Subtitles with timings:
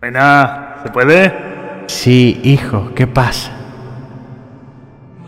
[0.00, 0.50] Buenas,
[0.82, 1.32] ¿se puede?
[1.86, 3.50] Sí, hijo, ¿qué pasa?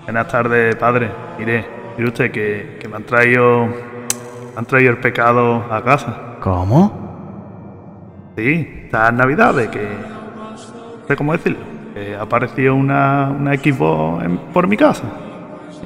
[0.05, 1.11] Buenas tardes, padre.
[1.39, 1.65] Mire,
[1.97, 3.67] mire usted que, que me han traído.
[3.67, 6.37] Me han traído el pecado a casa.
[6.41, 8.33] ¿Cómo?
[8.37, 9.83] Sí, estas navidades que.
[9.83, 11.59] No sé cómo decirlo.
[11.95, 15.05] Que apareció una, una Xbox en- por mi casa.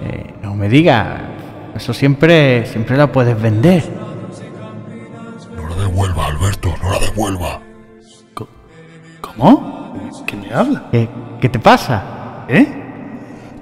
[0.03, 1.19] Eh, no me diga.
[1.75, 3.83] Eso siempre, siempre lo puedes vender.
[6.83, 7.61] No la devuelva, Alberto, no la devuelva.
[8.35, 8.49] Co-
[9.21, 10.13] ¿Cómo?
[10.27, 10.89] ¿Qué me habla?
[10.91, 11.09] ¿Qué,
[11.41, 12.45] qué te pasa?
[12.49, 12.67] ¿Eh?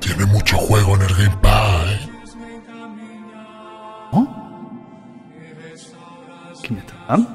[0.00, 2.10] Tiene mucho juego en el Game Pass, ¿eh?
[4.10, 4.80] ¿Cómo?
[6.62, 7.28] ¿Qué me está dando?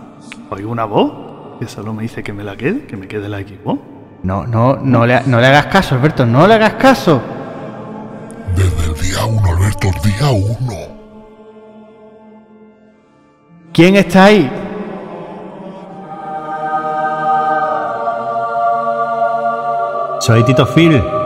[0.50, 1.60] ¿Oigo una voz?
[1.60, 3.80] Que solo me dice que me la quede, que me quede la Xbox.
[4.24, 7.22] No, no, no le, no le hagas caso, Alberto, no le hagas caso.
[8.56, 10.76] Desde el día uno, Alberto, el día uno.
[13.74, 14.50] ¿Quién está ahí?
[20.26, 21.23] Soy Tito Phil.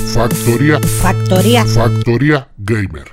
[0.00, 1.64] Factor- factoría, factoría.
[1.66, 3.12] factoría gamer.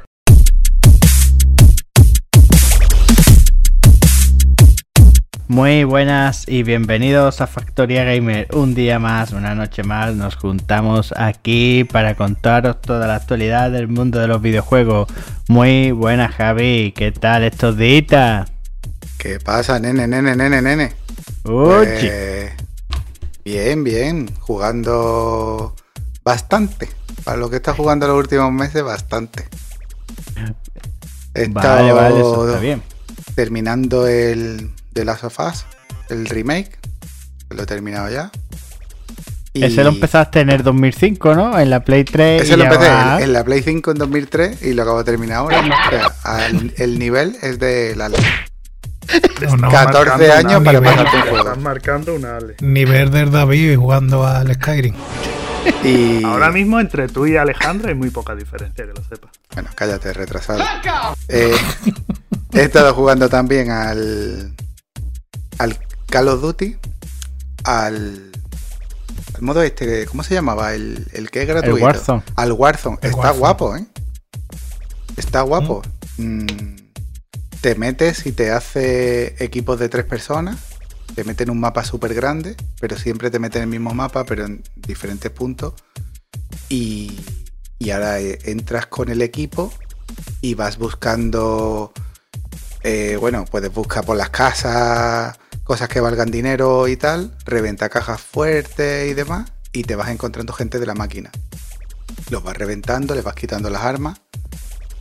[5.47, 8.47] Muy buenas y bienvenidos a Factoría Gamer.
[8.53, 13.87] Un día más, una noche más, nos juntamos aquí para contaros toda la actualidad del
[13.87, 15.09] mundo de los videojuegos.
[15.47, 16.93] Muy buenas, Javi.
[16.95, 18.49] ¿Qué tal estos días?
[19.17, 20.93] ¿Qué pasa, nene, nene, nene, nene?
[21.43, 22.51] Oye, Pues,
[23.43, 24.29] bien, bien.
[24.39, 25.73] Jugando
[26.29, 26.89] bastante.
[27.23, 29.45] Para lo que está jugando los últimos meses, bastante.
[31.33, 32.81] He vale, estado vale, eso está bien.
[33.35, 35.65] terminando el de Last of Us,
[36.09, 36.77] el remake.
[37.49, 38.31] Lo he terminado ya.
[39.53, 41.59] Y Ese lo empezaste en el 2005, ¿no?
[41.59, 42.43] En la Play 3.
[42.43, 44.99] Ese y lo empecé va- en, en la Play 5 en 2003 y lo acabo
[44.99, 45.59] de terminar ahora.
[45.61, 48.21] O sea, al- el nivel es de la ley.
[49.07, 51.37] Estás 14 marcando años para pasarte un juego.
[51.39, 52.55] Estás marcando una Ale.
[52.61, 54.93] Nivel del David jugando al Skyrim.
[55.83, 59.31] Y Ahora mismo entre tú y Alejandra hay muy poca diferencia, que lo sepas.
[59.53, 60.63] Bueno, cállate, retrasado.
[61.27, 61.55] Eh,
[62.53, 64.53] he estado jugando también al.
[65.57, 65.77] al
[66.07, 66.77] Call of Duty.
[67.63, 68.31] Al.
[69.35, 70.73] al modo este, ¿cómo se llamaba?
[70.73, 71.83] El, el que es gratuito.
[71.85, 72.23] Warzone.
[72.35, 72.97] Al Warzone.
[73.01, 73.39] El Está Warzone.
[73.39, 73.85] guapo, ¿eh?
[75.17, 75.81] Está guapo.
[76.17, 76.45] Mm,
[77.61, 80.57] te metes y te hace equipos de tres personas.
[81.19, 84.23] Te mete en un mapa súper grande, pero siempre te mete en el mismo mapa,
[84.23, 85.73] pero en diferentes puntos.
[86.69, 87.19] Y,
[87.77, 89.69] y ahora eh, entras con el equipo
[90.39, 91.91] y vas buscando.
[92.83, 98.21] eh, bueno, puedes buscar por las casas cosas que valgan dinero y tal, reventa cajas
[98.21, 101.31] fuertes y demás, y te vas encontrando gente de la máquina.
[102.29, 104.21] Los vas reventando, les vas quitando las armas,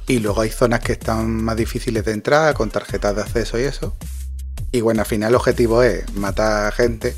[0.09, 3.63] y luego hay zonas que están más difíciles de entrar, con tarjetas de acceso y
[3.63, 3.97] eso.
[4.73, 7.15] Y bueno, al final el objetivo es matar gente,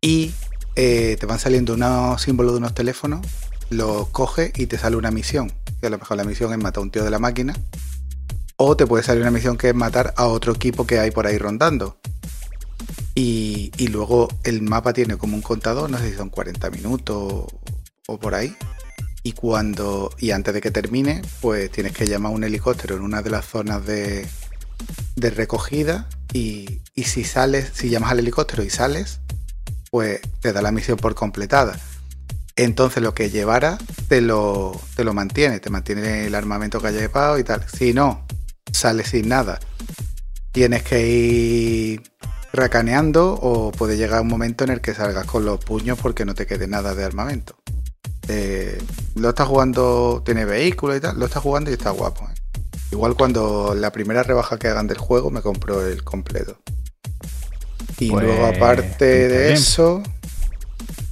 [0.00, 0.32] y
[0.76, 3.26] eh, te van saliendo unos símbolos de unos teléfonos,
[3.68, 5.52] los coges y te sale una misión.
[5.80, 7.54] Que a lo mejor la misión es matar a un tío de la máquina.
[8.56, 11.26] O te puede salir una misión que es matar a otro equipo que hay por
[11.26, 11.98] ahí rondando.
[13.14, 17.44] Y, y luego el mapa tiene como un contador, no sé si son 40 minutos
[18.06, 18.56] o por ahí.
[19.22, 20.14] Y cuando.
[20.18, 23.30] Y antes de que termine, pues tienes que llamar a un helicóptero en una de
[23.30, 24.26] las zonas de,
[25.16, 26.08] de recogida.
[26.32, 29.20] Y, y si sales, si llamas al helicóptero y sales,
[29.90, 31.78] pues te da la misión por completada.
[32.56, 37.00] Entonces lo que llevara te lo, te lo mantiene, te mantiene el armamento que haya
[37.00, 37.64] llevado y tal.
[37.66, 38.26] Si no,
[38.72, 39.58] sales sin nada.
[40.52, 42.02] Tienes que ir
[42.52, 46.34] racaneando o puede llegar un momento en el que salgas con los puños porque no
[46.34, 47.56] te quede nada de armamento.
[48.28, 48.78] Eh,
[49.14, 52.28] lo está jugando, tiene vehículos y tal, lo está jugando y está guapo.
[52.28, 52.39] ¿eh?
[52.92, 56.58] Igual cuando la primera rebaja que hagan del juego me compro el completo.
[57.98, 59.52] Y Pues, luego aparte de bien.
[59.54, 60.02] eso,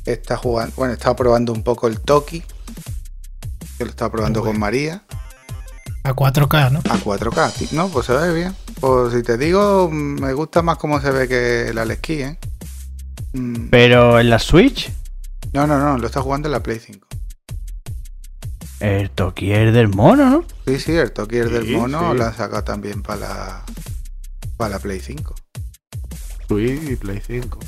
[0.04, 2.42] está jugando, bueno, estaba probando un poco el Toki.
[3.76, 5.04] Que lo estaba probando con María.
[6.02, 6.78] A 4K, ¿no?
[6.90, 8.56] A 4K, ti- no, pues se ve bien.
[8.80, 12.38] Pues si te digo, me gusta más cómo se ve que el Alex Key, ¿eh?
[13.34, 14.90] Mm, Pero en la Switch,
[15.52, 17.06] No, no, no, lo está jugando en la Play 5.
[18.80, 20.44] El Tokier del mono, ¿no?
[20.66, 22.18] Sí, sí, el Toki el del Sí, mono sí.
[22.18, 23.64] lo han sacado también para la,
[24.56, 25.34] para la Play 5.
[26.46, 27.58] Switch y Play 5.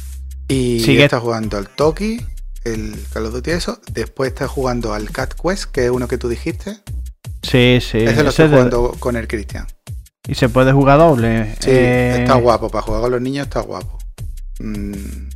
[0.48, 2.20] Y Sigue- está jugando al Toki,
[2.64, 3.80] el Call of Duty eso.
[3.92, 6.78] Después está jugando al Cat Quest, que es uno que tú dijiste.
[7.42, 7.98] Sí, sí.
[7.98, 9.66] Ese lo de- jugando con el Cristian.
[10.28, 11.54] Y se puede jugar doble.
[11.60, 12.70] Sí, Eh, está guapo.
[12.70, 13.98] Para jugar con los niños está guapo.
[14.60, 15.28] Mm,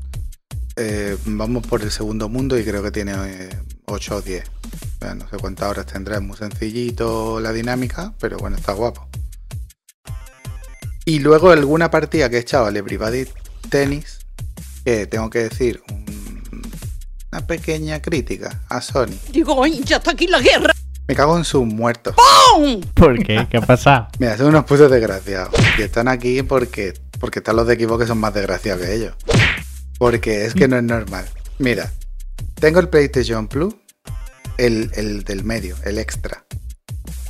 [0.76, 3.12] eh, vamos por el segundo mundo y creo que tiene
[3.86, 4.44] 8 o 10.
[4.44, 6.16] O sea, no sé cuántas horas tendrá.
[6.16, 9.06] Es muy sencillito la dinámica, pero bueno, está guapo.
[11.04, 13.26] Y luego alguna partida que he echado al Everybody
[13.68, 14.20] Tennis,
[14.84, 16.34] que tengo que decir un-
[17.32, 19.12] una pequeña crítica a Sony.
[19.32, 20.72] Digo, "Ay, ya está aquí la guerra.
[21.06, 22.14] Me cago en sus muertos.
[22.94, 23.46] ¿Por qué?
[23.50, 24.08] ¿Qué ha pasado?
[24.18, 25.52] Mira, son unos putos desgraciados.
[25.78, 29.14] Y están aquí porque, porque están los de equipo que son más desgraciados que ellos.
[29.98, 31.26] Porque es que no es normal.
[31.58, 31.92] Mira,
[32.54, 33.74] tengo el PlayStation Plus,
[34.58, 36.44] el, el del medio, el extra.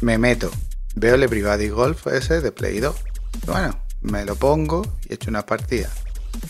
[0.00, 0.50] Me meto,
[0.94, 2.94] veo el Everybody Golf ese de Play 2.
[3.46, 5.90] Bueno, me lo pongo y echo una partida.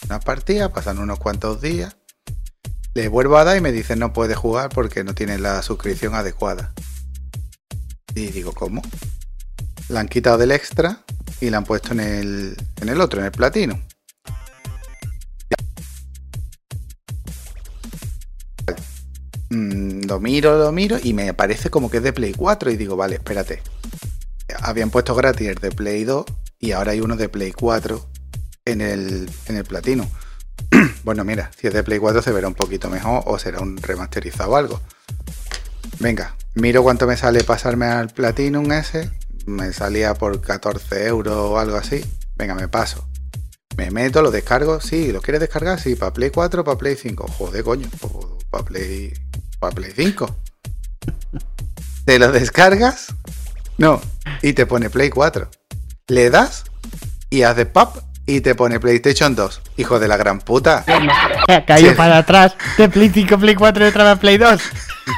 [0.06, 1.96] Una partida, pasan unos cuantos días.
[2.94, 6.14] Le vuelvo a dar y me dice no puede jugar porque no tiene la suscripción
[6.14, 6.72] adecuada.
[8.14, 8.82] Y digo, ¿cómo?
[9.88, 11.04] La han quitado del extra
[11.40, 13.82] y la han puesto en el, en el otro, en el platino.
[19.54, 22.76] Mm, lo miro, lo miro y me parece como que es de Play 4 y
[22.76, 23.62] digo, vale, espérate.
[24.60, 26.24] Habían puesto gratis de Play 2
[26.58, 28.04] y ahora hay uno de Play 4
[28.64, 30.10] en el, en el platino.
[31.04, 33.76] bueno, mira, si es de Play 4 se verá un poquito mejor o será un
[33.76, 34.80] remasterizado o algo.
[36.00, 39.10] Venga, miro cuánto me sale pasarme al Platinum ese.
[39.46, 42.04] Me salía por 14 euros o algo así.
[42.36, 43.06] Venga, me paso.
[43.76, 44.80] Me meto, lo descargo.
[44.80, 45.78] Sí, ¿lo quieres descargar?
[45.80, 47.26] Sí, para Play 4, para Play 5.
[47.38, 47.88] Joder, coño.
[48.50, 49.12] Para Play,
[49.64, 50.36] para Play 5.
[52.04, 53.14] ¿Te lo descargas?
[53.78, 54.00] No.
[54.42, 55.48] Y te pone Play 4.
[56.08, 56.64] Le das
[57.30, 57.96] y hace pop
[58.26, 59.62] y te pone PlayStation 2.
[59.78, 60.84] Hijo de la gran puta.
[60.86, 61.86] Sí.
[61.96, 62.54] para atrás.
[62.76, 64.60] De Play 5, Play 4 y otra vez Play 2.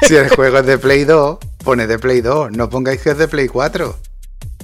[0.05, 2.51] Si el juego es de Play 2, pone de Play 2.
[2.51, 3.97] No pongáis que es de Play 4.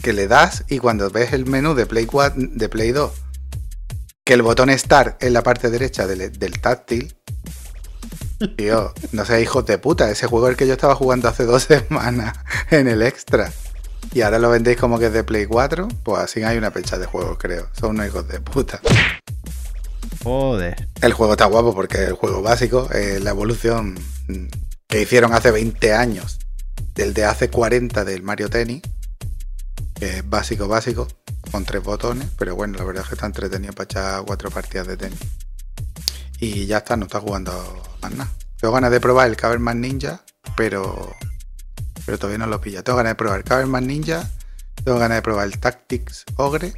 [0.01, 3.11] Que le das y cuando ves el menú de Play 4, de Play 2,
[4.25, 7.15] que el botón Start en la parte derecha del, del táctil.
[8.57, 10.09] Tío, no seas hijos de puta.
[10.09, 12.37] Ese juego es el que yo estaba jugando hace dos semanas
[12.71, 13.51] en el extra.
[14.13, 15.87] Y ahora lo vendéis como que es de Play 4.
[16.03, 17.67] Pues así hay una pecha de juegos, creo.
[17.73, 18.81] Son unos hijos de puta.
[20.23, 20.87] Joder.
[21.01, 23.97] El juego está guapo porque el juego básico es la evolución
[24.87, 26.39] que hicieron hace 20 años
[26.95, 28.81] del de hace 40 del Mario Tennis,
[29.95, 31.07] que es básico, básico,
[31.51, 34.87] con tres botones, pero bueno, la verdad es que está entretenido para echar cuatro partidas
[34.87, 35.19] de tenis.
[36.43, 37.53] Y ya está, no está jugando
[38.01, 38.29] más nada.
[38.59, 40.23] Tengo ganas de probar el Caverman Ninja,
[40.57, 41.15] pero,
[42.05, 42.83] pero todavía no lo pilla.
[42.83, 44.29] Tengo ganas de probar el Caverman Ninja,
[44.83, 46.73] tengo ganas de probar el Tactics Ogre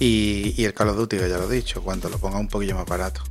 [0.00, 2.48] y, y el Call of Duty, que ya lo he dicho, cuando lo ponga un
[2.48, 3.22] poquillo más barato.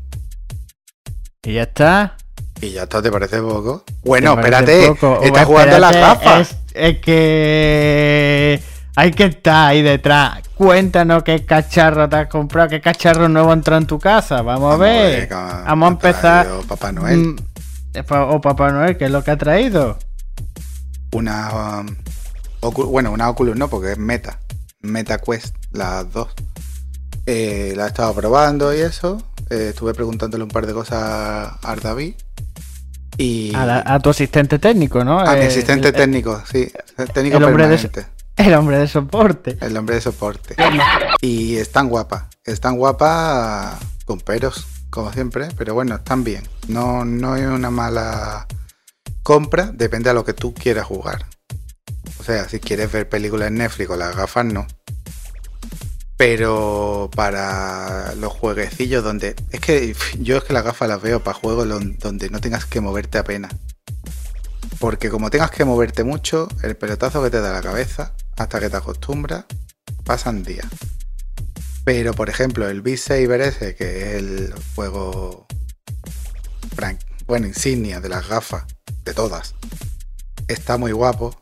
[1.44, 2.15] Y ya está.
[2.61, 3.83] Y ya está, ¿te parece poco?
[4.05, 5.15] Bueno, ¿Te parece espérate, poco?
[5.21, 6.51] está Hombre, jugando a las gafas.
[6.51, 8.63] Es, es que
[8.95, 10.39] hay que estar ahí detrás.
[10.55, 14.41] Cuéntanos qué cacharro te has comprado, qué cacharro nuevo entró en tu casa.
[14.41, 15.27] Vamos a ver.
[15.29, 16.47] Vamos a empezar.
[16.67, 17.19] Papá Noel.
[17.19, 17.35] Mm,
[17.95, 19.97] eh, O Papá Noel, ¿qué es lo que ha traído?
[21.11, 21.79] Una.
[21.81, 21.87] um,
[22.61, 24.39] Ocu- bueno, una Oculus no, porque es Meta.
[24.81, 26.29] Meta Quest, las dos.
[27.25, 29.21] Eh, la he estado probando y eso.
[29.49, 32.15] Eh, estuve preguntándole un par de cosas a Ardaví.
[33.17, 33.53] Y.
[33.55, 35.19] A, la- a tu asistente técnico, ¿no?
[35.19, 36.71] a mi asistente el- técnico, sí.
[37.13, 38.12] Técnico el hombre de permanente.
[38.37, 39.57] El hombre de soporte.
[39.61, 40.55] El hombre de soporte.
[41.21, 42.23] Y están guapas.
[42.43, 45.49] Están guapas con peros, como siempre.
[45.55, 46.43] Pero bueno, están bien.
[46.67, 48.47] No, no es una mala
[49.21, 49.71] compra.
[49.73, 51.25] Depende a lo que tú quieras jugar.
[52.19, 54.65] O sea, si quieres ver películas en Netflix con las gafas, no.
[56.17, 59.35] Pero para los jueguecillos donde...
[59.51, 62.81] Es que yo es que las gafas las veo para juegos donde no tengas que
[62.81, 63.53] moverte apenas.
[64.79, 68.69] Porque como tengas que moverte mucho, el pelotazo que te da la cabeza, hasta que
[68.69, 69.45] te acostumbras,
[70.03, 70.67] pasan días.
[71.85, 75.47] Pero por ejemplo, el Beat Saber ese, que es el juego
[77.27, 78.65] bueno, insignia de las gafas,
[79.03, 79.55] de todas,
[80.47, 81.35] está muy guapo,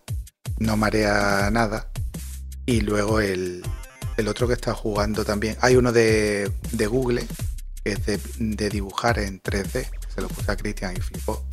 [0.60, 1.90] no marea nada.
[2.66, 3.64] Y luego el,
[4.18, 7.26] el otro que está jugando también, hay uno de, de Google,
[7.84, 11.44] que es de, de dibujar en 3D, se lo puse a Cristian y flipó.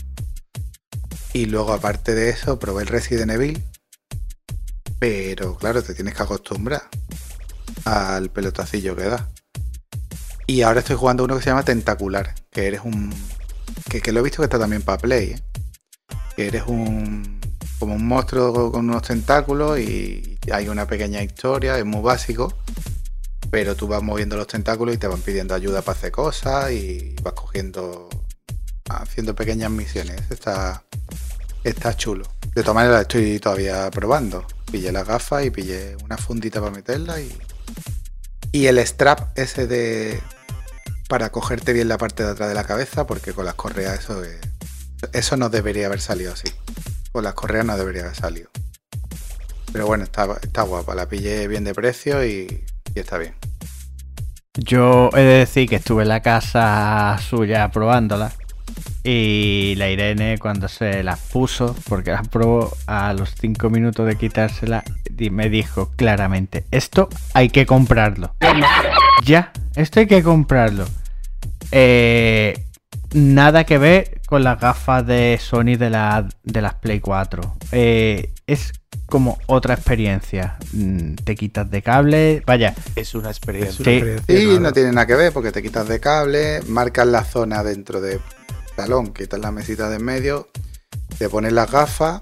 [1.33, 3.63] Y luego aparte de eso, probé el Resident Evil,
[4.99, 6.83] pero claro, te tienes que acostumbrar
[7.85, 9.29] al pelotacillo que da.
[10.47, 13.13] Y ahora estoy jugando uno que se llama Tentacular, que eres un...
[13.89, 15.43] Que, lo he visto que está también para Play, ¿eh?
[16.35, 17.39] Que eres un...
[17.79, 22.55] como un monstruo con unos tentáculos y hay una pequeña historia, es muy básico.
[23.51, 27.15] pero tú vas moviendo los tentáculos y te van pidiendo ayuda para hacer cosas y
[27.23, 28.09] vas cogiendo,
[28.89, 30.31] haciendo pequeñas misiones.
[30.31, 30.83] Está,
[31.63, 32.38] está chulo.
[32.59, 34.45] De todas maneras, estoy todavía probando.
[34.73, 37.33] Pillé las gafas y pillé una fundita para meterla y.
[38.51, 40.21] Y el strap ese de.
[41.09, 44.25] para cogerte bien la parte de atrás de la cabeza, porque con las correas eso
[44.25, 44.41] es-
[45.13, 46.49] Eso no debería haber salido así.
[47.13, 48.51] Con las correas no debería haber salido.
[49.73, 50.97] Pero bueno, está, está guapa.
[50.97, 53.37] La pillé bien de precio y, y está bien.
[54.55, 58.33] Yo he de decir que estuve en la casa suya probándola.
[59.11, 64.17] Y la Irene cuando se las puso, porque las probó a los 5 minutos de
[64.17, 64.85] quitársela,
[65.31, 68.35] me dijo claramente, esto hay que comprarlo.
[69.25, 70.85] Ya, esto hay que comprarlo.
[71.73, 72.67] Eh,
[73.15, 77.57] nada que ver con las gafas de Sony de, la, de las Play 4.
[77.73, 78.75] Eh, es
[79.07, 80.59] como otra experiencia.
[80.75, 82.75] Mm, Te quitas de cable, vaya.
[82.95, 83.83] Es una experiencia.
[84.27, 84.35] Sí.
[84.35, 88.03] Y no tiene nada que ver porque te quitas de cable, marcas la zona dentro
[88.03, 88.21] del
[88.79, 90.49] salón, quitas la mesita de en medio,
[91.19, 92.21] te pones las gafas,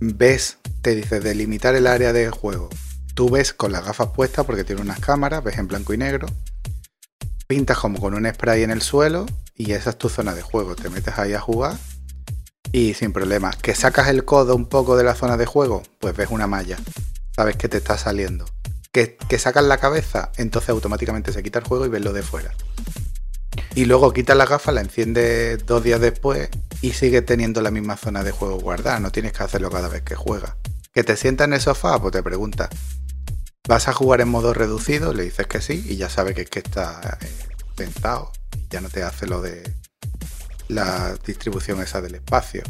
[0.00, 2.68] ves, te dice delimitar el área de juego.
[3.14, 6.26] Tú ves con las gafas puestas porque tiene unas cámaras, ves en blanco y negro,
[7.46, 10.76] pintas como con un spray en el suelo y esa es tu zona de juego.
[10.76, 11.74] Te metes ahí a jugar
[12.70, 13.50] y sin problema.
[13.52, 16.76] Que sacas el codo un poco de la zona de juego, pues ves una malla.
[17.34, 18.44] Sabes que te está saliendo
[18.92, 22.22] que, que sacas la cabeza, entonces automáticamente se quita el juego y ves lo de
[22.22, 22.52] fuera.
[23.74, 26.48] Y luego quitas la gafa, la enciendes dos días después
[26.80, 29.00] y sigue teniendo la misma zona de juego guardada.
[29.00, 30.54] No tienes que hacerlo cada vez que juegas.
[30.92, 32.68] Que te sientas en el sofá, pues te preguntas,
[33.68, 35.12] ¿vas a jugar en modo reducido?
[35.12, 37.28] Le dices que sí y ya sabe que es que está eh,
[37.76, 38.32] sentado.
[38.70, 39.62] Ya no te hace lo de
[40.68, 42.62] la distribución esa del espacio.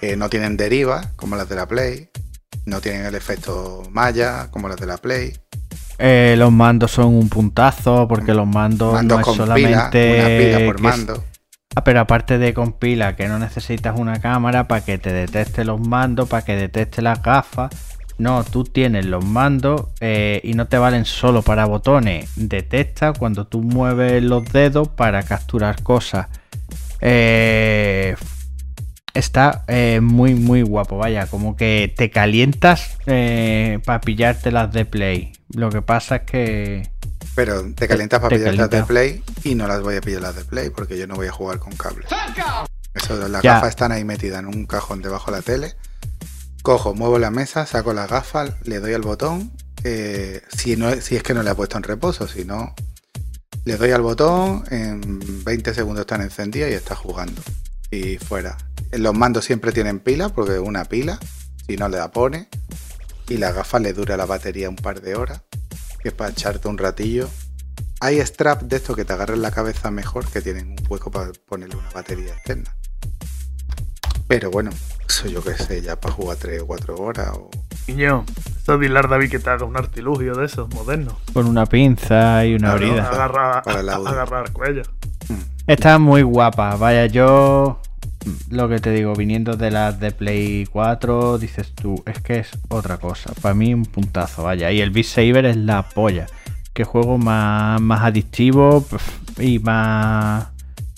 [0.00, 2.10] Eh, no tienen deriva como las de la Play.
[2.66, 5.32] No tienen el efecto malla como las de la Play.
[5.98, 10.76] Eh, los mandos son un puntazo porque los mandos no es solamente una pila por
[10.76, 11.24] que es- mando.
[11.74, 15.64] Ah, pero aparte de con pila, que no necesitas una cámara para que te detecte
[15.64, 17.70] los mandos, para que detecte las gafas.
[18.16, 22.30] No, tú tienes los mandos eh, y no te valen solo para botones.
[22.36, 26.26] Detecta cuando tú mueves los dedos para capturar cosas.
[27.00, 28.16] Eh,
[29.14, 30.96] está eh, muy, muy guapo.
[30.98, 32.98] Vaya, como que te calientas
[33.84, 35.32] para pillarte las de Play.
[35.54, 36.90] Lo que pasa es que
[37.34, 38.82] Pero te calientas para te pillar las de.
[38.84, 41.32] Play y no las voy a pillar las de Play porque yo no voy a
[41.32, 42.06] jugar con cable.
[42.94, 43.54] Eso, las Ya.
[43.54, 45.74] gafas están ahí metidas en un cajón debajo de la tele.
[46.62, 49.52] Cojo, muevo la mesa, saco las gafas, le doy al botón.
[49.84, 52.74] eh, si, no, si es que no le he puesto en reposo, si no,
[53.64, 57.40] le doy al botón, en 20 segundos están encendidas y está jugando.
[57.92, 58.56] Y fuera.
[58.90, 61.20] Los mandos siempre tienen pila, porque una pila,
[61.68, 62.48] si no le la pone.
[63.28, 65.42] Y las gafas le dura la batería un par de horas,
[66.00, 67.28] que es para echarte un ratillo.
[68.00, 71.30] Hay strap de estos que te agarran la cabeza mejor, que tienen un hueco para
[71.46, 72.74] ponerle una batería externa.
[74.28, 74.70] Pero bueno,
[75.08, 77.28] eso yo qué sé, ya para jugar 3 o 4 horas.
[77.34, 77.50] O...
[77.86, 78.24] Niño,
[78.56, 81.14] esto es dilar David que te haga un artilugio de esos modernos.
[81.32, 83.08] con una pinza y una Claro, brida.
[83.08, 84.08] Agarrar, para el audio.
[84.08, 84.82] agarrar cuello.
[85.66, 86.76] Está muy guapa.
[86.76, 87.80] Vaya, yo
[88.50, 92.48] lo que te digo, viniendo de las de Play 4, dices tú, es que es
[92.68, 93.32] otra cosa.
[93.40, 94.70] Para mí un puntazo, vaya.
[94.72, 96.26] Y el Beat Saber es la polla.
[96.72, 98.86] Que juego más, más adictivo
[99.38, 100.48] y más,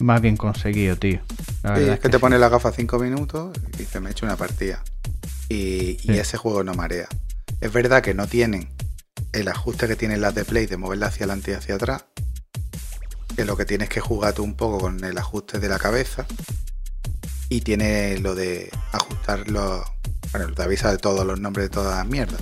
[0.00, 1.20] más bien conseguido, tío.
[1.62, 2.20] La Sí, es que te sí.
[2.20, 4.82] pone la gafa 5 minutos y dice, me he hecho una partida.
[5.48, 7.08] Y, y ese juego no marea.
[7.60, 8.68] Es verdad que no tienen
[9.32, 12.04] el ajuste que tienen las de Play de moverla hacia adelante y hacia atrás.
[13.36, 16.26] Que lo que tienes que jugar tú un poco con el ajuste de la cabeza.
[17.50, 19.82] Y tiene lo de ajustar los.
[20.32, 22.40] Bueno, te avisa de todos los nombres de todas las mierdas.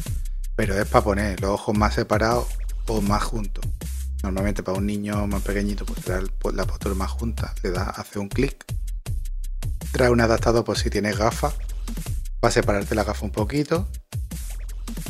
[0.55, 2.47] Pero es para poner los ojos más separados
[2.87, 3.65] o más juntos.
[4.23, 7.55] Normalmente para un niño más pequeñito, pues el- la postura más junta.
[7.65, 8.65] Le das, hace un clic
[9.93, 11.55] trae un adaptador por si tienes gafas
[12.41, 13.89] para separarte la gafa un poquito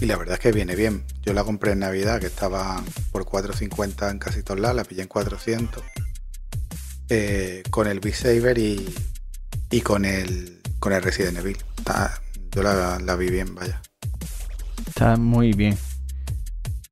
[0.00, 3.24] y la verdad es que viene bien yo la compré en navidad que estaba por
[3.24, 5.82] 4.50 en casi todos lados la pillé en 400
[7.08, 8.94] eh, con el Beat Saber y,
[9.70, 12.20] y con el con el Resident Evil Está-
[12.52, 13.80] yo la, la vi bien vaya
[14.87, 15.76] Está muy bien.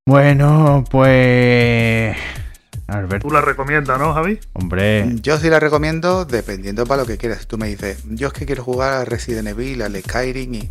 [0.07, 2.17] Bueno, pues.
[2.87, 4.39] Alberto, Tú la recomiendas, ¿no, Javi?
[4.53, 5.07] hombre.
[5.23, 8.47] yo sí la recomiendo dependiendo para lo que quieras tú me dices yo es que
[8.47, 10.71] quiero jugar a Resident Evil al Skyrim y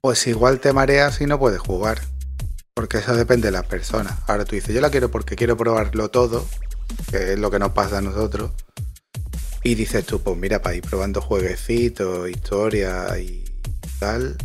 [0.00, 2.00] pues igual te mareas y no puedes jugar
[2.74, 4.14] Porque eso depende de las personas.
[4.26, 6.46] Ahora tú dices, yo la quiero porque quiero probarlo todo,
[7.10, 8.50] que es lo que nos pasa a nosotros.
[9.62, 13.44] Y dices tú, pues mira, para ir probando jueguecitos, historia y
[13.98, 14.36] tal,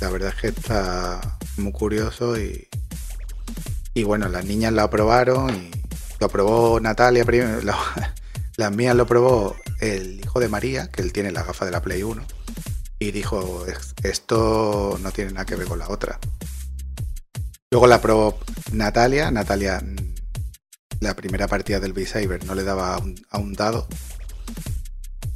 [0.00, 2.66] la verdad es que está muy curioso y,
[3.94, 5.70] Y bueno, las niñas lo aprobaron y
[6.20, 7.60] lo probó Natalia primero.
[8.56, 11.82] las mías lo probó el hijo de María, que él tiene la gafa de la
[11.82, 12.24] Play 1.
[13.00, 16.18] Y dijo, "Es- esto no tiene nada que ver con la otra.
[17.70, 18.38] Luego la probó
[18.72, 19.30] Natalia.
[19.30, 19.80] Natalia,
[21.00, 23.86] la primera partida del B-Saber no le daba a un dado.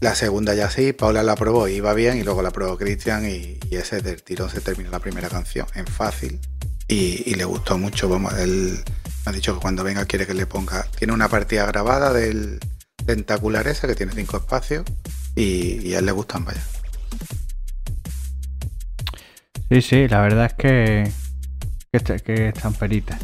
[0.02, 2.18] La segunda ya sí, Paula la probó y iba bien.
[2.18, 5.86] Y luego la probó Cristian y, ese del tirón se terminó la primera canción en
[5.86, 6.40] fácil.
[6.88, 8.08] Y, le gustó mucho.
[8.08, 8.82] Vamos, él
[9.24, 10.84] me ha dicho que cuando venga quiere que le ponga.
[10.98, 12.58] Tiene una partida grabada del
[13.06, 14.84] tentacular ese que tiene cinco espacios.
[15.36, 16.62] Y, a él le gustan, vaya.
[19.70, 21.12] Sí, sí, la verdad es que,
[21.92, 23.20] que, que están peritas.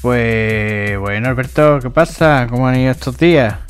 [0.00, 2.46] Pues bueno, Alberto, ¿qué pasa?
[2.48, 3.69] ¿Cómo han ido estos días?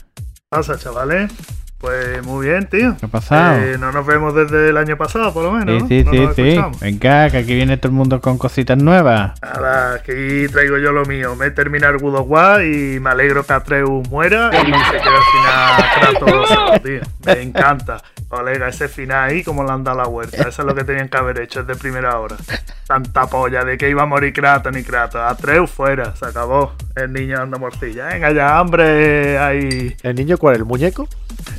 [0.53, 1.31] ¿Qué pasa, chavales?
[1.79, 2.97] Pues muy bien, tío.
[2.99, 3.61] ¿Qué ha pasado?
[3.61, 5.85] Eh, no nos vemos desde el año pasado, por lo menos.
[5.89, 6.11] sí, ¿no?
[6.11, 6.43] sí, No sí, nos sí.
[6.49, 6.81] escuchamos.
[6.81, 9.41] Venga, que aquí viene todo el mundo con cositas nuevas.
[9.41, 11.37] Nada, aquí traigo yo lo mío.
[11.37, 15.03] Me he terminado el of War y me alegro que Atreus muera y se quede
[15.15, 17.01] al final Kratos tío.
[17.27, 18.03] Me encanta.
[18.31, 20.49] Colega, ese final ahí, como le han dado la vuelta.
[20.49, 22.37] Eso es lo que tenían que haber hecho desde primera hora.
[22.87, 25.21] Tanta polla de que iba a morir Kratos ni Kratos.
[25.21, 26.73] Atreus fuera, se acabó.
[26.95, 28.07] El niño dando morcilla.
[28.07, 30.57] Venga ya, hambre, ahí ¿El niño cuál?
[30.57, 31.09] ¿El muñeco?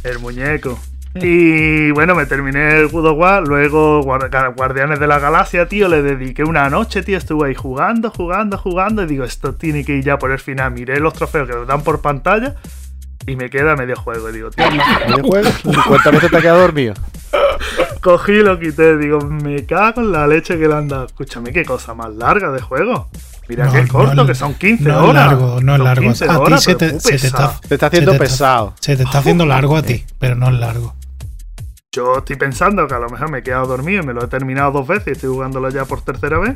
[0.06, 0.80] el muñeco.
[1.14, 5.90] Y bueno, me terminé el God of War, luego Guar- Guardianes de la Galaxia, tío,
[5.90, 9.96] le dediqué una noche, tío, estuve ahí jugando, jugando, jugando, y digo, esto tiene que
[9.98, 10.72] ir ya por el final.
[10.72, 12.56] Miré los trofeos que me dan por pantalla
[13.28, 14.66] y me queda medio juego, y digo, tío,
[15.08, 15.50] ¿Medio juego?
[15.64, 16.94] ¿Y cuántas veces te has quedado dormido?
[18.02, 21.06] cogí y lo quité, digo, me cago en la leche que le han dado.
[21.06, 23.10] Escúchame, qué cosa más larga de juego.
[23.48, 25.28] Mira No, qué corto, que son 15 no es horas.
[25.28, 26.02] largo, no es largo.
[26.04, 27.60] 15 A ti horas, se te, se te está.
[27.68, 28.74] Te está haciendo se te pesado.
[28.80, 30.96] se te está haciendo largo a ti, pero no es largo.
[31.92, 34.28] Yo estoy pensando que a lo mejor me he quedado dormido y me lo he
[34.28, 36.54] terminado dos veces y estoy jugándolo ya por tercera vez.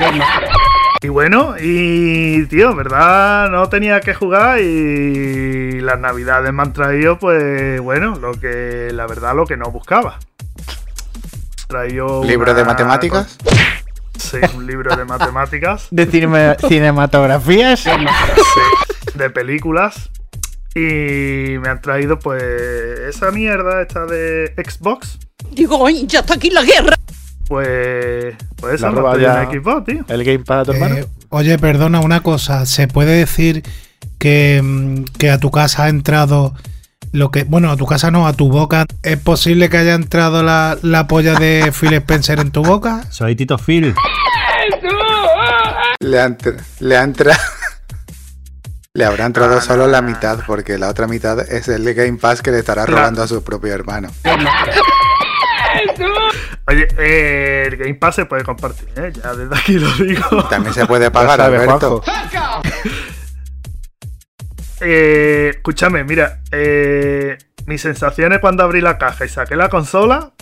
[1.05, 3.51] Y bueno, y tío, ¿verdad?
[3.51, 9.05] No tenía que jugar y las navidades me han traído, pues bueno, lo que, la
[9.05, 10.18] verdad, lo que no buscaba.
[11.68, 13.37] Traído ¿Libro de matemáticas?
[14.18, 17.81] Sí, un libro de matemáticas, De cinema- cinematografías.
[17.81, 17.91] sí,
[19.13, 20.09] de películas.
[20.74, 25.20] Y me han traído, pues, esa mierda esta de Xbox.
[25.51, 26.95] Digo, "Ay, ya está aquí la guerra.
[27.48, 29.46] Pues, pues eso, han traído ya.
[29.46, 30.05] Xbox, tío.
[30.08, 30.96] ¿El gamepad tu hermano?
[30.96, 32.66] Eh, oye, perdona una cosa.
[32.66, 33.64] ¿Se puede decir
[34.18, 36.53] que, mm, que a tu casa ha entrado
[37.12, 37.44] lo que.
[37.44, 38.86] Bueno, a tu casa no, a tu boca.
[39.03, 43.03] ¿Es posible que haya entrado la, la polla de Phil Spencer en tu boca?
[43.12, 43.94] Soy Tito Phil.
[46.00, 47.40] Le ha, entr- le ha entrado.
[48.94, 52.51] Le habrá entrado solo la mitad, porque la otra mitad es el Game Pass que
[52.51, 54.10] le estará robando a su propio hermano.
[56.67, 59.13] Oye, eh, el Game Pass se puede compartir, ¿eh?
[59.13, 60.43] Ya desde aquí lo digo.
[60.49, 62.01] También se puede pagar, Alberto.
[64.81, 70.33] Eh, escúchame, mira, eh, mis sensaciones cuando abrí la caja y saqué la consola,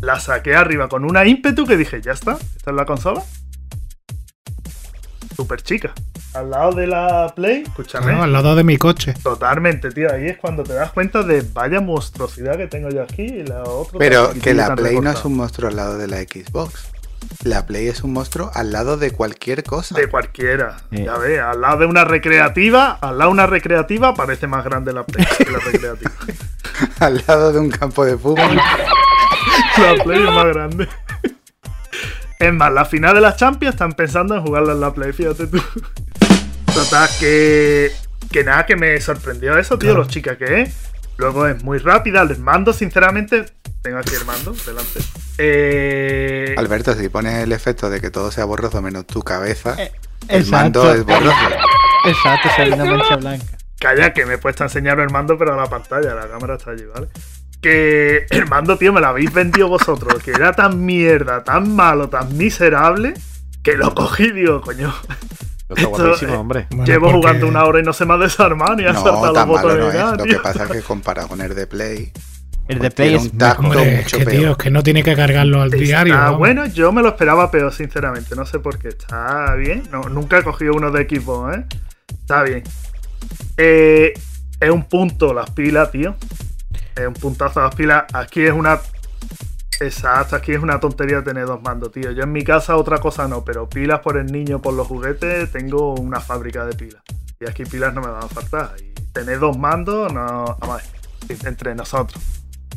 [0.00, 3.22] la saqué arriba con una ímpetu que dije, ya está, esta es la consola.
[5.36, 5.92] Super chica.
[6.34, 8.12] Al lado de la Play, escúchame.
[8.12, 9.14] No, al lado de mi coche.
[9.22, 10.10] Totalmente, tío.
[10.10, 13.64] Ahí es cuando te das cuenta de vaya monstruosidad que tengo yo aquí y la
[13.64, 13.98] otra.
[13.98, 16.90] Pero que la Play no es un monstruo al lado de la Xbox.
[17.44, 19.94] La Play es un monstruo al lado de cualquier cosa.
[19.94, 20.78] De cualquiera.
[20.90, 21.04] Sí.
[21.04, 24.92] Ya ves, al lado de una recreativa, al lado de una recreativa parece más grande
[24.94, 26.12] la Play que la recreativa.
[27.00, 28.56] al lado de un campo de fútbol.
[29.78, 30.88] la Play es más grande.
[32.38, 35.46] Es más, la final de la Champions están pensando en jugarla en la Play, fíjate
[35.46, 35.62] tú.
[36.74, 37.92] Total, que.
[38.30, 39.98] Que nada, que me sorprendió eso, tío, Claro.
[40.04, 40.74] los chicas que es.
[41.18, 43.44] Luego es muy rápida, el mando, sinceramente.
[43.82, 45.00] Tengo aquí el mando delante.
[45.38, 49.92] Eh, Alberto, si pones el efecto de que todo sea borroso menos tu cabeza, Eh,
[50.28, 51.36] el mando es borroso.
[52.06, 53.44] Exacto, se ve una mancha blanca.
[53.78, 56.54] Calla, que me he puesto a enseñar el mando, pero a la pantalla, la cámara
[56.54, 57.08] está allí, ¿vale?
[57.60, 62.08] Que el mando, tío, me lo habéis vendido vosotros, que era tan mierda, tan malo,
[62.08, 63.14] tan miserable,
[63.62, 64.94] que lo cogí digo, coño,
[65.74, 66.66] Está Esto, guapísimo, eh, hombre.
[66.70, 69.16] Bueno, llevo porque- jugando una hora y no se me ha desarmado ni ha saltado
[69.20, 70.18] No, los tan malo botones no ni nada, es.
[70.18, 72.12] Lo que pasa es que comparado con el de Play,
[72.68, 73.62] El de Pues Play es un tacto.
[73.62, 74.36] Hombre, es mucho que peor.
[74.40, 76.14] tío, es que no tiene que cargarlo al diario.
[76.14, 76.38] Vamos.
[76.38, 78.36] bueno, yo me lo esperaba peor, sinceramente.
[78.36, 78.88] No sé por qué.
[78.88, 79.82] Está bien.
[79.90, 81.64] No, nunca he cogido uno de equipo, ¿eh?
[82.08, 82.62] Está bien.
[83.56, 84.12] Eh,
[84.60, 86.14] es un punto las pilas, tío.
[86.94, 88.04] Es un puntazo las pilas.
[88.12, 88.78] Aquí es una.
[89.82, 92.12] Exacto, aquí es una tontería tener dos mandos, tío.
[92.12, 95.50] Yo en mi casa otra cosa no, pero pilas por el niño, por los juguetes,
[95.50, 97.02] tengo una fábrica de pilas.
[97.40, 98.74] Y aquí pilas no me van a faltar.
[98.78, 100.56] Y tener dos mandos, no.
[100.60, 102.22] Vamos a ver, entre nosotros.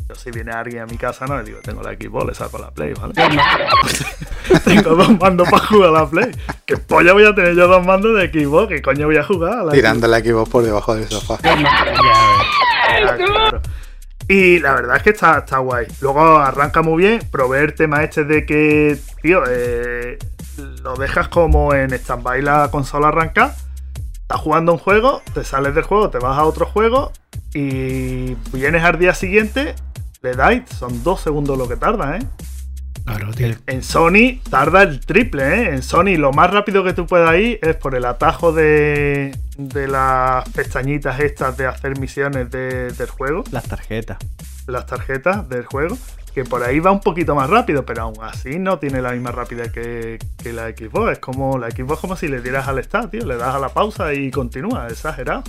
[0.08, 2.58] Yo si viene alguien a mi casa no le digo, tengo la Xbox, le saco
[2.58, 3.12] la Play, ¿vale?
[4.64, 6.30] tengo dos mandos para jugar a la Play.
[6.64, 8.68] ¿Qué polla voy a tener yo dos mandos de Xbox?
[8.68, 11.38] ¿Qué coño voy a jugar a la Tirando la Xbox por debajo del sofá.
[12.98, 13.60] Ah, claro.
[14.28, 15.86] Y la verdad es que está, está guay.
[16.00, 17.20] Luego arranca muy bien.
[17.30, 20.18] Probé el este de que, tío, eh,
[20.82, 23.54] lo dejas como en stand-by la consola arranca.
[24.22, 27.12] Estás jugando un juego, te sales del juego, te vas a otro juego
[27.54, 29.76] y vienes al día siguiente,
[30.20, 32.26] le dais, son dos segundos lo que tarda, ¿eh?
[33.06, 33.54] Claro, tío.
[33.66, 35.68] En Sony tarda el triple, ¿eh?
[35.74, 39.88] En Sony lo más rápido que tú puedas ir es por el atajo de, de
[39.88, 44.18] las pestañitas estas de hacer misiones de- del juego, Las tarjetas.
[44.66, 45.96] las tarjetas del juego,
[46.34, 49.30] que por ahí va un poquito más rápido, pero aún así no tiene la misma
[49.30, 51.12] rapidez que, que la Xbox.
[51.12, 53.68] Es como la Xbox como si le dieras al start, tío, le das a la
[53.68, 55.44] pausa y continúa, exagerado.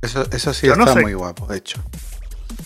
[0.00, 1.00] Eso, eso sí Yo no está sé.
[1.02, 1.82] muy guapo, de hecho.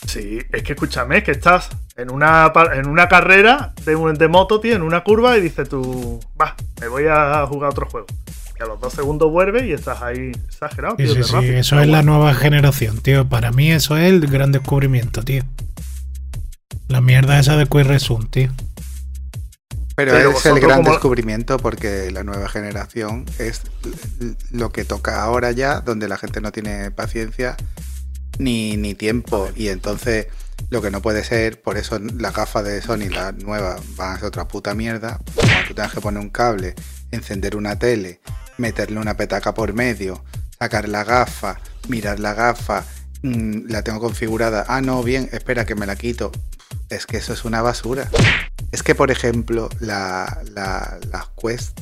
[0.07, 4.75] Sí, es que escúchame, que estás en una, en una carrera de, de moto, tío,
[4.77, 8.07] en una curva y dices tú, va, me voy a jugar otro juego.
[8.59, 11.15] Y a los dos segundos vuelve y estás ahí exagerado, Sí, tío.
[11.15, 11.57] sí, sí, rápido.
[11.59, 13.29] eso es la nueva generación, tío.
[13.29, 15.43] Para mí eso es el gran descubrimiento, tío.
[16.89, 18.51] La mierda esa de Quick Resume, tío.
[19.97, 23.63] Pero, Pero es el gran como- descubrimiento porque la nueva generación es
[24.51, 27.57] lo que toca ahora ya, donde la gente no tiene paciencia
[28.39, 29.49] ni, ni tiempo.
[29.57, 30.27] Y entonces
[30.71, 34.17] lo que no puede ser, por eso las gafas de Sony, las nuevas, van a
[34.17, 35.21] ser otra puta mierda.
[35.35, 36.75] Cuando tú tengas que poner un cable,
[37.11, 38.21] encender una tele,
[38.59, 40.25] meterle una petaca por medio,
[40.59, 42.85] sacar la gafa, mirar la gafa,
[43.23, 44.65] mm, la tengo configurada.
[44.69, 46.33] Ah, no, bien, espera que me la quito.
[46.91, 48.11] Es que eso es una basura.
[48.73, 51.79] Es que, por ejemplo, la, la, las Quest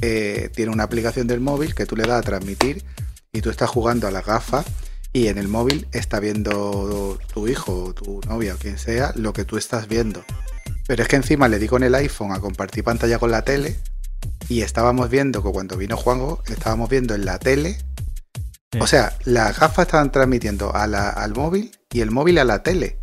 [0.00, 2.84] eh, tiene una aplicación del móvil que tú le das a transmitir
[3.32, 4.64] y tú estás jugando a la gafa
[5.12, 9.32] y en el móvil está viendo tu hijo o tu novia o quien sea lo
[9.32, 10.24] que tú estás viendo.
[10.86, 13.78] Pero es que encima le di con el iPhone a compartir pantalla con la tele
[14.48, 17.78] y estábamos viendo que cuando vino Juanjo estábamos viendo en la tele.
[18.72, 18.78] Sí.
[18.80, 22.62] O sea, las gafas estaban transmitiendo a la- al móvil y el móvil a la
[22.62, 22.98] tele.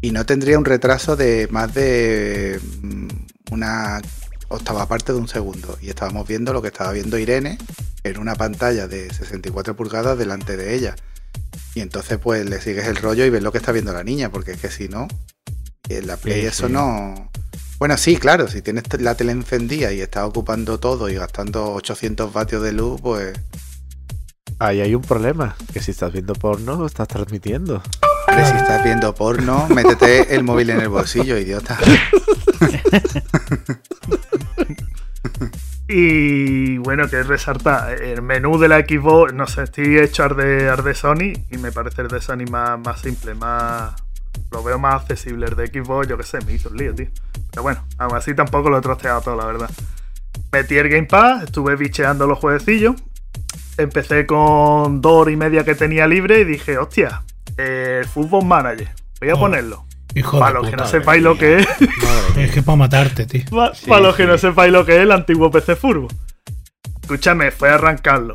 [0.00, 3.08] Y no tendría un retraso de más de mm,
[3.52, 4.00] una
[4.48, 5.78] octava parte de un segundo.
[5.82, 7.58] Y estábamos viendo lo que estaba viendo Irene
[8.04, 10.96] en una pantalla de 64 pulgadas delante de ella.
[11.74, 14.30] Y entonces pues le sigues el rollo y ves lo que está viendo la niña,
[14.30, 15.06] porque es que si no,
[15.88, 16.72] en la Play Sí, eso sí.
[16.72, 17.30] no...
[17.78, 22.32] Bueno, sí, claro, si tienes la tele encendida y estás ocupando todo y gastando 800
[22.32, 23.32] vatios de luz, pues...
[24.58, 27.82] Ahí hay un problema, que si estás viendo porno, estás transmitiendo.
[28.26, 31.78] Que si estás viendo porno, métete el móvil en el bolsillo, idiota.
[35.92, 40.94] Y bueno, que resalta el menú de la Xbox, no sé, estoy hecho al de,
[40.94, 43.92] Sony y me parece el de Sony más, más simple, más...
[44.52, 47.08] Lo veo más accesible, el de Xbox, yo qué sé, me hizo un lío, tío.
[47.50, 49.68] Pero bueno, aún así tampoco lo he trosteado todo, la verdad.
[50.52, 52.94] Metí el Game Pass, estuve bicheando los jueguecillos.
[53.76, 57.24] Empecé con dos horas y media que tenía libre y dije, hostia,
[57.56, 59.89] el Football Manager, voy a Oh, ponerlo.
[60.14, 61.66] Hijo Para los que no sepáis lo que es,
[62.36, 63.44] Es que para matarte, tío.
[63.50, 64.28] para Sí, los que sí.
[64.28, 66.08] no sepáis lo que es el antiguo PC Furbo.
[67.02, 68.32] Escúchame, fue a arrancarlo.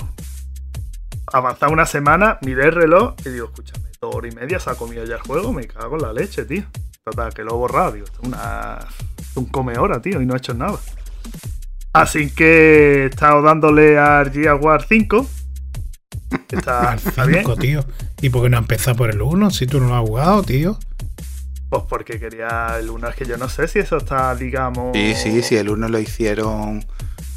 [1.33, 4.75] Avanzaba una semana, miré el reloj y digo, escúchame, dos horas y media se ha
[4.75, 6.63] comido ya el juego, me cago en la leche, tío.
[7.03, 8.79] Total, que lo he borrado, digo, esto es una,
[9.35, 10.77] un come hora, tío, y no he hecho nada.
[11.93, 15.27] Así que he estado dándole al Gear War 5.
[16.51, 17.39] Está, Al está bien.
[17.41, 17.85] 5, tío.
[18.21, 20.77] ¿Y por qué no empezar por el 1 si tú no lo has jugado, tío?
[21.69, 24.95] Pues porque quería el 1, es que yo no sé si eso está, digamos.
[24.95, 26.85] Sí, sí, sí, el 1 lo hicieron.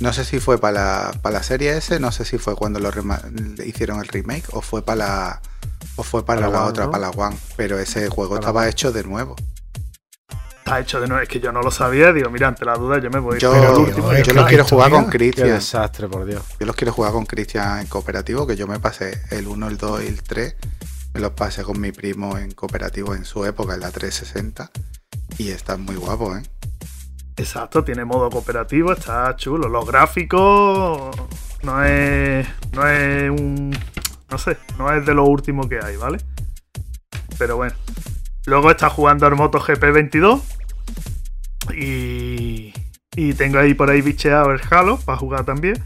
[0.01, 0.73] No sé si fue para
[1.11, 2.91] la, para la serie S, no sé si fue cuando lo
[3.65, 5.43] hicieron el remake o fue para la,
[5.97, 6.91] o fue para, Para la One, otra, ¿no?
[6.93, 7.37] para la One.
[7.57, 8.71] Pero ese juego Para estaba One.
[8.71, 9.35] hecho de nuevo.
[10.59, 13.01] Está hecho de nuevo, es que yo no lo sabía, digo, mira, ante la duda
[13.01, 13.39] yo me voy.
[13.41, 15.49] Yo, Pero, el último, yo los quiero jugar con Cristian.
[15.49, 16.43] desastre, por Dios.
[16.61, 19.79] Yo los quiero jugar con Cristian en cooperativo, que yo me pasé el 1, el
[19.79, 20.55] 2 y el 3.
[21.19, 24.71] Los pasé con mi primo en cooperativo en su época, en la 360.
[25.39, 26.43] Y están muy guapos, ¿eh?
[27.37, 29.69] Exacto, tiene modo cooperativo, está chulo.
[29.69, 31.15] Los gráficos
[31.63, 32.47] no es.
[32.73, 33.77] No es un.
[34.31, 36.19] No sé, no es de lo último que hay, ¿vale?
[37.39, 37.75] Pero bueno.
[38.47, 40.41] Luego está jugando al MotoGP 22.
[41.77, 42.73] Y.
[43.17, 45.83] Y tengo ahí por ahí bicheado el Halo para jugar también.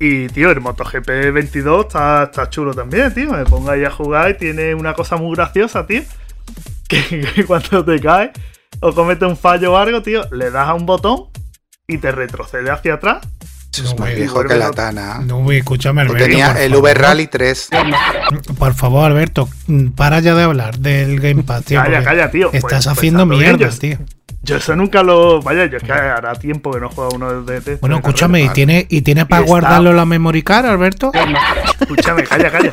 [0.00, 3.32] Y, tío, el MotoGP 22 está, está chulo también, tío.
[3.32, 6.02] Me pongo ahí a jugar y tiene una cosa muy graciosa, tío.
[6.88, 7.02] Que,
[7.34, 8.30] que cuando te caes
[8.80, 11.24] o comete un fallo o algo, tío, le das a un botón
[11.86, 13.18] y te retrocede hacia atrás
[13.74, 15.18] Eso es No, más viejo que la no- Tana.
[15.18, 16.26] No, güey, escúchame, Yo Alberto.
[16.28, 16.82] tenía el favor.
[16.84, 17.68] V Rally 3.
[18.58, 19.50] Por favor, Alberto,
[19.96, 21.82] para ya de hablar del Gamepad, tío.
[21.82, 22.50] Calla, calla, tío.
[22.50, 23.98] Pues- Estás pues haciendo hazlo bien, mierda, yo- tío.
[24.42, 25.42] Yo eso nunca lo.
[25.42, 27.60] Vaya, yo es que hará tiempo que no juego uno de.
[27.60, 31.10] de- Bueno, de escúchame, ¿y tiene, ¿y tiene para guardarlo en la memory card, Alberto?
[31.80, 32.70] Escúchame, calla, calla.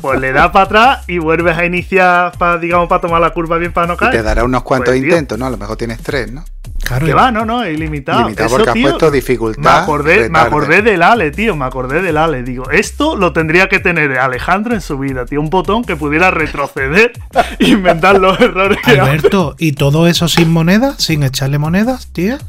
[0.00, 3.58] Pues le das para atrás y vuelves a iniciar, para, digamos, para tomar la curva
[3.58, 4.22] bien para no Y te caer.
[4.24, 5.10] dará unos cuantos Pues, tío.
[5.10, 5.46] intentos, ¿no?
[5.46, 6.44] A lo mejor tienes tres, ¿no?
[6.82, 8.22] Claro, Que va, no, no, es ilimitado.
[8.24, 9.82] Limitado Eso, porque has tío, puesto Me dificultad.
[9.82, 12.42] acordé, me acordé del Ale, tío, me acordé del Ale.
[12.42, 15.40] Digo, esto lo tendría que tener Alejandro en su vida, tío.
[15.40, 17.12] Un botón que pudiera retroceder
[17.58, 19.00] e inventar los errores que hace.
[19.00, 20.96] Alberto, ¿y todo eso sin monedas?
[21.02, 22.38] ¿Sin echarle monedas, tío?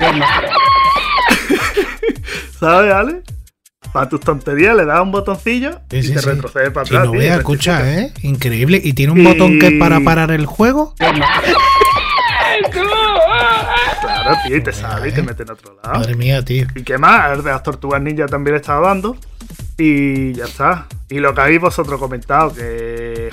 [2.59, 3.21] ¿Sabes, Ale?
[3.91, 6.25] Para tus tonterías le das un botoncillo Sí, y sí, te sí.
[6.29, 7.05] retrocede para Si atrás.
[7.07, 8.13] no tío, voy y a escuchar, ¿eh?
[8.21, 8.79] Increíble.
[8.81, 10.95] ¿Y tiene un Y- botón que es para parar el juego?
[14.33, 15.99] Claro, tío, y te sale y te mete en otro lado.
[15.99, 16.67] Madre mía, tío.
[16.75, 17.31] ¿Y qué más?
[17.37, 19.15] El de las tortugas ninja también estaba dando.
[19.77, 20.87] Y ya está.
[21.09, 23.29] Y lo que habéis vosotros comentado, que.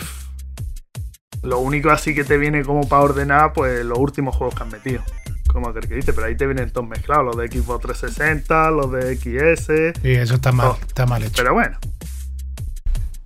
[1.42, 4.70] Lo único así que te viene como para ordenar, pues los últimos juegos que han
[4.70, 5.02] metido.
[5.46, 8.92] Como aquel que dice, pero ahí te vienen todos mezclados, los de Xbox 360, los
[8.92, 10.00] de XS.
[10.02, 10.78] Sí, eso está mal, Oh.
[10.86, 11.34] está mal hecho.
[11.36, 11.78] Pero bueno.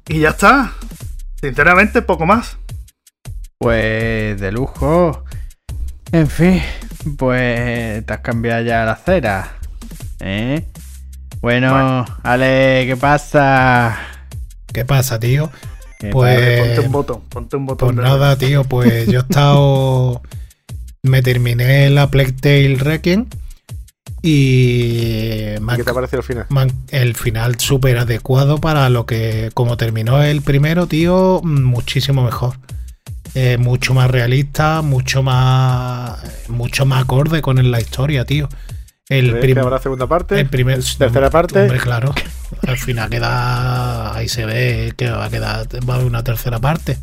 [0.09, 0.73] Y ya está.
[1.41, 2.59] Sinceramente, poco más.
[3.59, 5.25] Pues de lujo.
[6.13, 6.61] En fin,
[7.17, 9.53] pues te has cambiado ya la cera.
[10.21, 10.65] ¿Eh?
[11.41, 12.05] Bueno, Bueno.
[12.23, 13.97] Ale, ¿qué pasa?
[14.73, 15.51] ¿Qué pasa, tío?
[15.99, 17.95] ¿Qué Pues- ponte un botón, ponte un botón.
[17.97, 20.23] Pues nada, tío, pues yo he estado.
[21.03, 23.27] Me terminé la Plague Tale Requiem
[24.23, 26.47] y me ¿Y ha- ¿Qué te ha parecido el final?
[26.91, 32.55] el final súper adecuado para lo que, como terminó el primero, tío, muchísimo mejor.
[33.35, 38.49] Eh, mucho más realista, mucho más, mucho más acorde con la historia, tío.
[39.09, 40.39] El ¿Crees prim- que habrá segunda parte?
[40.39, 41.63] el primer, Tercera parte.
[41.63, 42.15] Hombre, claro.
[42.67, 44.15] Al final queda.
[44.15, 45.67] Ahí se ve que va a quedar.
[45.89, 46.99] Va a haber una tercera parte.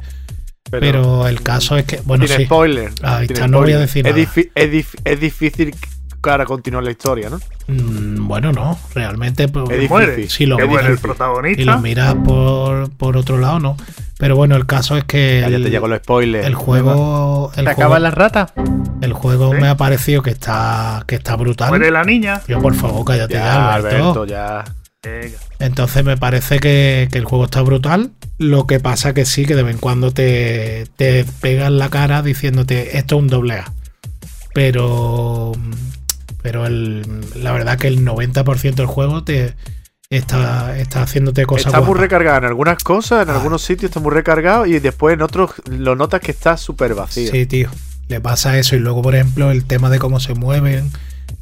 [0.71, 1.99] Pero, el caso es que.
[2.05, 2.45] Bueno, sí.
[2.45, 2.91] spoiler.
[3.01, 4.93] Ahí está, no voy a decir es, nada.
[5.03, 5.75] es difícil
[6.21, 7.39] para continuar la historia, ¿no?
[7.67, 8.77] Mm, bueno, no.
[8.93, 9.47] Realmente.
[9.47, 10.15] pues, Es muere.
[10.15, 10.29] difícil.
[10.29, 11.61] si lo, el protagonista.
[11.61, 13.77] y lo miras por, por otro lado, no.
[14.17, 15.39] Pero bueno, el caso es que.
[15.41, 16.45] Ya, ya te el, llego los spoilers.
[16.45, 17.51] el juego.
[17.55, 18.53] El ¿Se juego, acaban las ratas?
[19.01, 19.61] el juego ¿Sí?
[19.61, 21.69] me ha parecido que está, que está brutal.
[21.69, 22.41] Muere la niña.
[22.47, 23.97] Yo, por favor, cállate ya, Ya, Alberto.
[23.97, 24.63] Alberto, ya.
[25.01, 25.37] Venga.
[25.59, 28.11] Entonces me parece que, que el juego está brutal.
[28.37, 32.21] Lo que pasa que sí, que de vez en cuando te, te pegan la cara
[32.21, 33.71] diciéndote esto es un doble A.
[34.53, 35.53] Pero,
[36.41, 37.03] pero el-
[37.35, 39.53] la verdad que el 90% del juego te
[40.09, 43.35] está, está haciéndote cosas Está muy recargado en algunas cosas, en Ah.
[43.35, 47.31] algunos sitios está muy recargado y después en otros lo notas que está súper vacío.
[47.31, 47.69] Sí, tío.
[48.07, 48.75] Le pasa eso.
[48.75, 50.89] Y luego, por ejemplo, el tema de cómo se mueven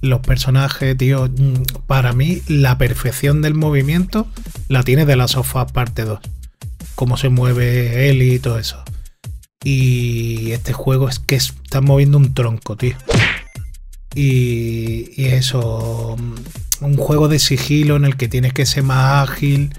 [0.02, 1.28] los personajes, tío.
[1.30, 4.28] mm, Para mí, la perfección del movimiento
[4.68, 6.20] la tiene de la sofá parte 2.
[6.96, 8.84] Cómo se mueve él y todo eso.
[9.64, 12.96] Y este juego es que está moviendo un tronco, tío.
[14.18, 16.16] Y, y eso.
[16.82, 19.74] Un juego de sigilo en el que tienes que ser más ágil.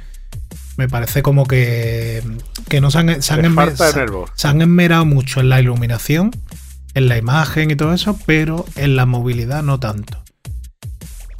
[0.77, 2.23] Me parece como que,
[2.69, 3.93] que no se han, se han Le enme- falta de
[4.35, 6.31] se- han esmerado mucho en la iluminación,
[6.95, 10.23] en la imagen y todo eso, pero en la movilidad no tanto.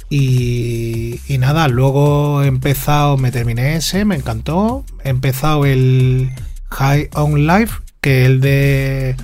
[0.09, 4.83] Y, y nada, luego he empezado, me terminé ese, me encantó.
[5.03, 6.31] He empezado el
[6.71, 9.15] High on Life, que es el de.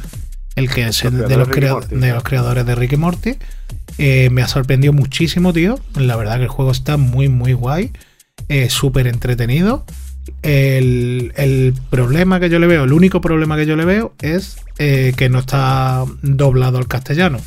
[0.56, 3.36] El que es el de, los crea- de los creadores de Rick y Morty.
[3.98, 5.80] Eh, me ha sorprendido muchísimo, tío.
[5.96, 7.92] La verdad que el juego está muy, muy guay.
[8.50, 9.86] Eh, Súper entretenido.
[10.42, 14.58] El, el problema que yo le veo, el único problema que yo le veo es
[14.78, 17.40] eh, que no está doblado al castellano.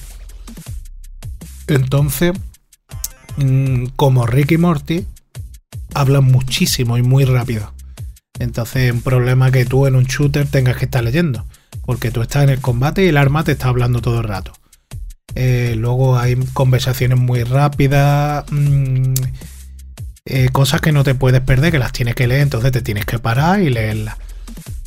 [1.66, 2.32] Entonces,
[3.36, 5.06] mm, como Rick y Morty,
[5.94, 7.72] hablan muchísimo y muy rápido.
[8.38, 11.44] Entonces, es un problema que tú en un shooter tengas que estar leyendo.
[11.84, 14.52] Porque tú estás en el combate y el arma te está hablando todo el rato.
[15.34, 18.44] Eh, luego hay conversaciones muy rápidas.
[18.50, 19.14] mm,
[20.30, 23.06] eh, cosas que no te puedes perder, que las tienes que leer, entonces te tienes
[23.06, 24.16] que parar y leerlas.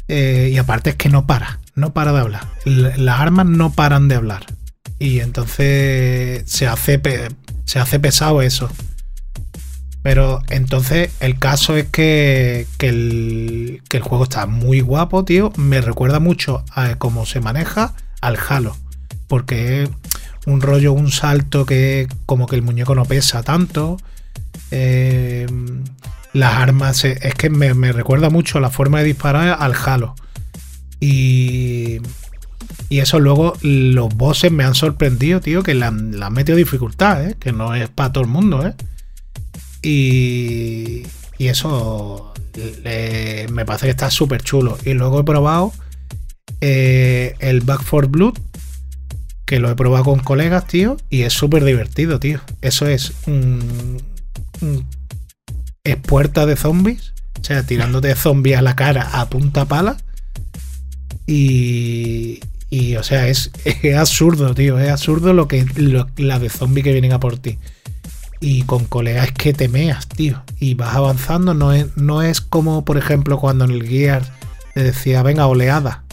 [0.08, 2.48] Eh, y aparte es que no para, no para de hablar.
[2.66, 4.46] Las armas no paran de hablar.
[5.00, 7.02] Y entonces se hace,
[7.66, 8.70] se hace pesado eso.
[10.04, 15.52] Pero entonces el caso es que, que el, que el juego está muy guapo, tío.
[15.56, 18.78] Me recuerda mucho a cómo se maneja al Halo.
[19.28, 19.90] Porque es
[20.52, 23.98] un rollo, un salto que como que el muñeco no pesa tanto.
[24.72, 25.48] Eh,
[26.34, 30.16] las armas, eh, es que me, recuerda mucho la forma de disparar al Halo.
[31.00, 32.00] Y,
[32.90, 37.36] y eso luego, los bosses me han sorprendido, tío, que le han, metido dificultad, ¿eh?
[37.40, 38.66] que no es para todo el mundo.
[38.66, 38.74] ¿eh?
[39.82, 41.04] Y,
[41.38, 42.34] y eso
[42.84, 44.78] le- me parece que está súper chulo.
[44.86, 45.74] Y luego he probado
[46.62, 48.38] el Back for Blood,
[49.52, 52.40] que lo he probado con colegas, tío, y es súper divertido, tío.
[52.62, 54.02] Eso es un,
[54.62, 54.88] un
[55.84, 59.98] espuerta de zombies, o sea, tirándote zombies a la cara a punta pala.
[61.28, 66.48] Y, y o sea, es, es absurdo, tío, es absurdo lo que lo- la de
[66.50, 67.58] zombies que vienen a por ti.
[68.40, 70.44] Y con colegas es que te meas, tío.
[70.62, 74.24] Y vas avanzando, no es, no es como, por ejemplo, cuando en el Gear
[74.74, 76.06] te decía, venga, oleada.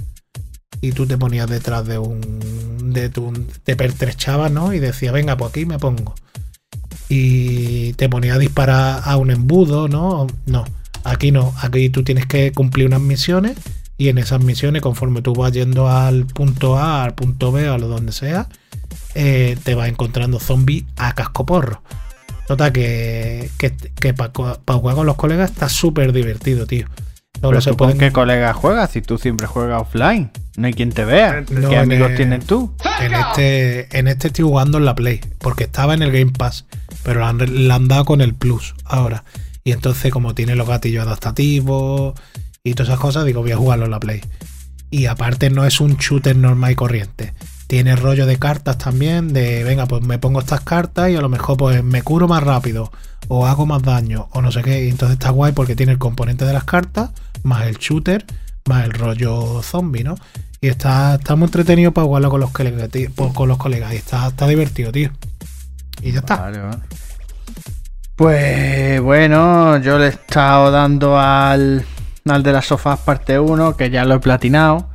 [0.80, 2.92] Y tú te ponías detrás de un.
[2.92, 3.32] de tu.
[3.64, 4.72] te pertrechabas, ¿no?
[4.72, 6.14] Y decía, venga, pues aquí me pongo.
[7.08, 10.26] Y te ponía a disparar a un embudo, ¿no?
[10.46, 10.64] No,
[11.04, 11.54] aquí no.
[11.60, 13.56] Aquí tú tienes que cumplir unas misiones.
[13.96, 17.78] Y en esas misiones, conforme tú vas yendo al punto A, al punto B, a
[17.78, 18.48] lo donde sea,
[19.14, 21.82] eh, te vas encontrando zombies a cascoporro.
[22.46, 24.32] Total, que, que, que para
[24.78, 26.86] jugar con los colegas está súper divertido, tío.
[27.40, 30.30] Solo Pero con qué colega juegas si tú siempre juegas offline.
[30.56, 31.44] No hay quien te vea.
[31.50, 32.74] No, ¿Qué amigos el- tienes tú?
[33.00, 36.66] En este, en este estoy jugando en la Play, porque estaba en el Game Pass,
[37.04, 39.22] pero la han, la han dado con el Plus ahora.
[39.62, 42.14] Y entonces, como tiene los gatillos adaptativos
[42.64, 44.20] y todas esas cosas, digo, voy a jugarlo en la Play.
[44.90, 47.34] Y aparte no es un shooter normal y corriente.
[47.68, 51.28] Tiene rollo de cartas también, de venga, pues me pongo estas cartas y a lo
[51.28, 52.90] mejor pues me curo más rápido,
[53.28, 54.84] o hago más daño, o no sé qué.
[54.86, 57.10] Y entonces está guay porque tiene el componente de las cartas,
[57.42, 58.24] más el shooter,
[58.66, 60.14] más el rollo zombie, ¿no?
[60.60, 63.92] Y está, está muy entretenido para jugarlo con los colegas, por- con los colegas.
[63.92, 65.10] Y está, está divertido, tío.
[66.02, 66.36] Y ya está.
[66.36, 66.60] Vale.
[68.16, 71.84] Pues bueno, yo le he estado dando al,
[72.26, 74.88] al de las sofás parte 1, que ya lo he platinado.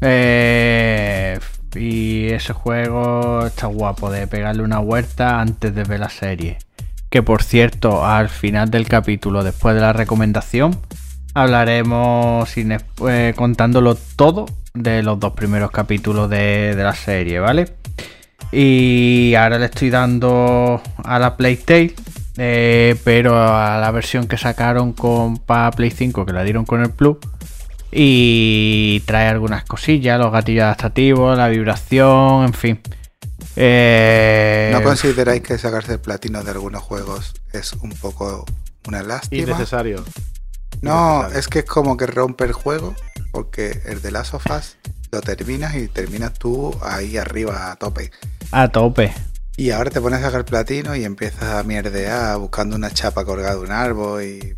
[0.00, 1.38] Eh,
[1.74, 6.58] y ese juego está guapo de pegarle una vuelta antes de ver la serie.
[7.10, 10.78] Que por cierto, al final del capítulo, después de la recomendación,
[11.34, 12.76] hablaremos sin,
[13.08, 17.72] eh, contándolo todo de los dos primeros capítulos de, de la serie, ¿vale?
[18.52, 21.94] Y ahora le estoy dando a la Playtale,
[22.38, 26.80] eh, pero a la versión que sacaron con para Play 5, que la dieron con
[26.80, 27.18] el Plus.
[27.90, 32.80] Y trae algunas cosillas, los gatillos adaptativos, la vibración, en fin.
[33.56, 38.44] Eh, ¿No consideráis que sacarse el platino de algunos juegos es un poco
[38.86, 39.42] una lástima?
[39.42, 40.04] Innecesario.
[40.82, 41.38] No, Innecesario.
[41.38, 42.94] es que es como que rompe el juego,
[43.32, 44.76] porque el de Last of Us
[45.10, 48.10] lo terminas y terminas tú ahí arriba a tope.
[48.52, 49.12] a tope.
[49.56, 53.56] Y ahora te pones a sacar platino y empiezas a mierdear buscando una chapa colgada
[53.56, 54.54] de un árbol y,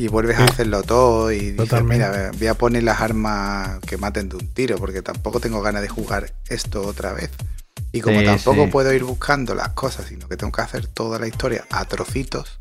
[0.00, 4.28] y vuelves a hacerlo todo y dices, mira, voy a poner las armas que maten
[4.30, 7.30] de un tiro porque tampoco tengo ganas de jugar esto otra vez.
[7.92, 8.70] Y como Sí, tampoco sí.
[8.70, 12.60] puedo ir buscando las cosas, sino que tengo que hacer toda la historia a trocitos,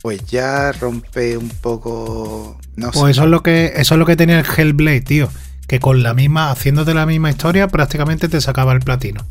[0.00, 2.58] pues ya rompe un poco...
[2.76, 3.10] No Pues sé.
[3.12, 5.28] eso es lo que, eso es lo que tenía el Hellblade, tío.
[5.68, 9.24] Que con la misma, haciéndote la misma historia, prácticamente te sacaba el platino.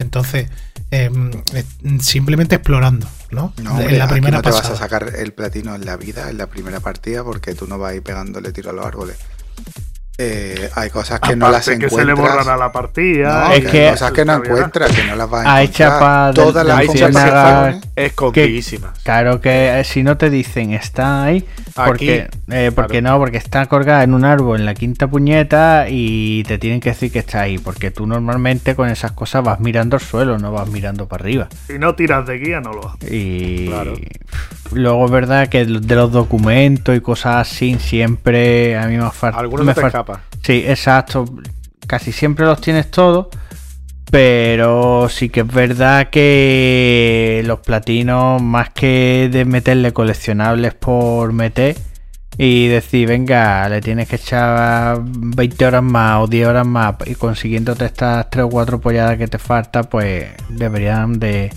[0.00, 0.48] Entonces,
[0.92, 1.64] em, eh,
[2.00, 3.52] simplemente explorando, ¿no?
[3.60, 6.30] No, en la aquí primera no te vas a sacar el platino en la vida,
[6.30, 9.16] en la primera partida, porque tú no vas a ir pegándole tiro a los árboles.
[10.20, 12.00] Eh, hay cosas que no las Aparte que encuentras.
[12.00, 13.44] se le borrará la partida.
[13.48, 15.66] No, Es que que- hay cosas que no encuentras, que no las vas a Hay
[15.66, 16.34] encontrar.
[16.34, 17.84] Todas las conversaciones.
[17.94, 18.98] Escondidísimas.
[19.04, 23.16] Claro que eh, si no te dicen está ahí, porque, eh, porque claro.
[23.16, 26.88] no, porque está colgada en un árbol en la quinta puñeta y te tienen que
[26.90, 30.50] decir que está ahí, porque tú normalmente con esas cosas vas mirando al suelo, no
[30.50, 31.48] vas mirando para arriba.
[31.68, 33.08] Si no tiras de guía, no lo haces.
[33.12, 33.94] Y Claro.
[34.72, 39.38] luego es verdad que de los documentos y cosas así siempre a mí me falta.
[39.38, 40.07] Algunos me se te fal- escapan.
[40.42, 41.24] Sí, exacto.
[41.86, 43.28] Casi siempre los tienes todos.
[44.10, 51.76] Pero sí que es verdad que los platinos, más que de meterle coleccionables por meter
[52.38, 57.16] y decir, venga, le tienes que echar 20 horas más o 10 horas más y
[57.16, 61.52] consiguiéndote estas 3 o 4 polladas que te falta, pues deberían de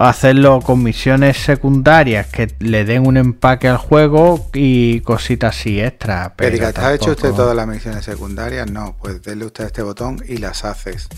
[0.00, 6.34] hacerlo con misiones secundarias que le den un empaque al juego y cositas así extra.
[6.36, 8.70] Pero diga, ¿te has hecho usted todas las misiones secundarias?
[8.70, 11.08] No, pues denle usted este botón y las haces.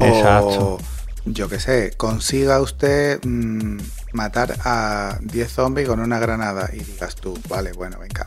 [0.00, 0.74] Exacto.
[0.74, 0.78] O,
[1.26, 3.78] yo qué sé, consiga usted mm,
[4.12, 8.26] matar a 10 zombies con una granada y digas tú, vale, bueno, venga.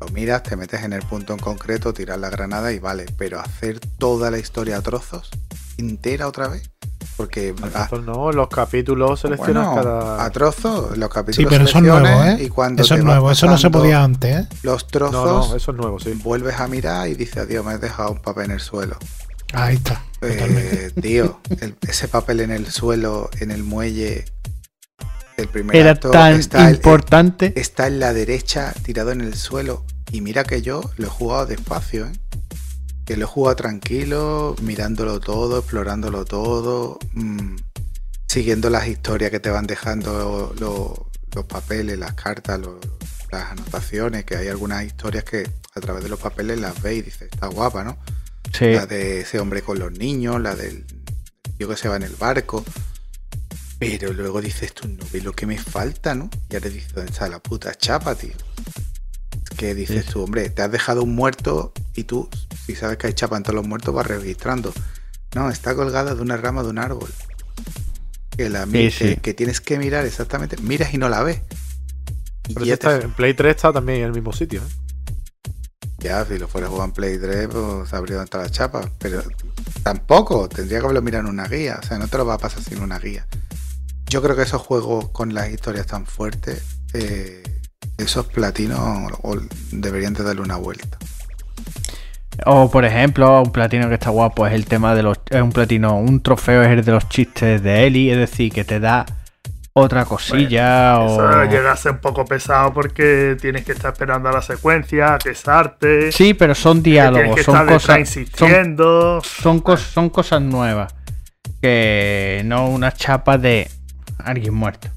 [0.00, 3.40] Lo miras, te metes en el punto en concreto, tiras la granada y vale, pero
[3.40, 5.28] hacer toda la historia a trozos,
[5.76, 6.70] entera otra vez,
[7.16, 10.24] porque ah, no, los capítulos seleccionas bueno, cada.
[10.24, 12.44] a trozos, los capítulos Sí, pero eso es selecciones nuevo, ¿eh?
[12.44, 14.48] y cuando Eso te es nuevo, eso no se podía antes, ¿eh?
[14.62, 16.12] Los trozos, no, eso es nuevo, sí.
[16.22, 18.96] vuelves a mirar y dices, adiós, me he dejado un papel en el suelo.
[19.52, 20.04] Ahí está.
[20.20, 24.26] Eh, tío, el- ese papel en el suelo, en el muelle,
[25.36, 27.52] El primer era acto tan está, importante.
[27.56, 29.84] está en la derecha, tirado en el suelo.
[30.10, 32.12] Y mira que yo lo he jugado despacio, ¿eh?
[33.08, 37.56] Que lo he jugado tranquilo, mirándolo todo, explorándolo todo, mm,
[38.28, 42.78] siguiendo las historias que te van dejando lo- los papeles, las cartas, lo-
[43.32, 47.02] las anotaciones, que hay algunas historias que a través de los papeles las ves y
[47.02, 47.96] dices, está guapa, ¿no?
[48.52, 48.72] Sí.
[48.72, 50.84] La de ese hombre con los niños, la del
[51.56, 52.62] tío que se va en el barco.
[53.78, 56.28] Pero luego dices tú, no ves lo que me falta, ¿no?
[56.50, 58.34] Y ahora dices, ¿dónde está la puta chapa, tío?
[59.56, 60.12] Que dices Sí.
[60.12, 62.28] tú, hombre, te has dejado un muerto y tú,
[62.74, 64.72] si sabes que hay chapa en todos los muertos, vas registrando.
[65.34, 67.10] No, está colgada de una rama de un árbol.
[68.36, 69.16] Que, la, Sí, que, sí.
[69.16, 70.56] que tienes que mirar exactamente.
[70.58, 71.40] Miras y no la ves.
[72.48, 74.60] Y Pero ya, está- te- en Play 3 está también en el mismo sitio.
[74.62, 75.52] ¿eh?
[76.00, 78.88] ya, si lo fuera a jugar en Play 3, pues sabría dónde está la chapa.
[78.98, 79.22] Pero
[79.82, 81.80] tampoco, tendría que haberlo mirado en una guía.
[81.82, 83.26] O sea, no te lo va a pasar sin una guía.
[84.06, 86.62] Yo creo que esos juegos con las historias tan fuertes,
[86.94, 87.42] eh,
[87.98, 88.78] esos platinos
[89.22, 89.36] o-
[89.72, 90.98] deberían de darle una vuelta.
[92.46, 95.18] O por ejemplo, un platino que está guapo es el tema de los.
[95.30, 98.64] Es un platino, un trofeo es el de los chistes de Eli, es decir, que
[98.64, 99.04] te da
[99.72, 101.44] otra cosilla Eso o.
[101.44, 105.18] llega a ser un poco pesado porque tienes que estar esperando a la secuencia, a
[105.18, 106.10] quesarte.
[106.10, 107.82] Sí, pero son que diálogos, que son cosas.
[107.82, 109.20] Son, insistiendo.
[109.22, 110.94] son, cos- son cosas nuevas.
[111.60, 113.68] Que no una chapa de
[114.18, 114.88] alguien muerto.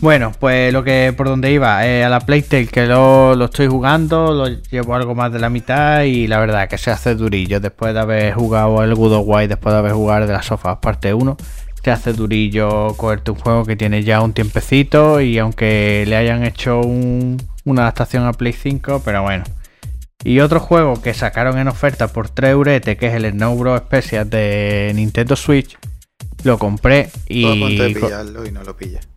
[0.00, 3.66] Bueno, pues lo que por donde iba, eh, a la Playtale que lo, lo estoy
[3.66, 7.60] jugando, lo llevo algo más de la mitad y la verdad que se hace durillo
[7.60, 11.14] después de haber jugado el Good War, después de haber jugado de las sofas parte
[11.14, 11.36] 1,
[11.82, 16.44] se hace durillo cogerte un juego que tiene ya un tiempecito y aunque le hayan
[16.44, 19.44] hecho un- una adaptación a Play 5, pero bueno.
[20.24, 23.80] Y otro juego que sacaron en oferta por 3 euretes, que es el Snow Bros.
[23.86, 25.76] Special de Nintendo Switch,
[26.44, 27.08] lo compré
[27.42, 27.76] Todo y
[28.08, 29.08] pillarlo y no lo pillas.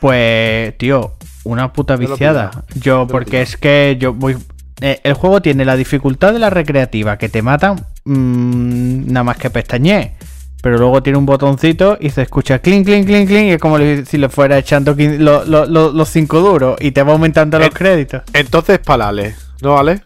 [0.00, 1.14] Pues, tío,
[1.44, 2.50] una puta viciada.
[2.74, 4.36] Yo, porque es que yo voy.
[4.80, 9.36] eh, el juego tiene la dificultad de la recreativa, que te matan mm, nada más
[9.38, 10.14] que pestañe.
[10.60, 13.42] Pero luego tiene un botoncito y se escucha clink, clink, clink, clink.
[13.46, 17.02] Y es como si le fuera echando lo- lo- lo- los cinco duros y te
[17.04, 18.22] va aumentando los créditos.
[18.32, 20.02] Entonces, para Ale, ¿no, Ale?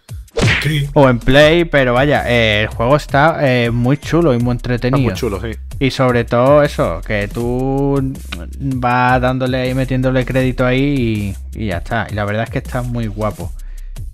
[0.62, 0.86] Sí.
[0.94, 4.68] O en Play, pero vaya, eh, el juego está eh, muy chulo y muy Está
[4.74, 5.02] entretenido.
[5.10, 5.52] muy chulo, sí.
[5.82, 8.14] Y sobre todo eso, que tú
[8.56, 12.06] vas dándole y metiéndole crédito ahí y, y ya está.
[12.08, 13.50] Y la verdad es que está muy guapo.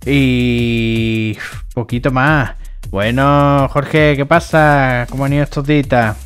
[0.03, 1.37] Y
[1.75, 2.55] poquito más.
[2.89, 5.05] Bueno, Jorge, ¿qué pasa?
[5.11, 6.17] ¿Cómo han ido estos días?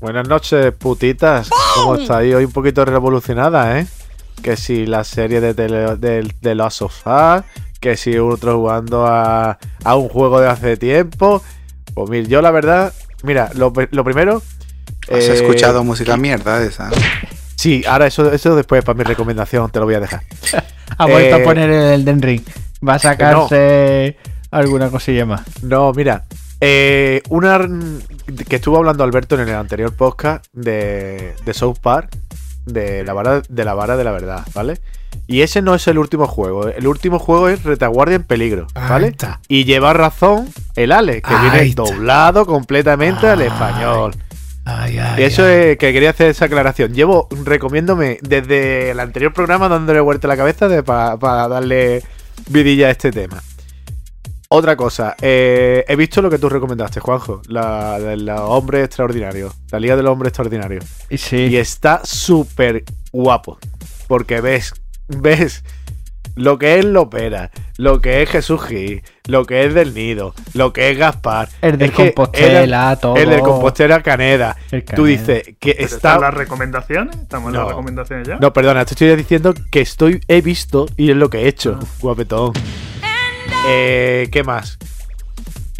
[0.00, 1.48] Buenas noches, putitas.
[1.76, 2.34] ¿Cómo estáis?
[2.34, 3.86] Hoy un poquito revolucionada, ¿eh?
[4.42, 7.44] Que si la serie de, tele, de, de Last of Us,
[7.78, 11.40] que si otro jugando a, a un juego de hace tiempo.
[11.94, 12.92] Pues mira, yo la verdad,
[13.22, 14.42] mira, lo, lo primero...
[15.10, 16.90] ¿Has eh, escuchado música mierda de esa?
[17.56, 20.22] Sí, ahora eso, eso después para mi recomendación te lo voy a dejar.
[20.96, 22.42] Ha vuelto Eh, a poner el Elden Ring.
[22.86, 24.16] Va a sacarse
[24.50, 25.42] alguna cosilla más.
[25.62, 26.24] No, mira.
[26.60, 27.58] eh, una
[28.48, 32.10] que estuvo hablando Alberto en el anterior podcast de, de South Park,
[32.66, 34.78] de la, vara, de la vara de la verdad, ¿vale?
[35.26, 36.68] Y ese no es el último juego.
[36.68, 39.14] El último juego es Retaguardia en Peligro, ¿vale?
[39.48, 41.82] Y lleva razón el Ale, que Ahí viene está.
[41.82, 44.14] doblado completamente al español.
[44.70, 45.52] Ay, ay, Y eso ay.
[45.70, 46.92] es que quería hacer esa aclaración.
[46.92, 52.02] Llevo recomiéndome desde el anterior programa dándole vuelta a la cabeza para darle
[52.50, 53.42] vidilla a este tema.
[54.50, 59.54] Otra cosa, eh, he visto lo que tú recomendaste, Juanjo, la de los hombres extraordinarios,
[59.70, 60.84] la Liga de los Hombres Extraordinarios.
[61.10, 63.58] Y sí, Y está súper guapo,
[64.06, 64.72] porque ves,
[65.06, 65.64] ves
[66.38, 70.72] lo que es Lopera, lo que es Jesús Gil, lo que es Del Nido, lo
[70.72, 71.48] que es Gaspar.
[71.62, 73.16] el del es Compostela, era- todo.
[73.16, 74.56] El del Compostela Caneda.
[74.94, 75.96] Tú dices que Pero está...
[75.96, 77.16] ¿Están las recomendaciones?
[77.16, 77.60] ¿Estamos en No.
[77.60, 78.36] las recomendaciones ya?
[78.40, 81.78] No, perdona, te estoy diciendo que estoy, he visto y es lo que he hecho,
[82.00, 82.52] guapetón.
[83.66, 84.78] Eh, ¿Qué más?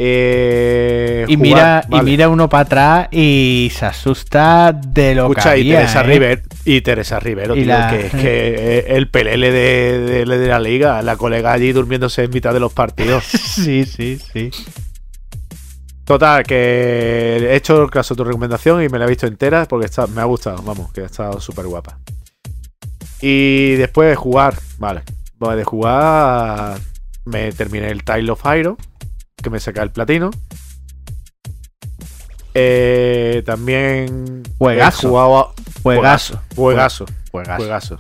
[0.01, 2.03] Eh, Y jugar, mira, vale.
[2.03, 6.01] y mira uno para atrás y se asusta de lo Escucha, que y había, Teresa
[6.01, 6.03] ¿eh?
[6.05, 10.39] River, y Teresa Rivero, Y tío, la- que es que eh, el pelele de, de-
[10.39, 13.25] de la liga, la colega allí durmiéndose en mitad de los partidos.
[13.59, 14.51] Sí, sí, sí.
[16.05, 19.87] Total, que he hecho caso a tu recomendación y me la he visto entera porque
[19.87, 21.99] está, me ha gustado, vamos, que ha estado súper guapa.
[23.21, 25.03] Y después de jugar, vale,
[25.41, 26.79] de jugar
[27.25, 28.77] me terminé el Tile of Iron,
[29.43, 30.31] que me saca el platino.
[32.55, 35.07] Eh, también Juegazo.
[35.07, 36.41] he jugado a- Juegazo.
[36.57, 37.57] juegazo, Juegazo.
[37.57, 37.99] juegazo.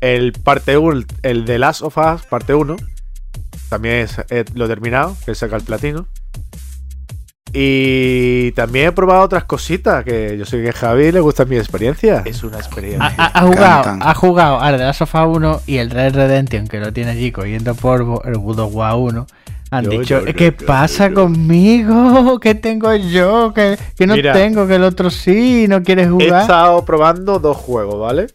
[0.00, 2.76] El parte 1, el de Last of Us, parte 1,
[3.68, 6.06] también es- eh, lo he terminado, que saca el platino.
[7.52, 11.56] Y también he probado otras cositas que yo sé que a Javi le gusta mi
[11.56, 12.22] experiencia.
[12.24, 13.12] Es una experiencia.
[13.18, 16.68] ha- ha jugado, ha jugado al The Last of Us 1 y el Red Redemption,
[16.68, 19.26] que lo tiene allí cogiendo polvo, el God of War 1.
[19.72, 21.22] Han Yo, dicho, yo, yo, ¿qué yo, pasa yo, yo".
[21.22, 22.38] conmigo?
[22.42, 23.52] ¿Qué tengo yo?
[23.54, 24.32] ¿Que, que no Mira.
[24.32, 24.66] tengo?
[24.66, 25.66] ¿Que el otro sí?
[25.68, 26.42] ¿No quieres He jugar?
[26.42, 28.26] estado probando dos juegos, ¿vale?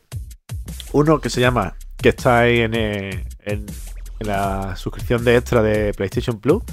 [0.94, 3.66] Uno que se llama, que está ahí en, eh, en-
[4.20, 6.64] en la suscripción de extra de PlayStation Plus,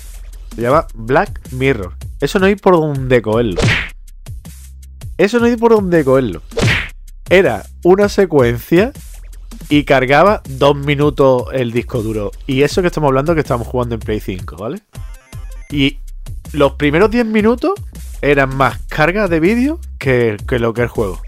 [0.55, 1.93] se llama Black Mirror.
[2.23, 3.61] Eso no hay por donde cogerlo.
[5.19, 6.41] Eso no hay por donde cogerlo.
[7.29, 8.93] Era una secuencia
[9.69, 12.31] y cargaba dos minutos el disco duro.
[12.47, 14.83] Y eso que estamos hablando que estamos jugando en Play 5, ¿vale?
[15.69, 15.99] Y
[16.53, 17.73] los primeros 10 minutos
[18.21, 21.21] eran más carga de vídeo que, que lo que es el juego.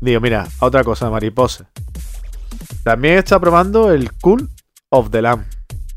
[0.00, 1.68] Digo, mira, otra cosa, mariposa.
[2.84, 4.48] También está probando el Cool
[4.88, 5.46] of the Lamb.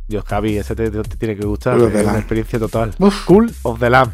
[0.08, 1.78] Dios, Javi, ese te, tiene que gustar.
[1.80, 2.94] Es una experiencia total.
[3.26, 4.12] Cool of the Lamb.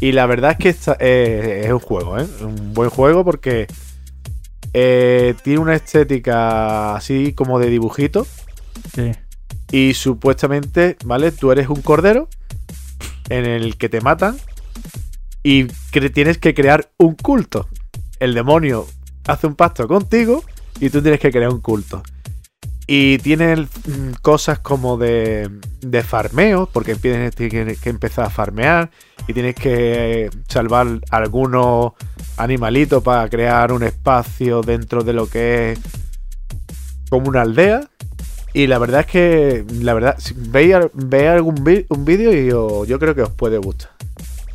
[0.00, 2.26] Y la verdad es que eh, es un juego, ¿eh?
[2.42, 3.66] Un buen juego porque
[4.74, 8.26] eh, tiene una estética así como de dibujito.
[8.94, 9.12] Sí.
[9.72, 11.32] Y supuestamente, ¿vale?
[11.32, 12.28] Tú eres un cordero
[13.28, 14.36] en el que te matan
[15.42, 17.68] y que tienes que crear un culto.
[18.20, 18.86] El demonio
[19.26, 20.44] hace un pacto contigo
[20.80, 22.02] y tú tienes que crear un culto.
[22.86, 23.66] Y tiene
[24.22, 28.90] cosas como de, de farmeo, porque tienes que empezar a farmear
[29.26, 31.92] y tienes que salvar algunos
[32.36, 35.80] animalitos para crear un espacio dentro de lo que es
[37.10, 37.88] como una aldea.
[38.52, 42.98] Y la verdad es que, la verdad, si veis, veis algún vídeo y yo, yo
[42.98, 43.90] creo que os puede gustar.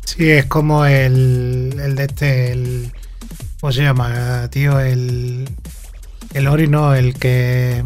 [0.04, 2.92] Sí, es como el, el de este, el.
[3.60, 4.80] ¿Cómo se llama, tío?
[4.80, 5.48] El.
[6.34, 7.84] El Ori, no, el que.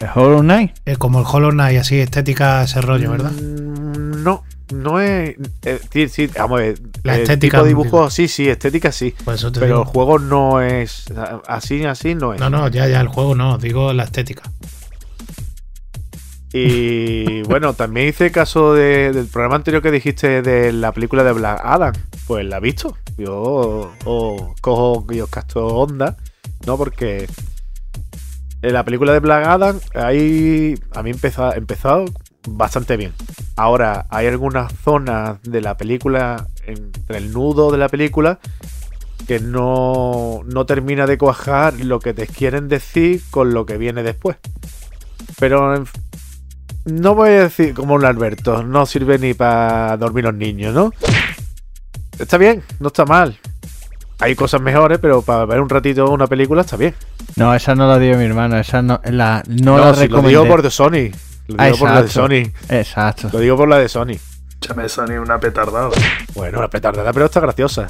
[0.00, 0.72] ¿El Hollow Knight?
[0.86, 3.32] el- como el Hollow Knight, así, estética, ese rollo, ¿verdad?
[3.32, 4.42] Mm, No,
[4.72, 5.36] no es.
[5.62, 6.78] eh, sí, sí, vamos a ver.
[7.02, 7.82] La el estética, tipo de digo.
[7.84, 9.14] dibujo, sí, sí, estética sí.
[9.24, 11.04] Por eso te Pero el juego no es.
[11.46, 12.40] Así, así no es.
[12.40, 14.42] No, no, ya, ya, el juego no, digo la estética.
[16.52, 21.32] Y bueno, también hice caso de- del programa anterior que dijiste de la película de
[21.32, 21.92] Black Adam.
[22.26, 22.96] Pues la he visto.
[23.18, 23.92] Yo
[24.60, 26.16] cojo y os casto onda,
[26.66, 26.76] ¿no?
[26.76, 27.28] Porque
[28.62, 32.04] en la película de Black Adam, ahí a mí empezó, empezado
[32.48, 33.12] bastante bien.
[33.56, 38.38] Ahora, hay algunas zonas de la película, entre el nudo de la película,
[39.26, 44.02] que no, no termina de cuajar lo que te quieren decir con lo que viene
[44.02, 44.36] después.
[45.38, 45.84] Pero
[46.84, 50.92] no voy a decir como un Alberto, no sirve ni para dormir los niños, ¿no?
[52.18, 53.38] Está bien, no está mal.
[54.18, 56.94] Hay cosas mejores, pero para ver un ratito una película está bien.
[57.36, 60.22] No, esa no la dio mi hermano, esa no la, no No, la si lo
[60.22, 61.10] digo por de Sony.
[61.48, 62.08] Lo Ah, digo por la de.
[62.08, 62.52] Sony.
[62.68, 63.28] Exacto.
[63.32, 64.16] Lo digo por la de Sony.
[64.62, 65.90] Échame Sony una petardada.
[66.34, 67.88] Bueno, una petardada, pero está graciosa.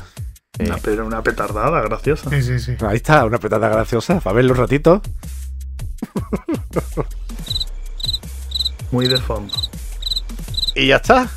[0.58, 2.28] Una, pe- una petardada, graciosa.
[2.30, 2.76] Sí, sí, sí.
[2.86, 5.00] Ahí está, una petardada graciosa, para verlo un ratito.
[8.90, 9.54] Muy de fondo.
[10.74, 11.28] Y ya está.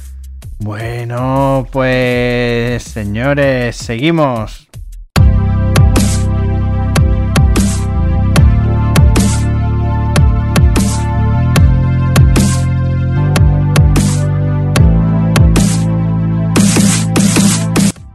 [0.60, 4.63] Bueno, pues señores, seguimos.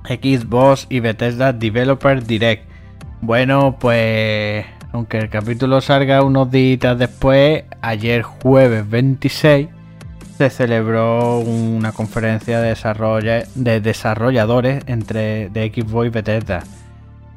[0.09, 2.69] Xbox y Bethesda Developer Direct.
[3.21, 9.69] Bueno, pues aunque el capítulo salga unos días después, ayer jueves 26
[10.39, 16.63] se celebró una conferencia de, desarrolla- de desarrolladores entre de Xbox y Bethesda.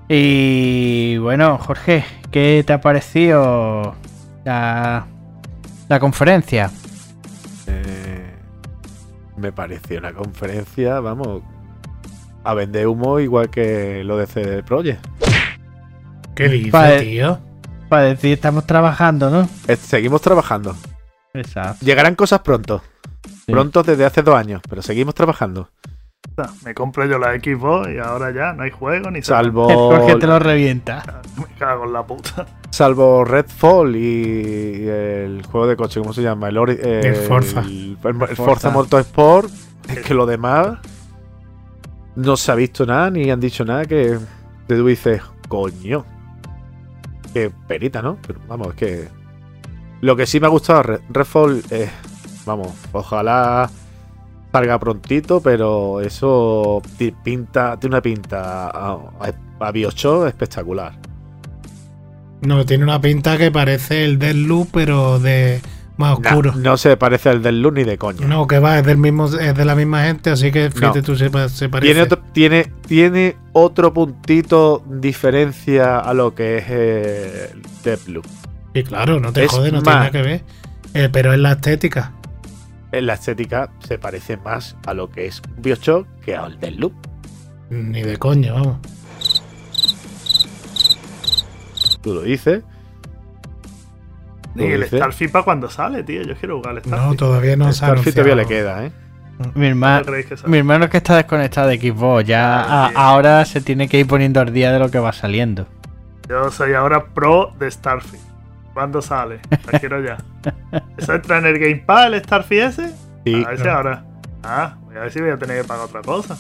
[0.07, 3.95] Y bueno, Jorge, ¿qué te ha parecido
[4.45, 5.07] la,
[5.89, 6.69] la conferencia?
[7.67, 8.29] Eh,
[9.37, 11.41] me pareció una conferencia, vamos,
[12.43, 15.05] a vender humo igual que lo de CD Projekt.
[16.35, 17.01] ¿Qué dices, Vale.
[17.01, 17.39] tío?
[17.89, 19.49] Para decir, estamos trabajando, ¿no?
[19.67, 20.75] Eh, Seguimos trabajando.
[21.33, 21.85] Exacto.
[21.85, 22.81] Llegarán cosas pronto.
[23.45, 23.51] Sí.
[23.51, 25.69] Pronto desde hace dos años, pero seguimos trabajando.
[26.63, 30.25] Me compro yo la Xbox y ahora ya no hay juego ni Salvo, Jorge te
[30.27, 31.03] lo revienta.
[31.03, 31.21] salvo.
[31.49, 32.45] Me cago en la puta.
[32.69, 36.47] salvo Redfall y el juego de coche, ¿cómo se llama?
[36.49, 37.59] El, Ori- eh, El Forza.
[37.61, 38.69] El, el Forza Forza.
[38.71, 39.51] Motorsport.
[39.89, 40.79] Es que lo demás
[42.15, 44.17] no se ha visto nada ni han dicho nada que
[44.67, 46.05] te tú dices, coño.
[47.33, 48.17] Qué perita, ¿no?
[48.25, 49.07] Pero vamos, es que.
[50.01, 51.89] Lo que sí me ha gustado Red- Redfall es.
[52.45, 53.69] Vamos, ojalá
[54.51, 56.81] salga prontito, pero eso
[57.23, 58.97] pinta, tiene una pinta a,
[59.59, 60.93] a, Bioshock espectacular.
[62.41, 65.61] No, tiene una pinta que parece el Deadloop, pero de
[66.01, 66.53] más oscuro.
[66.55, 68.27] no se parece al del Loop ni de coña.
[68.27, 71.15] No, que va, es del mismo, es de la misma gente, así que fíjate tú,
[71.15, 71.93] se, pa- se parece.
[71.93, 78.25] Tiene otro, tiene, tiene otro puntito diferencia a lo que es eh, Deathloop.
[78.73, 80.43] Sí, claro, no te Es jode, no tiene nada que ver.
[80.93, 82.11] Eh, pero es la estética.
[82.91, 86.93] En la estética se parece más a lo que es Bioshock que al Deathloop.
[87.69, 88.77] Ni de coño, vamos.
[92.01, 92.63] Tú lo dices.
[94.55, 94.97] Y el dice.
[94.97, 96.21] Starfield para cuando sale, tío.
[96.23, 97.17] Yo quiero jugar al No, Starfield.
[97.17, 98.75] todavía no ha Starfield todavía le anunciado.
[98.75, 98.91] queda, ¿eh?
[99.55, 100.49] Mi, herma- ¿Cuándo creéis que sale?
[100.51, 102.25] mi hermano es que está desconectado de Xbox.
[102.25, 105.13] Ya Ah, a- ahora se tiene que ir poniendo al día de lo que va
[105.13, 105.65] saliendo.
[106.29, 108.23] Yo soy ahora pro de Starfield.
[108.73, 109.39] ¿Cuándo sale?
[109.71, 110.17] La quiero ya.
[110.97, 112.91] ¿Eso entra en el Game Pass, el Starfield ese?
[113.25, 113.43] Sí.
[113.45, 114.03] A ver si ahora.
[114.43, 116.37] Ah, voy a ver si voy a tener que pagar otra cosa.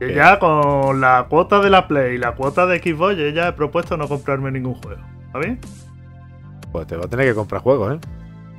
[0.00, 3.48] Yo ya con la cuota de la Play y la cuota de Xbox, yo ya
[3.48, 5.00] he propuesto no comprarme ningún juego.
[5.26, 5.58] ¿Está bien?
[6.72, 7.98] Pues te va a tener que comprar juegos, ¿eh?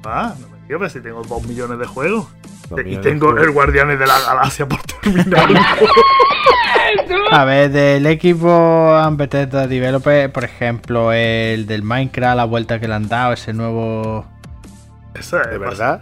[0.06, 2.28] Ah, no me digas, pero si tengo 2 millones de juegos.
[2.70, 5.48] Dos y de tengo el Guardianes de la Galaxia por terminar.
[7.32, 12.94] A ver, del equipo Bethesda Developer, por ejemplo, el del Minecraft, la vuelta que le
[12.96, 14.26] han dado, ese nuevo.
[15.14, 16.02] Eso es ¿De verdad?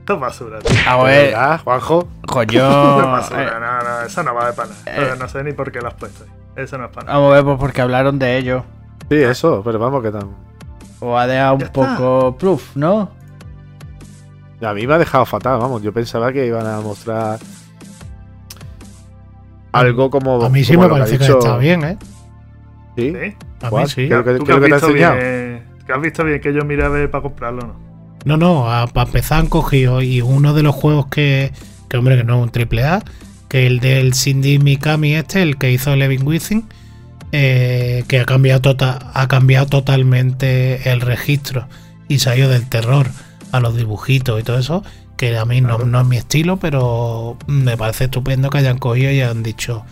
[0.00, 0.76] Esto es basura, tío.
[0.86, 2.00] A ¿De ver, verdad, Juanjo?
[2.00, 3.10] Esto es coño.
[3.10, 4.82] basura, eh, no, no, eso no vale para nada.
[5.14, 5.16] eh.
[5.18, 6.30] no sé ni por qué lo has puesto ahí.
[6.64, 7.18] Eso no es para nada.
[7.18, 8.64] Vamos a ver, pues porque hablaron de ello.
[9.10, 10.28] Sí, eso, pero vamos, que tan.
[11.00, 13.10] O ha dejado un poco proof, ¿no?
[14.60, 15.82] A mí me ha dejado fatal, vamos.
[15.82, 17.38] Yo pensaba que iban a mostrar
[19.72, 20.42] algo como.
[20.44, 21.96] A mí sí me parece que dicho- está bien, ¿eh?
[22.96, 23.12] ¿Sí?
[23.12, 23.34] ¿Sí?
[23.62, 24.08] A mí sí.
[24.08, 25.14] ¿Qué, qué- ¿Tú lo que te ha visto enseñado?
[25.16, 27.88] bien, que has visto bien que yo miré a ver para comprarlo o no?
[28.24, 31.52] No, no, para empezar han cogido y uno de los juegos que,
[31.88, 33.00] que hombre, que no es un triple A,
[33.48, 36.68] que el del Cindy Mikami este, el que hizo Levin Within,
[37.32, 41.68] eh, que ha cambiado, tota- ha cambiado totalmente el registro
[42.08, 43.06] y se ha ido del terror
[43.52, 44.82] a los dibujitos y todo eso,
[45.16, 45.86] que a mí no, Claro.
[45.86, 49.84] no es mi estilo, pero me parece estupendo que hayan cogido y han dicho,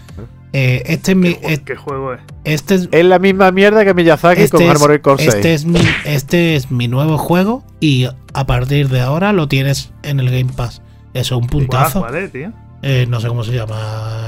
[0.53, 1.34] eh, este es mi...
[1.34, 2.20] ¿Qué, ju- qué juego es?
[2.45, 5.34] Este es, Es la misma mierda que Miyazaki este con es- Armored Core 6.
[5.34, 9.91] este es mi este es mi nuevo juego y a partir de ahora lo tienes
[10.03, 10.80] en el Game Pass.
[11.12, 12.01] Eso es un puntazo.
[12.01, 12.53] ¿Cuál es, tío?
[12.89, 13.76] Eh, no sé cómo se llama.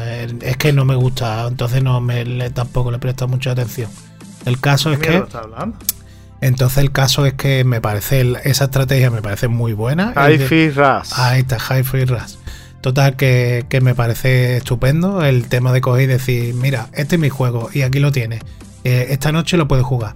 [0.06, 3.88] Eh, Es que no me gusta, entonces no me le- tampoco le presto mucha atención.
[4.46, 5.06] El caso ¿Qué es que
[6.40, 10.12] entonces el caso es que me parece el- esa estrategia me parece muy buena.
[10.12, 11.10] De- Hi-Fi Rush.
[11.16, 12.34] Ahí está, High Free Rush.
[12.80, 17.20] Total, que, que me parece estupendo el tema de coger y decir, mira, este es
[17.20, 18.40] mi juego y aquí lo tienes.
[18.84, 20.14] Eh, esta noche lo puedes jugar.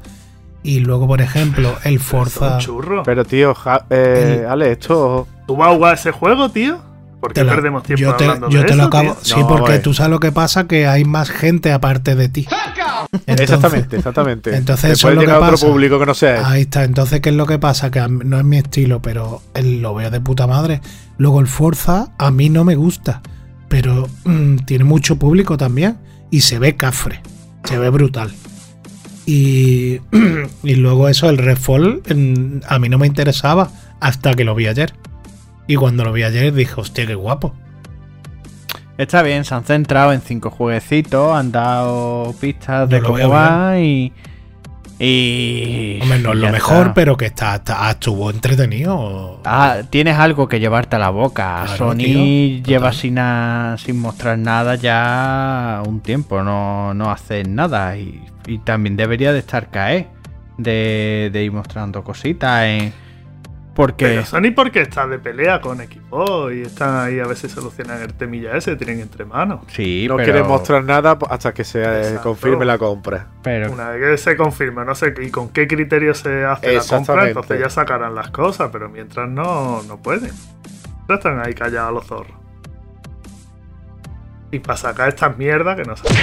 [0.64, 2.58] Y luego, por ejemplo, el Forza.
[3.04, 5.26] Pero tío, ja- eh, El- Ale, esto.
[5.46, 6.78] ¿Tú vas a jugar ese juego, tío?
[7.22, 9.14] ¿Por qué lo- perdemos tiempo yo te, hablando yo de te eso, lo acabo.
[9.14, 9.16] tío?
[9.36, 9.78] Sí, No, porque eh.
[9.78, 12.46] tú sabes lo que pasa, que hay más gente aparte de ti.
[13.26, 14.56] Entonces- exactamente, exactamente.
[14.56, 15.66] entonces eso es lo que a otro pasa.
[15.66, 16.42] público que no sea él.
[16.44, 16.82] Ahí está.
[16.84, 17.90] Entonces, ¿qué es lo que pasa?
[17.90, 20.80] Que no es mi estilo, pero él lo veo de puta madre.
[21.18, 23.22] Luego el Forza a mí no me gusta,
[23.68, 25.98] pero mm, tiene mucho público también
[26.30, 27.20] y se ve cafre,
[27.64, 28.32] se ve brutal.
[29.26, 30.00] Y,
[30.64, 33.70] y luego eso, el Redfall, mm, a mí no me interesaba
[34.00, 34.94] hasta que lo vi ayer.
[35.66, 37.54] Y cuando lo vi ayer dije, hostia, qué guapo.
[38.98, 44.12] Está bien, se han centrado en cinco jueguecitos, han dado pistas de cómo va y.
[44.98, 45.98] Y.
[46.02, 46.94] Hombre, no es lo mejor, está.
[46.94, 49.40] pero que está, está- estuvo entretenido.
[49.44, 51.62] Ah, tienes algo que llevarte a la boca.
[51.64, 57.54] Claro, Sony tío, lleva sin, a- sin mostrar nada ya un tiempo, no, no hacen
[57.56, 57.96] nada.
[57.96, 60.06] Y, y también debería de estar cae
[60.58, 62.64] de, de ir mostrando cositas.
[62.66, 62.92] en-
[63.74, 67.48] porque Pero Sony porque está de pelea con Xbox y están ahí a ver si
[67.48, 69.60] solucionan el temilla ese, tienen entre manos.
[69.68, 72.22] sí, no pero, quiere mostrar nada hasta que se eh, Exacto.
[72.22, 73.28] confirme la compra.
[73.42, 76.82] pero Una vez que se confirma, no sé y con qué criterio se hace la
[76.84, 80.32] compra, entonces ya sacarán las cosas, pero mientras no, no pueden.
[81.08, 82.36] Ya están ahí callados los zorros.
[84.50, 86.16] Y para sacar estas mierdas que no sacan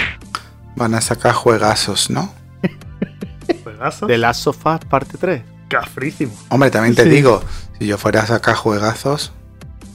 [0.75, 2.31] Van a sacar juegazos, ¿no?
[3.63, 5.41] juegazos, The Last of Us parte 3.
[5.69, 6.33] Cafrísimo.
[6.49, 7.09] Hombre, también te Sí.
[7.09, 7.41] digo,
[7.79, 9.31] si yo fuera a sacar juegazos,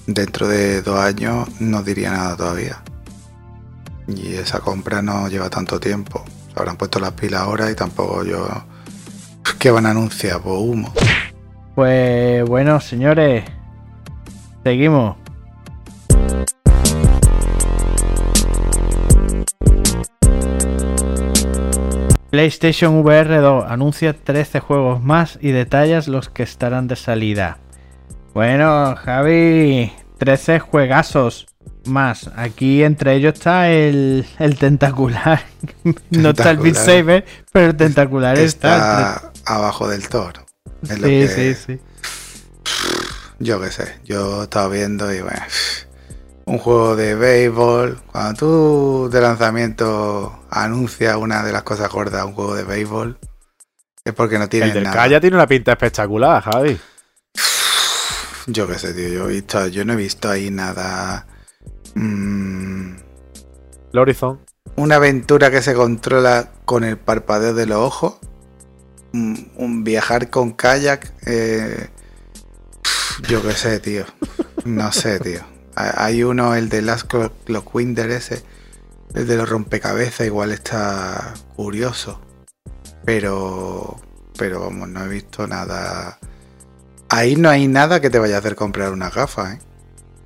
[0.06, 2.82] dentro de dos años no diría nada todavía.
[4.06, 6.24] Y esa compra no lleva tanto tiempo.
[6.52, 8.46] Se habrán puesto las pilas ahora y tampoco yo...
[9.58, 10.40] ¿Qué van a anunciar?
[10.40, 10.92] Pues humo.
[11.74, 13.44] Pues bueno, señores,
[14.62, 15.16] seguimos.
[22.38, 27.58] PlayStation VR 2 anuncia 13 juegos más y detallas los que estarán de salida.
[28.34, 31.46] Bueno, Javi, 13 juegazos
[31.86, 32.28] más.
[32.34, 35.42] Aquí entre ellos está el, el tentacular.
[36.10, 36.74] no está el Beat.
[36.74, 38.78] Saber, pero el tentacular está.
[39.14, 40.44] Está abajo del toro.
[40.82, 41.80] Sí, que- sí, sí.
[43.38, 45.40] Yo qué sé, yo estaba viendo y bueno,
[46.46, 48.00] un juego de béisbol.
[48.12, 53.18] Cuando tú de lanzamiento anuncias una de las cosas gordas, un juego de béisbol,
[54.04, 54.96] es porque no El del nada.
[54.96, 56.78] Calla tiene una pinta espectacular, Javi.
[58.46, 61.26] Yo qué sé, tío, yo, he visto, yo no he visto ahí nada.
[61.94, 62.96] mm,
[63.92, 64.40] El Horizon.
[64.76, 68.18] una aventura que se controla con el parpadeo de los ojos.
[69.14, 71.14] Un, un viajar con kayak.
[71.26, 71.88] eh,
[73.28, 74.04] yo qué sé, tío.
[74.66, 75.40] No sé, tío.
[75.76, 78.42] Ha- Hay uno, el de Last Clock, Clock Winder ese.
[79.14, 82.20] El de los rompecabezas, igual está curioso.
[83.04, 83.96] Pero.
[84.36, 86.18] Pero vamos, no he visto nada.
[87.08, 89.58] Ahí no hay nada que te vaya a hacer comprar una gafa, ¿eh?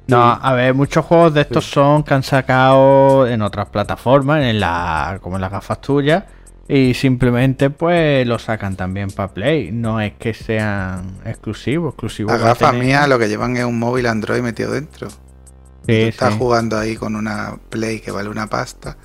[0.07, 4.59] No, a ver, muchos juegos de estos son que han sacado en otras plataformas, en
[4.59, 6.25] la, como en las gafas tuyas,
[6.67, 9.71] y simplemente pues lo sacan también para Play.
[9.71, 12.33] No es que sean exclusivos, exclusivos.
[12.33, 15.09] Las gafas mías lo que llevan es un móvil Android metido dentro.
[15.89, 16.39] Sí, Tú estás sí.
[16.39, 18.99] jugando ahí con una Play que vale una pasta,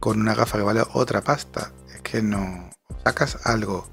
[0.00, 1.72] con una gafa que vale otra pasta.
[1.94, 2.70] Es que no.
[3.04, 3.88] Sacas algo.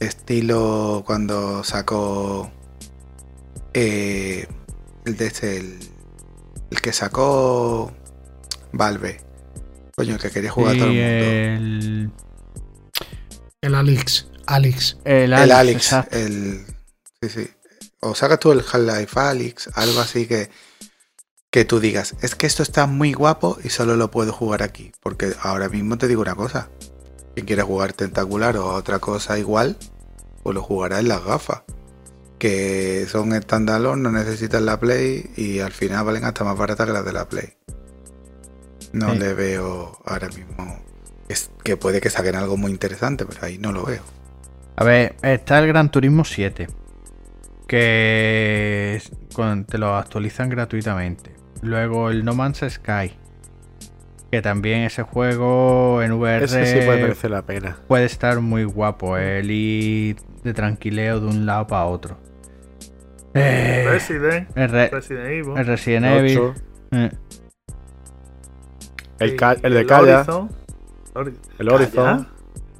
[0.00, 2.50] Estilo cuando sacó.
[3.74, 4.46] eh,
[5.04, 5.78] el de este, el,
[6.70, 7.92] el que sacó.
[8.72, 9.20] Valve.
[9.96, 11.02] Coño, el que quería jugar todo el Sí, mundo.
[11.02, 12.12] el,
[13.62, 14.28] El Alex.
[14.46, 14.98] Alex.
[15.04, 15.76] el el Alex, Alex.
[15.76, 16.16] exacto.
[16.16, 16.66] El,
[17.22, 17.50] sí, sí.
[18.00, 20.50] O sacas tú el Half-Life Alex, algo así que,
[21.50, 24.92] que tú digas, es que esto está muy guapo y solo lo puedo jugar aquí.
[25.02, 26.68] Porque ahora mismo te digo una cosa.
[27.34, 29.76] Quien quiera jugar tentacular o otra cosa igual,
[30.42, 31.62] pues lo jugará en las gafas.
[32.38, 36.92] Que son standalone, no necesitan la Play y al final valen hasta más baratas que
[36.92, 37.54] las de la Play.
[38.92, 39.18] No Sí.
[39.18, 40.78] le veo ahora mismo.
[41.28, 44.02] Es que puede que saquen algo muy interesante, pero ahí no lo veo.
[44.76, 46.68] A ver, está el Gran Turismo 7.
[47.68, 49.00] Que
[49.68, 51.39] te lo actualizan gratuitamente.
[51.62, 53.12] Luego el No Man's Sky.
[54.30, 57.76] Que también ese juego en VR Ese sí puede merecer la pena.
[57.88, 59.16] puede estar muy guapo.
[59.16, 62.16] El ir de tranquileo de un lado para otro.
[63.34, 65.56] Eh, Resident, el, Re- Resident Evil.
[65.58, 66.40] el Resident Evil.
[66.92, 67.10] eh,
[69.18, 70.16] El, el de Calla.
[70.20, 70.50] Horizon.
[71.14, 71.92] Ori- El Horizon.
[72.24, 72.26] Calla.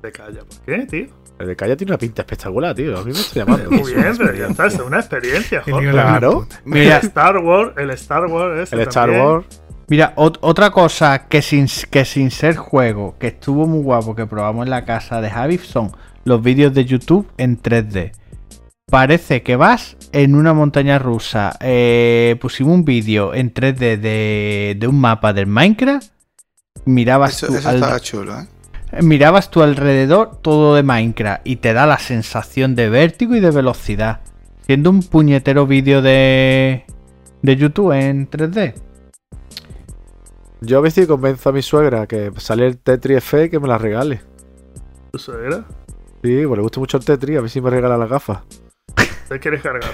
[0.02, 1.06] De Calla, ¿por qué, tío?
[1.40, 2.96] El de Calla tiene una pinta espectacular, tío.
[2.98, 3.70] A mí me está llamando.
[3.70, 5.90] Muy bien, pero ya está, es una experiencia, joder.
[5.90, 6.46] Claro.
[6.64, 9.10] Mira, Star Wars, el Star Wars El Star.
[9.10, 9.46] Wars.
[9.88, 14.26] Mira, ot- otra cosa que sin, que sin ser juego, que estuvo muy guapo, que
[14.26, 15.90] probamos en la casa de Javi, son
[16.24, 18.12] los vídeos de YouTube en 3D.
[18.88, 21.56] Parece que vas en una montaña rusa.
[21.60, 26.08] Eh, pusimos un vídeo en 3D de, de un mapa del Minecraft.
[26.84, 28.46] Mirabas Eso, tú eso al- estaba chulo, ¿eh?
[29.02, 33.50] Mirabas tu alrededor todo de Minecraft y te da la sensación de vértigo y de
[33.50, 34.20] velocidad.
[34.62, 36.84] Siendo un puñetero vídeo de,
[37.42, 38.74] de YouTube en 3D.
[40.60, 43.78] Yo a veces convenzo a mi suegra que sale el Tetris F que me la
[43.78, 44.20] regale.
[45.12, 45.64] ¿Eso era?
[46.22, 48.40] Sí, pues le gusta mucho el Tetris, a ver si me regala las gafas.
[49.28, 49.90] ¿Te quieres cargar.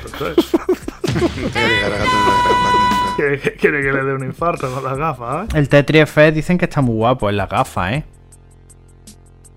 [3.16, 5.58] ¿Quiere, quiere que le dé un infarto con las gafas, ¿eh?
[5.58, 8.04] El Tetris F dicen que está muy guapo en las gafas, ¿eh?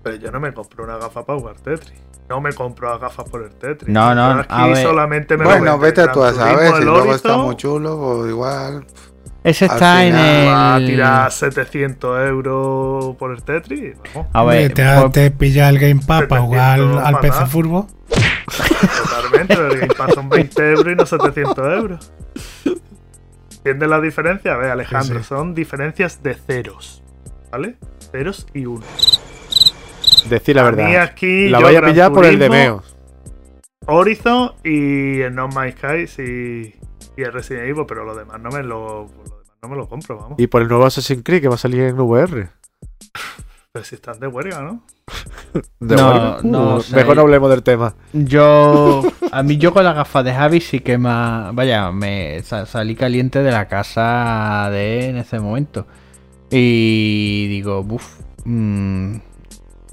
[0.02, 2.00] Pero yo no me compro una gafa para jugar Tetris.
[2.28, 3.92] No me compro las gafas por el Tetris.
[3.92, 4.76] No, no, aquí a ver.
[4.82, 8.26] solamente me Bueno, vete a tú a saber, si el luego está muy chulo, o
[8.28, 8.86] igual.
[9.42, 10.86] Ese Al está en final Va a el.
[10.86, 13.96] tirar 700 euros por el Tetris.
[14.14, 17.20] Vamos, A ver, te, pues- te pilla el Game Pass para jugar al, 700 al
[17.20, 17.46] PC.
[17.46, 17.86] Furbo.
[19.04, 19.54] totalmente.
[19.54, 22.12] El Game Pass son 20 euros y no 700 euros.
[23.56, 24.54] ¿Entiendes la diferencia?
[24.54, 25.28] A ver, Alejandro, Sí, sí.
[25.28, 27.02] son diferencias de ceros.
[27.50, 27.76] ¿Vale?
[28.12, 29.19] Ceros y unos.
[30.28, 31.02] Decir la verdad.
[31.02, 32.82] aquí La voy a pillar por el Demeo.
[33.86, 36.74] Horizon y el No Man's Sky y,
[37.16, 39.88] y el Resident Evil, pero lo demás no me lo, lo demás no me lo
[39.88, 40.38] compro, vamos.
[40.38, 42.48] Y por el nuevo Assassin's Creed que va a salir en VR.
[43.72, 44.82] Pero si están de huelga, ¿no?
[45.78, 46.96] De No, no Uh, sé.
[46.96, 47.94] Mejor no hablemos del tema.
[48.12, 49.00] Yo.
[49.30, 51.54] A mí, yo con las gafas de Javi sí que más.
[51.54, 55.86] Vaya, me sa- salí caliente de la casa de en ese momento.
[56.50, 58.18] Y digo, uff.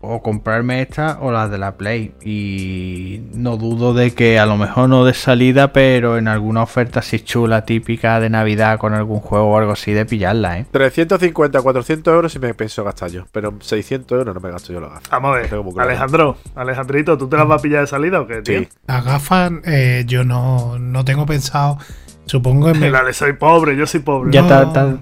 [0.10, 2.14] O comprarme esta o las de la Play.
[2.24, 7.00] Y no dudo de que a lo mejor no de salida, pero en alguna oferta
[7.00, 10.66] así chula, típica de Navidad con algún juego o algo así, de pillarla, ¿eh?
[10.72, 13.26] 350, 400 euros si me pienso gastar yo.
[13.32, 15.10] Pero 600 euros no me gasto yo las gafas.
[15.10, 15.50] Vamos a ver.
[15.80, 18.60] Alejandro, Alejandrito, ¿tú te las vas a pillar de salida o qué, tío?
[18.60, 18.68] Sí.
[18.88, 21.78] Las gafas eh, yo no, no tengo pensado.
[22.26, 24.32] Supongo que me, Dale, soy pobre, yo soy pobre.
[24.32, 24.48] Ya No.
[24.48, 24.64] está.
[24.64, 24.98] está-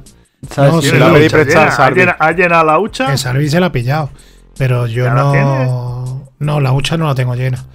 [0.51, 0.73] ¿sabes?
[0.73, 1.73] No, Sí, sí, la la pedí hucha prestada, llena.
[1.73, 1.99] ¿Ha Sarvi.
[1.99, 3.11] llena- ¿Ha llenado la hucha?
[3.11, 4.11] el Sarvi se la ha pillado.
[4.57, 6.29] Pero yo ¿Ya la no.
[6.39, 7.65] No, la hucha no la tengo llena.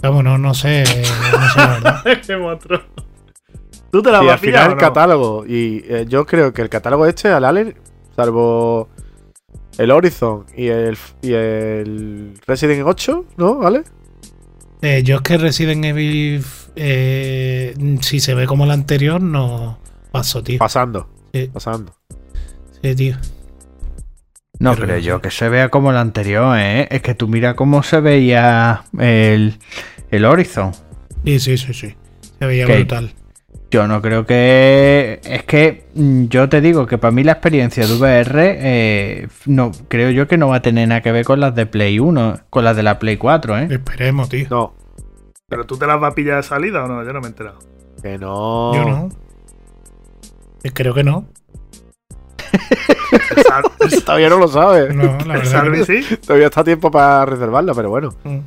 [0.00, 2.02] Vamos, no, no sé, no sé la verdad.
[2.26, 2.80] Qué monstruo.
[3.90, 4.80] ¿Tú te la Y vas al final o el no?
[4.80, 5.46] catálogo.
[5.46, 7.76] Y eh, yo creo que el catálogo este, al Alien,
[8.16, 8.88] salvo
[9.78, 13.58] el Horizon y el, y el Resident 8, ¿no?
[13.58, 13.82] ¿Vale?
[14.80, 16.44] Eh, yo es que Resident Evil,
[16.74, 19.78] eh, si se ve como el anterior, no
[20.10, 20.58] paso, tío.
[20.58, 21.08] Pasando.
[21.32, 21.50] Sí.
[21.52, 21.94] Pasando.
[22.82, 23.16] Sí, tío.
[24.62, 26.86] No creo yo que se vea como el anterior, ¿eh?
[26.90, 29.58] Es que tú mira cómo se veía el,
[30.10, 30.72] el Horizon.
[31.24, 31.94] Sí, sí, sí, sí.
[32.38, 33.12] Se veía brutal.
[33.70, 35.20] Yo no creo que.
[35.24, 39.72] Es que mm, yo te digo que para mí la experiencia de VR, eh, no,
[39.88, 42.40] creo yo que no va a tener nada que ver con las de Play 1,
[42.50, 43.68] con las de la Play 4, ¿eh?
[43.70, 44.46] Esperemos, tío.
[44.50, 44.74] No,
[45.48, 47.04] ¿Pero tú te las vas a pillar de salida o no?
[47.04, 47.58] Yo no me he enterado.
[48.02, 48.74] que no.
[48.74, 49.08] Yo no.
[50.62, 51.26] Eh, Creo que no.
[54.04, 54.94] Todavía no lo sabes.
[54.94, 55.72] No, la verdad.
[55.72, 56.16] que sí.
[56.16, 58.14] Todavía está a tiempo para reservarla, pero bueno.
[58.24, 58.30] no.
[58.30, 58.42] Mm.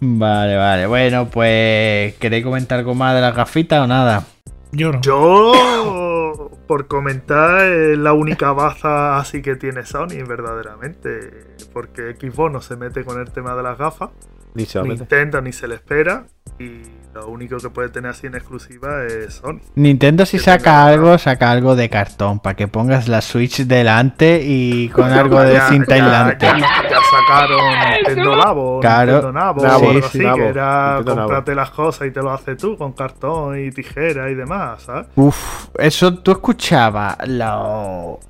[0.00, 0.86] Vale, vale.
[0.86, 2.14] Bueno, pues.
[2.14, 4.24] ¿Queréis comentar algo más de las gafitas o nada?
[4.70, 5.00] Yo no.
[5.00, 11.54] Yo, por comentar, es la única baza así que tiene Sony, verdaderamente.
[11.72, 14.10] Porque Xbox no se mete con el tema de las gafas.
[14.54, 14.82] Ni se.
[14.82, 16.26] Nintendo ni se le espera.
[16.58, 16.82] Y
[17.14, 19.60] lo único que puede tener así en exclusiva es Sony.
[19.74, 24.88] Nintendo si saca algo, saca algo de cartón, para que pongas la Switch delante y
[24.90, 26.46] con Ya, algo de ya, cinta ya, aislante.
[26.46, 27.60] Ya, ya sacaron
[28.06, 29.12] Nintendo Labo, Claro.
[29.12, 32.76] Nintendo Nabo, algo así, Nabo, que era comprarte las cosas y te lo haces tú
[32.76, 35.06] con cartón y tijera y demás, ¿sabes?
[35.16, 38.20] Uf, eso tú escuchabas lo-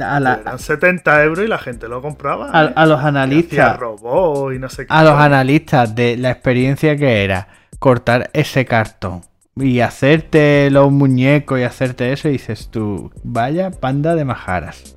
[0.00, 2.50] a, la- Eran 70 euros y la gente lo compraba.
[2.52, 2.72] a- ¿eh?
[2.74, 4.92] a los Y analistas, robot y no sé qué.
[4.92, 7.46] a los analistas de la experiencia que era
[7.84, 9.20] cortar ese cartón
[9.56, 14.96] y hacerte los muñecos y hacerte eso, y dices tú, vaya panda de majaras.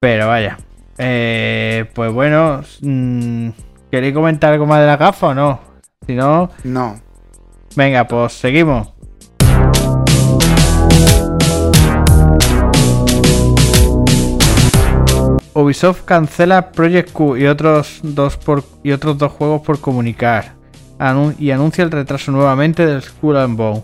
[0.00, 0.58] Pero vaya,
[0.98, 3.50] eh, pues bueno, mm,
[3.88, 5.60] ¿queréis comentar algo más de la gafa o no?
[6.08, 7.00] Si no, No.
[7.76, 8.92] venga, pues seguimos.
[15.54, 20.58] Ubisoft cancela Project Q y otros dos, por, y otros dos juegos por comunicar.
[21.00, 23.82] Anun- y anuncia el retraso nuevamente del Skull and Bone.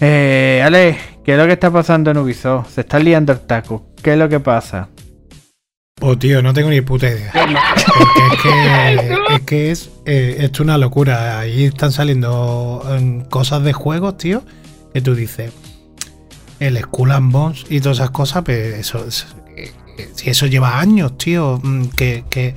[0.00, 2.70] Eh, Ale, ¿qué es lo que está pasando en Ubisoft?
[2.74, 3.86] Se está liando el taco.
[4.02, 4.88] ¿Qué es lo que pasa?
[5.96, 7.30] Pues tío, no tengo ni puta idea.
[7.32, 11.38] Porque es que es, que es eh, esto es una locura.
[11.38, 14.42] Ahí están saliendo em, cosas de juegos, tío,
[14.92, 15.52] que tú dices.
[16.58, 19.70] El Skull and Bones y todas esas cosas, pues eso, eso- eh,
[20.14, 22.54] si eso lleva años, tío, mm, que, que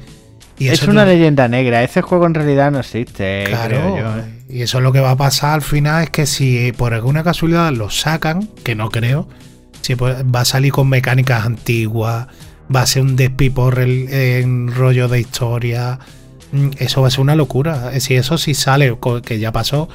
[0.60, 1.84] y Es una leyenda negra.
[1.84, 4.24] Ese juego en realidad no existe, eh, Claro, creo yo, eh.
[4.50, 7.24] y eso es lo que va a pasar al final es que si por alguna
[7.24, 9.28] casualidad lo sacan, que no creo,
[9.82, 12.28] si pues, va a salir con mecánicas antiguas,
[12.76, 16.00] va a ser un despiporre el- en rollo de historia,
[16.52, 17.92] mm, eso va a ser una locura.
[17.94, 19.88] Eh, Si eso sí sale, que ya pasó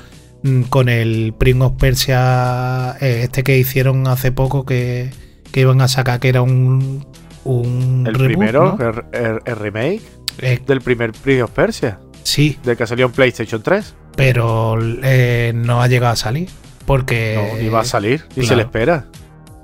[0.45, 5.11] mm, con el Prince of Persia, este que hicieron hace poco que,
[5.53, 7.07] que iban a sacar, que era un,
[7.45, 8.89] un El reboot, primero, ¿no?
[9.13, 10.03] el, el- el remake
[10.39, 13.95] Eh, del primer Prince of Persia, sí, del que salió en PlayStation 3.
[14.17, 16.49] pero eh, no ha llegado a salir.
[16.87, 17.35] Porque.
[17.55, 19.07] No, ni va a salir, ni se le espera.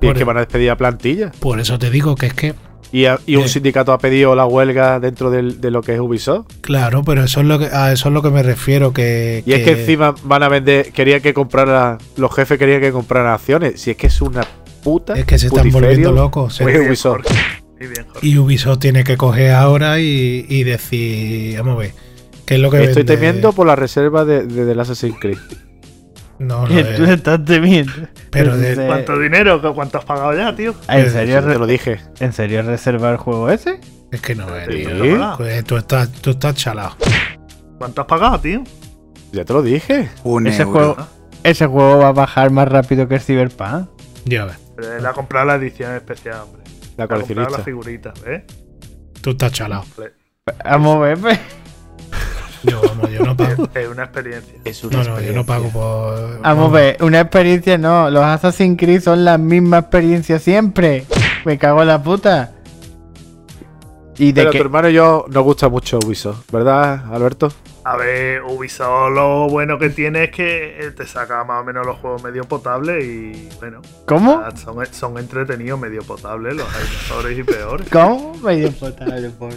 [0.00, 1.32] Y Por es que el- van a despedir a plantilla.
[1.40, 2.54] Por eso te digo que es que.
[2.92, 3.48] Y, a- y un Eh.
[3.48, 6.46] sindicato ha pedido la huelga dentro del- de lo que es Ubisoft.
[6.62, 8.92] Claro, pero eso es lo que a eso es lo que me refiero.
[8.94, 10.92] Que, Y es que encima van a vender.
[10.92, 11.98] Querían que comprara.
[12.16, 13.80] Los jefes querían que compraran acciones.
[13.80, 14.46] Si es que es una
[14.82, 15.14] puta.
[15.14, 16.60] es que se están volviendo locos.
[16.62, 17.26] Muy bien, Ubisoft.
[17.78, 18.06] Bien.
[18.22, 21.58] Y Ubisoft tiene que coger ahora y, y decir.
[21.58, 21.92] Vamos a ver.
[22.44, 23.14] ¿Qué es lo que Estoy vende?
[23.16, 25.38] temiendo por la reserva de, de, del Assassin's Creed.
[26.38, 27.92] No, no, Tú eh, estás temiendo.
[28.30, 29.60] Pero de- ¿Cuánto dinero?
[29.74, 30.74] ¿Cuánto has pagado ya, tío?
[30.88, 32.00] ¿En serio, Te lo dije.
[32.20, 33.80] ¿En serio reservar el juego ese?
[34.10, 34.86] es que no, eh, Sí.
[34.86, 35.34] tío.
[35.36, 36.96] Pues tú estás, tú estás chalado.
[37.78, 38.62] ¿Cuánto has pagado, tío?
[39.32, 40.08] Ya te lo dije.
[40.24, 40.72] Un Ese euro.
[40.94, 40.96] juego,
[41.42, 43.88] ese juego va a bajar más rápido que el Cyberpunk.
[44.24, 46.62] Ya ves, Pero él ha comprado la edición especial, hombre.
[46.99, 47.59] La coleccionista.
[47.59, 48.42] la figurita, ¿ves?
[49.22, 49.84] tú estás chalado.
[50.64, 51.38] Vamos a ver, pues.
[52.64, 53.68] Yo, vamos, yo no pago.
[53.72, 54.55] Es una experiencia.
[54.64, 56.40] Es No, no, yo no pago por.
[56.40, 58.11] Vamos a ver, una experiencia no.
[58.11, 61.07] Los Assassin's Creed son la misma experiencia siempre.
[61.44, 62.53] Me cago en la puta.
[64.18, 64.62] Y de Pero a tu que.
[64.64, 67.52] hermano y yo nos gusta mucho Ubisoft, ¿verdad, Alberto?
[67.84, 71.86] A ver, Ubisoft lo bueno que tiene es que eh, te saca más o menos
[71.86, 74.42] los juegos medio potables y bueno, ¿Cómo?
[74.56, 77.88] son, son entretenidos medio potables, los hay mejores y peores.
[77.92, 78.34] ¿Cómo?
[78.42, 79.56] Medio potable, pobre.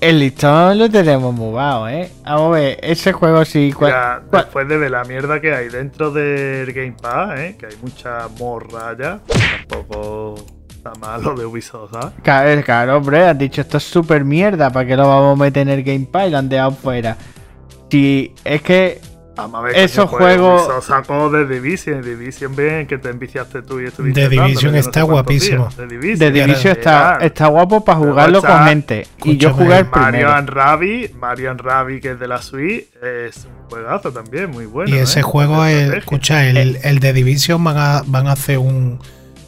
[0.00, 2.10] El listón lo tenemos muy bajo, ¿eh?
[2.24, 3.72] Vamos a ver, ese juego sí.
[3.72, 7.56] cua- Mira, después de ver la mierda que hay dentro del Game Pass, ¿eh?
[7.58, 9.20] que hay mucha morra ya,
[9.68, 10.34] tampoco
[10.84, 12.12] Está mal lo de Ubisoft, ¿sabes?
[12.22, 15.62] Claro, claro, hombre, has dicho esto es súper mierda, ¿para qué lo vamos a meter
[15.66, 16.30] en el Game Pass?
[16.30, 17.16] Lo han dejado fuera.
[17.90, 19.00] Si es que
[19.36, 22.02] Vamos a ver, Esos coño, pues, juegos- Ubisoft sacó de Division.
[22.02, 25.02] Division bien, que te enviciaste tú y estuviste The dándole, Division yo no sé está
[25.02, 25.68] guapísimo.
[25.74, 26.18] The Division.
[26.20, 29.06] The Division está, está guapo para jugarlo está- con gente.
[29.24, 30.32] Y yo el Mario primero.
[30.34, 34.66] and Rabbids, Mario and Rabbids, que es de la Switch, es un juegazo también, muy
[34.66, 34.94] bueno.
[34.94, 35.22] y ese ¿eh?
[35.24, 39.00] juego, De es, escucha, el, el de Division van a, van a hacer un,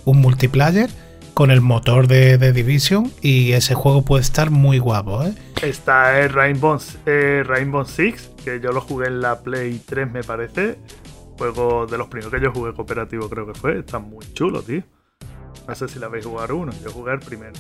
[0.05, 0.91] un multiplayer
[1.37, 5.34] con el motor de, de Division y ese juego puede estar muy guapo, ¿eh?
[5.61, 10.22] Está el Rainbow, eh, Rainbow Six, que yo lo jugué en la Play 3, me
[10.22, 10.78] parece.
[11.37, 13.80] Juego de los primeros que yo jugué cooperativo, creo que fue.
[13.80, 14.82] Está muy chulo, tío.
[15.68, 16.72] No sé si la habéis jugado uno.
[16.82, 17.53] Yo jugué el primero.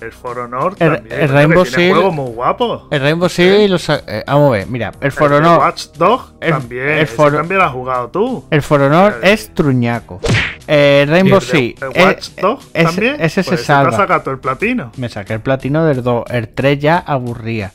[0.00, 1.20] El For Honor El- también.
[1.20, 2.82] el Rainbow Six- juegos muy guapos.
[2.90, 5.58] El Rainbow Six lo sa- eh, Vamos a ver, mira, el For El Honor.
[5.58, 6.88] Watch Dog el- también.
[6.88, 8.44] el For- también lo has jugado tú.
[8.50, 10.20] El For Honor Eh, es truñaco.
[10.68, 11.82] Eh, Rainbow el de- Six.
[11.82, 13.16] El eh, Watch Dog ese- también.
[13.20, 13.90] ese se pues salva.
[13.90, 14.92] Te has sacado el platino.
[14.96, 16.24] Me saqué el platino del 2.
[16.30, 17.72] El 3 ya aburría.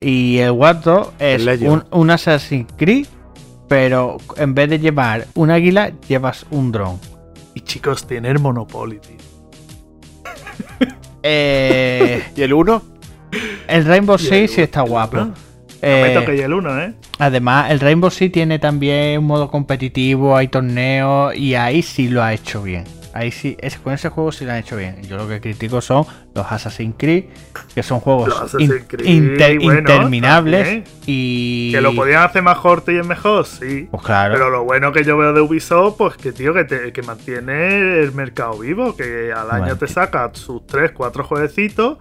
[0.00, 3.06] Y el Watch Dogs es un, un Assassin's Creed,
[3.68, 6.98] pero en vez de llevar un águila, llevas un dron.
[7.54, 9.16] Y chicos, tiene el Monopoly, tío.
[11.22, 12.82] Eh, ¿Y el 1?
[13.68, 15.16] el Rainbow Six sí está guapo.
[15.18, 15.34] uno.
[15.80, 16.92] Eh, Me toqué el uno, ¿eh?
[17.18, 22.22] además, el Rainbow Six tiene también un modo competitivo, hay torneos y ahí sí lo
[22.22, 22.84] ha hecho bien.
[23.14, 25.02] Ahí sí, es, con ese juego sí lo han hecho bien.
[25.02, 27.24] Yo lo que critico son los Assassin's Creed,
[27.74, 30.84] que son juegos Los Assassin's in- Creed, inter- bueno, interminables también.
[31.06, 31.72] y...
[31.72, 33.88] Que lo podían hacer más corto y es mejor, sí.
[33.90, 34.34] Pues claro.
[34.34, 38.00] Pero lo bueno que yo veo de Ubisoft, pues que tío, que, te- que mantiene
[38.00, 39.76] el mercado vivo, que al año Bueno.
[39.78, 41.98] te saca sus 3, 4 jueguecitos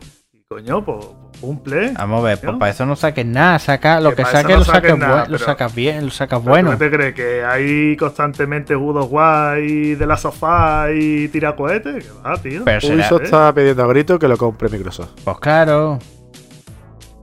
[0.52, 1.06] coño, pues
[1.40, 1.94] cumple.
[1.94, 2.60] Vamos a ver, pues ¿no?
[2.60, 5.38] para eso no saques nada, saca lo Que que, saques no lo, saques nada, lo
[5.38, 6.72] sacas bien, lo sacas bueno.
[6.72, 11.56] ¿tú te crees que hay constantemente God of War y de la sofá y tira
[11.56, 12.06] cohetes?
[12.06, 12.66] Que va, tío.
[12.66, 15.12] Pero Ubisoft está pidiendo a grito que lo compre Microsoft.
[15.24, 16.00] Pues claro.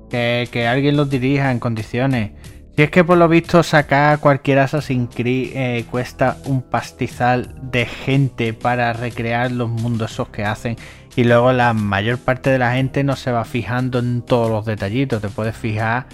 [0.08, 2.30] Que, que alguien los dirija en condiciones.
[2.78, 7.84] Si es que por lo visto sacar cualquier Assassin's Creed eh, cuesta un pastizal de
[7.84, 10.76] gente para recrear los mundos esos que hacen.
[11.18, 14.64] Y luego la mayor parte de la gente no se va fijando en todos los
[14.64, 15.20] detallitos.
[15.20, 16.06] Te puedes fijar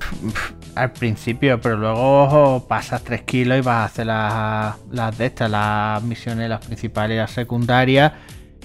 [0.74, 5.24] al principio, pero luego ojo, pasas 3 kilos y vas a hacer las, las de
[5.24, 8.12] estas, las misiones, las principales y las secundarias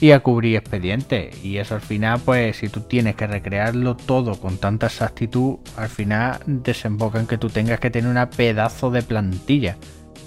[0.01, 1.41] y a cubrir expedientes.
[1.41, 5.87] Y eso al final, pues si tú tienes que recrearlo todo con tanta exactitud, al
[5.87, 9.77] final desemboca en que tú tengas que tener una pedazo de plantilla.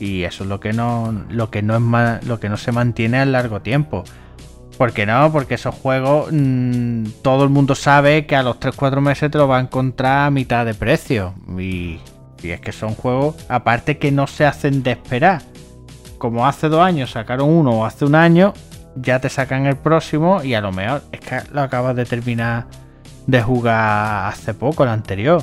[0.01, 3.19] Y eso es lo que no, lo que no es lo que no se mantiene
[3.19, 4.05] a largo tiempo.
[4.79, 5.31] ¿Por qué no?
[5.33, 9.47] Porque esos juegos mm, todo el mundo sabe que a los 3-4 meses te lo
[9.47, 11.35] va a encontrar a mitad de precio.
[11.59, 12.01] Y,
[12.43, 15.43] y es que son juegos, aparte que no se hacen de esperar.
[16.19, 18.55] Como hace dos años sacaron uno o hace un año,
[18.97, 22.67] ya te sacan el próximo y a lo mejor es que lo acabas de terminar
[23.27, 25.43] de jugar hace poco, el anterior.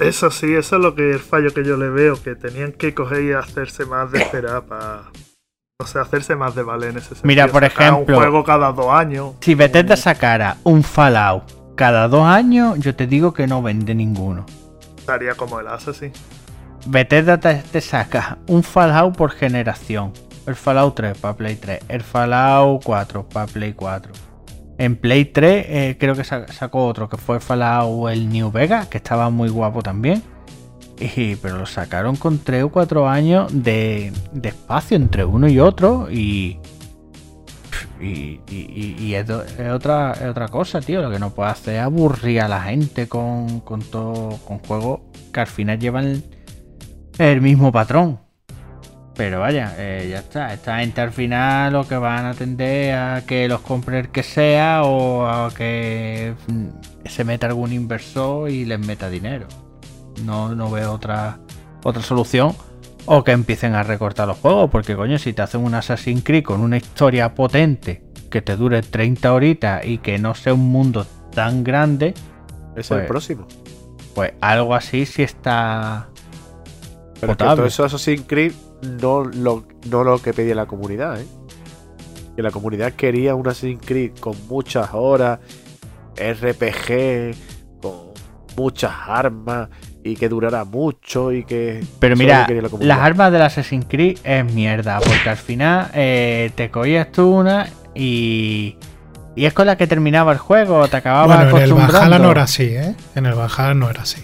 [0.00, 2.94] Eso sí, eso es lo que el fallo que yo le veo, que tenían que
[2.94, 5.10] coger y hacerse más de esperar para.
[5.80, 7.26] O sea, hacerse más de valer en ese sentido.
[7.26, 9.32] Mira, por Sacar ejemplo- Un juego cada dos años.
[9.40, 11.42] Si Bethesda sacara un Fallout
[11.74, 14.44] cada dos años, yo te digo que no vende ninguno.
[14.98, 16.12] Estaría como el Assassin.
[16.86, 20.12] Bethesda te, te saca un Fallout por generación.
[20.46, 24.12] El Fallout 3 para Play 3, el Fallout 4 para Play 4.
[24.78, 28.86] En Play 3 eh, creo que sa- sacó otro que fue Fallout el New Vegas,
[28.88, 30.22] que estaba muy guapo también.
[31.42, 36.10] Pero lo sacaron con 3 o 4 años de, de espacio entre uno y otro
[36.10, 36.58] y...
[38.02, 41.02] Y, es, otra, otra cosa, tío.
[41.02, 45.00] Lo que no puede hacer es aburrir a la gente con, con todo, con juegos
[45.32, 46.22] que al final llevan
[47.18, 48.18] el mismo patrón.
[49.14, 50.52] Pero vaya, eh, ya está.
[50.54, 54.22] Esta gente al final lo que van a tender a que los compre el que
[54.22, 56.68] sea o a que mm,
[57.04, 59.46] se meta algún inversor y les meta dinero.
[60.24, 61.38] No, no veo otra,
[61.84, 62.54] otra solución.
[63.06, 64.70] O que empiecen a recortar los juegos.
[64.70, 68.82] Porque coño, si te hacen un Assassin's Creed con una historia potente que te dure
[68.82, 72.14] 30 horitas y que no sea un mundo tan grande,
[72.76, 73.46] Es Pues- el próximo.
[74.14, 77.56] pues algo así sí está Pero es que potable.
[77.56, 78.52] todo eso Assassin's Creed
[79.00, 81.26] no lo, no lo que pedía la comunidad, ¿eh?
[82.36, 85.40] Que la comunidad quería un Assassin's Creed con muchas horas,
[86.16, 87.34] RPG,
[87.82, 87.92] con
[88.56, 89.68] muchas armas
[90.02, 91.84] y que durara mucho y que.
[91.98, 96.70] Pero mira, que las armas del Assassin's Creed es mierda, porque al final eh, te
[96.70, 98.76] cogías tú una y,
[99.36, 101.92] y es con la que terminaba el juego, te acababa Bueno, en el acostumbrando.
[101.98, 102.94] Valhalla no era así, ¿eh?
[103.14, 104.22] En el Valhalla no era así.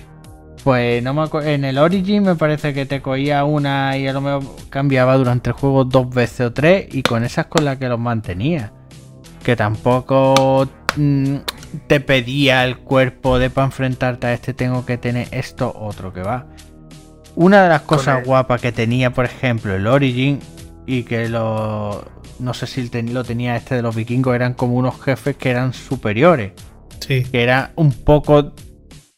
[0.65, 4.13] Pues no me acu- en el Origin me parece que te cogía una y a
[4.13, 7.77] lo mejor cambiaba durante el juego dos veces o tres y con esas con las
[7.77, 8.73] que los mantenía.
[9.45, 10.67] Que tampoco
[10.97, 11.37] mm,
[11.87, 16.23] te pedía el cuerpo de para enfrentarte a este tengo que tener esto otro que
[16.23, 16.47] va.
[17.35, 20.41] Una de las cosas guapas que tenía, por ejemplo, el Origin
[20.87, 22.05] y que lo
[22.39, 25.73] no sé si lo tenía este de los vikingos eran como unos jefes que eran
[25.73, 26.53] superiores
[27.01, 27.25] Sí.
[27.25, 28.53] que era un poco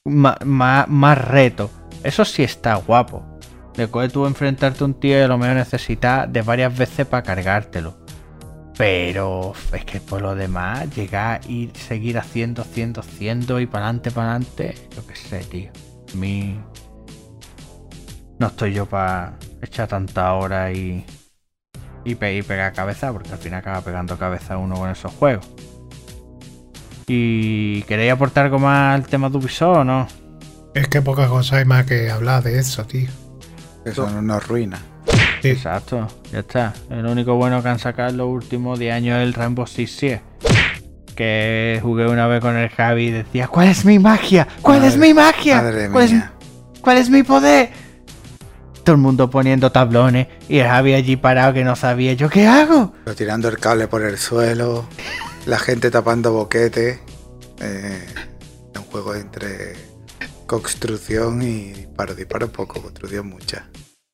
[0.05, 1.70] más reto.
[2.03, 3.24] Eso sí está guapo.
[3.76, 7.22] Después tú enfrentarte a un tío y a lo mejor necesitas de varias veces para
[7.22, 7.96] cargártelo.
[8.79, 14.11] Pero es que por lo demás, llegar y seguir haciendo, haciendo, haciendo y para adelante,
[14.12, 15.70] para adelante, yo qué sé, tío.
[16.14, 16.59] A mí.
[18.39, 21.05] No estoy yo para echar tanta hora y.
[22.05, 25.47] Y, pe- y pegar cabeza, porque al final acaba pegando cabeza uno con esos juegos.
[27.09, 30.07] ¿Y queréis aportar algo más al tema de Ubisoft o no?
[30.74, 33.11] Es que poca cosa hay más que hablar de eso, tío.
[33.85, 34.81] Que son unos ruinas.
[35.43, 35.51] Sí.
[35.51, 36.74] Exacto, ya está.
[36.91, 39.91] El único bueno que han sacado en los últimos 10 años es el Rainbow Six
[39.97, 40.22] Siege.
[41.14, 44.47] Que jugué una vez con el Javi y decía, ¿cuál es mi magia?
[44.62, 45.62] ¿Cuál es mi magia?
[45.62, 46.14] Madre ¿Cuál es,
[46.80, 47.70] cuál es mi poder?
[48.84, 52.47] Todo el mundo poniendo tablones y el Javi allí parado que no sabía yo qué
[52.47, 52.95] hago.
[53.05, 54.86] Pero tirando el cable por el suelo,
[55.47, 57.01] la gente tapando boquete.
[57.61, 58.07] Eh,
[58.72, 59.74] es un juego entre
[60.47, 62.14] construcción y disparo.
[62.14, 63.68] Disparo poco, construcción mucha.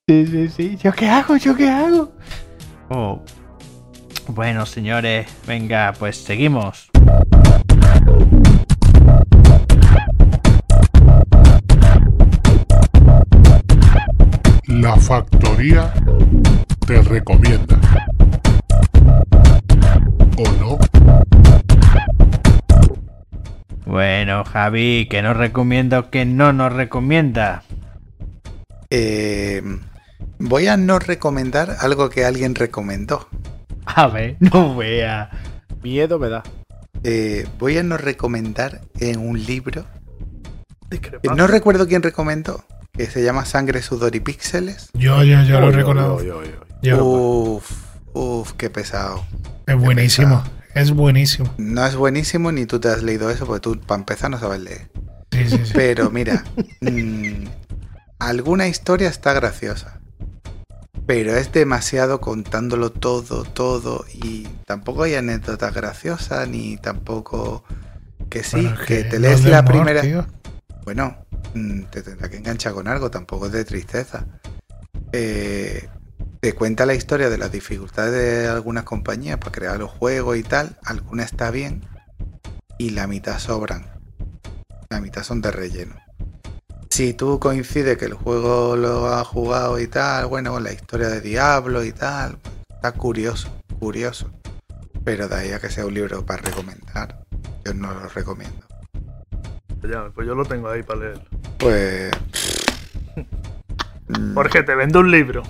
[0.07, 0.77] Sí, sí, sí.
[0.83, 1.39] ¿Yo qué hago?
[1.39, 2.13] ¿Yo qué hago?
[2.91, 3.23] Oh.
[4.29, 6.91] Bueno, señores, venga, pues seguimos.
[14.67, 15.91] La factoría
[16.87, 17.81] te recomienda.
[20.37, 20.79] ¿O no?
[23.87, 27.63] Bueno, Javi, ¿qué nos recomienda o qué no nos recomienda?
[28.91, 29.63] Eh,
[30.39, 33.29] voy a no recomendar algo que alguien recomendó.
[33.87, 35.31] A ver, no vea.
[35.83, 36.43] Miedo me da.
[37.03, 39.85] Eh, voy a no recomendar en un libro.
[40.91, 41.01] Eh,
[41.37, 42.65] No recuerdo quién recomendó.
[42.93, 44.89] Que se llama Sangre, Sudor y Píxeles.
[44.95, 46.51] Yo, yo, yo lo oy, oy.
[46.81, 47.71] Yo- Uf,
[48.13, 49.25] uf, qué pesado.
[49.67, 50.45] es buenísimo.
[50.75, 51.53] Es buenísimo.
[51.59, 54.61] No es buenísimo ni tú te has leído eso porque tú, para empezar, no sabes
[54.61, 54.91] leer.
[55.33, 55.73] Sí, sí, sí.
[55.75, 56.45] Pero mira,
[56.81, 57.47] mm,
[58.21, 60.01] alguna historia está graciosa.
[61.07, 64.05] Pero es demasiado contándolo todo, todo.
[64.13, 67.65] Y tampoco hay anécdotas graciosas, ni tampoco
[68.31, 70.01] que sí, Bueno, que, te lees la humor, primera.
[70.01, 70.27] tío.
[70.85, 71.17] Bueno,
[71.55, 74.27] mm, te tendrá que enganchar con algo, tampoco es de tristeza.
[75.13, 75.89] Eh,
[76.41, 80.43] te cuenta la historia de las dificultades de algunas compañías para crear los juegos y
[80.43, 80.79] tal.
[80.85, 81.83] Alguna está bien
[82.79, 83.87] y la mitad sobran.
[84.91, 86.04] La mitad son de relleno.
[86.95, 91.09] Si tú coincides que el juego lo has jugado y tal, bueno, con la historia
[91.09, 92.39] de Diablo y tal,
[92.71, 94.31] está curioso, curioso.
[95.03, 97.19] Pero de ahí a que sea un libro para recomendar,
[97.65, 98.65] yo no lo recomiendo.
[99.83, 101.21] Ya, pues yo lo tengo ahí para leer.
[101.59, 102.13] Pues.
[104.35, 105.43] Jorge, te vendo un libro.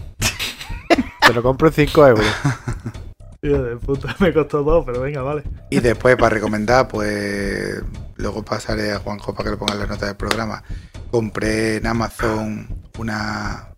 [1.27, 2.27] Te lo compro en 5 euros.
[4.21, 5.43] Me costó pero venga, vale.
[5.71, 7.83] Y después, para recomendar, pues.
[8.17, 10.63] Luego pasaré a Juanjo para que le ponga la nota del programa.
[11.11, 12.69] Compré en Amazon
[12.99, 13.69] una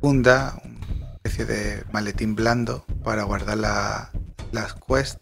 [0.00, 4.10] funda, una especie de maletín blando para guardar la-
[4.52, 5.18] las quests.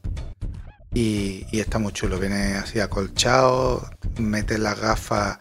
[0.92, 2.18] Y, y está muy chulo.
[2.18, 3.88] Viene así acolchado,
[4.18, 5.38] mete las gafas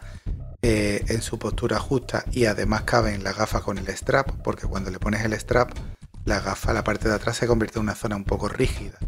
[0.62, 4.90] eh, en su postura justa y además caben las gafas con el strap, porque cuando
[4.90, 5.70] le pones el strap,
[6.26, 8.98] la gafa, la parte de atrás se convierte en una zona un poco rígida.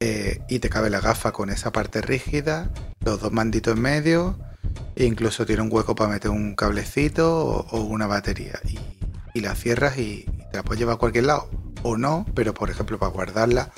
[0.00, 2.70] Eh, y te cabe la gafa con esa parte rígida,
[3.00, 4.38] los dos manditos en medio,
[4.96, 7.32] e incluso tiene un hueco para meter un cablecito
[7.70, 8.60] o, una batería.
[9.32, 11.48] Y, la cierras y, y te la puedes llevar a cualquier lado.
[11.82, 13.70] O no, pero por ejemplo para guardarla,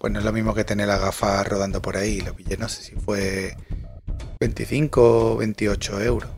[0.00, 2.20] pues no es lo mismo que tener la gafa rodando por ahí.
[2.20, 3.56] Lo pillé, no sé si fue
[4.40, 6.30] 25 o 28 euros.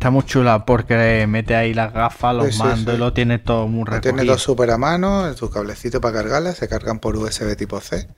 [0.00, 2.96] Está muy chula porque mete ahí las gafas, los Sí, mandos sí.
[2.96, 6.56] y lo tiene todo muy Lo tiene dos super a mano, sus cablecitos para cargarlas,
[6.56, 8.08] se cargan por USB tipo C.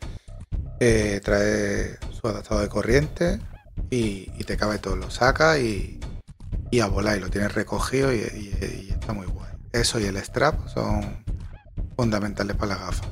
[0.79, 3.41] Eh, trae su adaptador de corriente
[3.91, 4.95] y, y te cabe todo.
[4.95, 5.99] Lo saca y,
[6.71, 9.51] y a volar y lo tienes recogido y, y- y está muy guay.
[9.73, 11.25] Eso y el strap son
[11.97, 13.05] fundamentales para la gafa.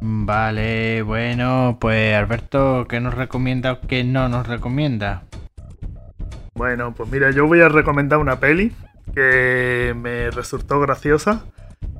[0.00, 5.24] Vale, bueno, pues Alberto, ¿qué nos recomienda o qué no nos recomienda?
[6.62, 8.72] Bueno, pues mira, yo voy a recomendar una peli
[9.16, 11.44] que me resultó graciosa.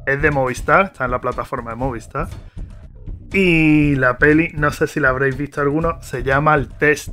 [0.06, 2.28] Es de Movistar, está en la plataforma de Movistar.
[3.32, 7.08] Y la peli, no sé si la habréis visto alguno, se llama El Test.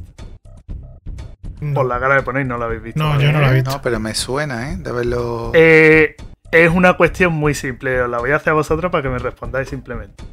[1.74, 3.00] Por la cara de ponéis no la habéis visto.
[3.02, 3.72] No, yo no la he visto.
[3.72, 4.78] No, pero me suena, ¿eh?
[4.78, 5.50] De verlo.
[5.56, 6.18] Eh,
[6.52, 8.00] es una cuestión muy simple.
[8.00, 10.24] Os la voy a hacer a vosotros para que me respondáis simplemente.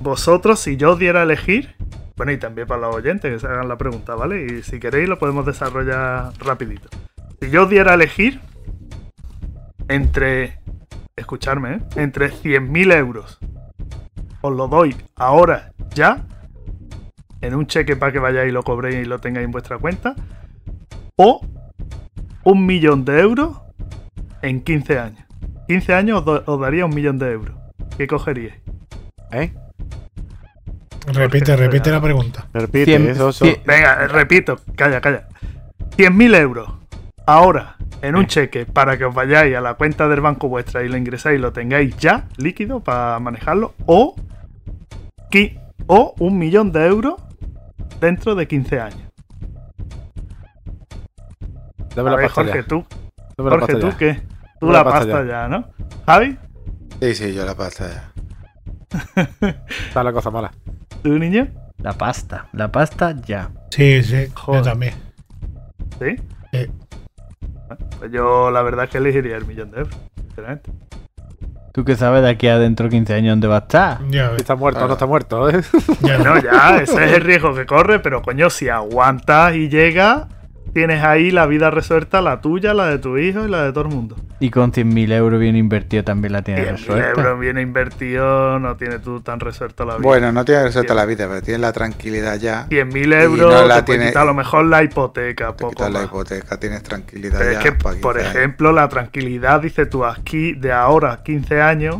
[0.00, 1.74] Vosotros, si yo os diera a elegir,
[2.16, 4.44] bueno, y también para los oyentes que se hagan la pregunta, ¿vale?
[4.44, 6.88] Y si queréis lo podemos desarrollar rapidito.
[7.40, 8.40] Si yo diera a elegir
[9.88, 10.60] entre,
[11.16, 11.80] escucharme, ¿eh?
[11.96, 13.38] Entre 100.000 euros,
[14.40, 16.26] os lo doy ahora, ya,
[17.40, 20.14] en un cheque para que vayáis y lo cobréis y lo tengáis en vuestra cuenta,
[21.16, 21.40] o
[22.44, 23.60] un millón de euros
[24.42, 25.24] en 15 años.
[25.68, 27.56] 15 años os daría un millón de euros.
[27.96, 28.60] ¿Qué cogeríais?
[29.30, 29.52] ¿Eh?
[31.06, 32.46] Repite, repite la pregunta.
[32.52, 33.44] Repite, eso, eso.
[33.66, 35.28] Venga, repito, calla, calla.
[35.96, 36.68] 100.000 euros
[37.26, 40.88] ahora en un cheque para que os vayáis a la cuenta del banco vuestra y
[40.88, 44.14] lo ingresáis y lo tengáis ya líquido para manejarlo, o,
[45.30, 47.14] qui- o un millón de euros
[48.00, 49.02] dentro de 15 años.
[51.94, 52.66] Dame A la ver, pasta Jorge, ya.
[52.66, 52.84] tú,
[53.36, 53.96] Dame la Jorge, pasta ¿tú ya.
[53.98, 54.14] qué?
[54.60, 55.30] Tú Dame la, la pasta pasta ya.
[55.30, 55.68] ya, ¿no?
[56.06, 56.38] ¿Javi?
[57.00, 58.12] Sí, sí, yo la pasta ya.
[59.88, 60.50] Está la cosa mala.
[61.02, 61.48] ¿Tú, niño?
[61.78, 63.50] La pasta, la pasta ya.
[63.70, 64.62] Sí, sí, Joder.
[64.62, 64.94] yo también.
[65.98, 66.16] ¿Sí?
[66.52, 66.70] Sí.
[67.98, 70.70] Pues yo la verdad es que elegiría el millón de euros, sinceramente.
[71.72, 73.98] ¿Tú qué sabes de aquí a dentro de 15 años dónde va a estar?
[74.10, 75.62] Ya está muerto o no está muerto, ¿eh?
[76.02, 80.26] ya No, ya, ese es el riesgo que corre, pero coño, si aguantas y llegas,
[80.72, 83.84] tienes ahí la vida resuelta, la tuya, la de tu hijo y la de todo
[83.84, 84.16] el mundo.
[84.40, 87.20] Y con 100.000 euros bien invertido también la tienes 100.000 resuelta.
[87.20, 90.02] euros bien invertido, no tienes tú tan resuelto la vida.
[90.02, 92.66] Bueno, no tiene resuelta la vida, pero tienes la tranquilidad ya.
[92.68, 95.62] 100.000 y euros, no la te puede tiene- quitar a lo mejor la hipoteca, Te
[95.64, 97.58] poco la hipoteca, tienes tranquilidad Pero ya.
[97.58, 98.34] es que, por 15 años.
[98.34, 101.96] ejemplo, la tranquilidad, dice tú, aquí de ahora 15 años,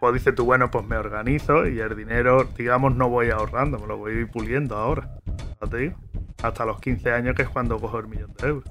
[0.00, 3.86] pues dices tú, bueno, pues me organizo y el dinero, digamos, no voy ahorrando, me
[3.86, 5.10] lo voy puliendo ahora.
[5.60, 5.94] ¿No te digo?
[6.42, 8.64] Hasta los 15 años, que es cuando cojo el millón de euros.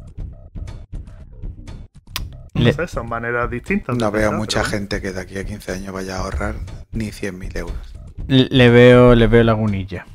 [2.55, 3.95] No Le- sé, son maneras distintas.
[3.97, 6.55] No veo pensar, mucha pero gente que de aquí a 15 años vaya a ahorrar
[6.91, 7.93] ni 100.000 euros.
[8.27, 10.05] Le veo, le veo lagunilla.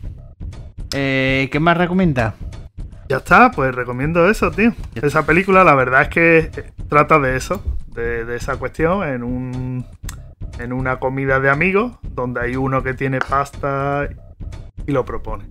[0.94, 2.34] Eh, ¿Qué más recomienda?
[3.08, 4.72] Ya está, pues recomiendo eso, tío.
[4.94, 6.50] Esa película, la verdad es que
[6.88, 7.62] trata de eso,
[7.94, 9.86] de, de esa cuestión, en un
[10.58, 14.08] en una comida de amigos, donde hay uno que tiene pasta
[14.86, 15.44] y lo propone.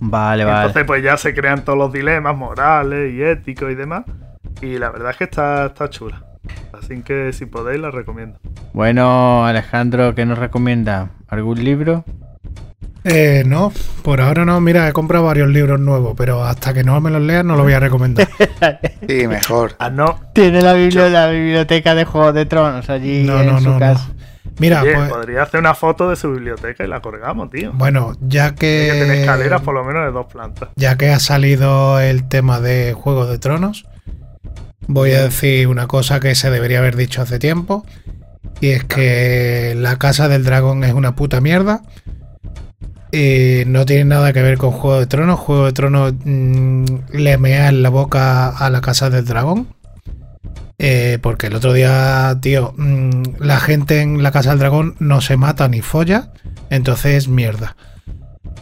[0.00, 0.58] Vale, vale.
[0.66, 4.04] Entonces, pues ya se crean todos los dilemas morales y éticos y demás.
[4.62, 6.24] Y la verdad es que está, está chula.
[6.72, 8.38] Así que si podéis, la recomiendo.
[8.72, 11.10] Bueno, Alejandro, ¿qué nos recomienda?
[11.28, 12.04] ¿Algún libro?
[13.04, 13.72] Eh, no,
[14.02, 14.60] por ahora no.
[14.60, 17.64] Mira, he comprado varios libros nuevos, pero hasta que no me los leas no los
[17.64, 18.28] voy a recomendar.
[19.08, 19.72] Sí, mejor.
[19.78, 20.20] Ah, no.
[20.34, 23.78] Tiene la, bibli- la biblioteca de Juegos de Tronos allí No, en no, su no,
[23.78, 24.08] casa.
[24.08, 24.14] no.
[24.58, 27.72] Mira, Oye, pues, podría hacer una foto de su biblioteca y la colgamos, tío.
[27.74, 30.70] bueno, ya Tiene que tener que escaleras por lo menos de dos plantas.
[30.76, 33.86] ya que ha salido el tema de Juego de Tronos,
[34.86, 37.84] voy a decir una cosa que se debería haber dicho hace tiempo.
[38.60, 41.82] Y es que la Casa del Dragón es una puta mierda.
[43.12, 45.38] Y no tiene nada que ver con Juego de Tronos.
[45.38, 49.68] Juego de Tronos mm, le mea en la boca a la Casa del Dragón.
[50.78, 55.20] Eh, porque el otro día, tío, mm, la gente en la Casa del Dragón no
[55.20, 56.30] se mata ni folla.
[56.70, 57.76] Entonces es mierda.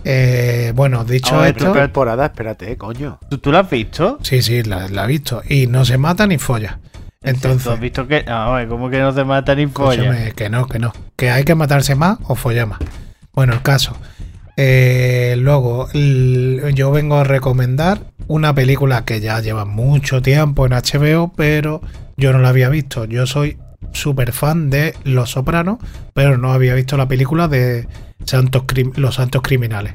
[0.04, 1.72] Eh, bueno, dicho Ah, Otra esto.
[1.72, 3.18] temporada, espérate, coño.
[3.28, 4.18] ¿Tú, tú lo has visto?
[4.22, 5.42] Sí, sí, la, la he visto.
[5.48, 6.78] Y no se mata ni folla.
[6.80, 8.24] ¿Tú has Entonces, visto que.?
[8.28, 10.92] Ah, ¿cómo que no se mata ni escúchame, que no, que no.
[11.16, 12.78] Que hay que matarse más o follar más.
[13.34, 13.96] Bueno, el caso.
[14.56, 17.98] Eh, luego, yo vengo a recomendar
[18.28, 21.80] una película que ya lleva mucho tiempo en HBO, pero
[22.16, 23.04] yo no la había visto.
[23.04, 23.58] Yo soy
[23.92, 25.78] súper fan de Los Sopranos,
[26.14, 27.88] pero no había visto la película de
[28.24, 28.64] Santos
[28.96, 29.92] Los Santos Criminales.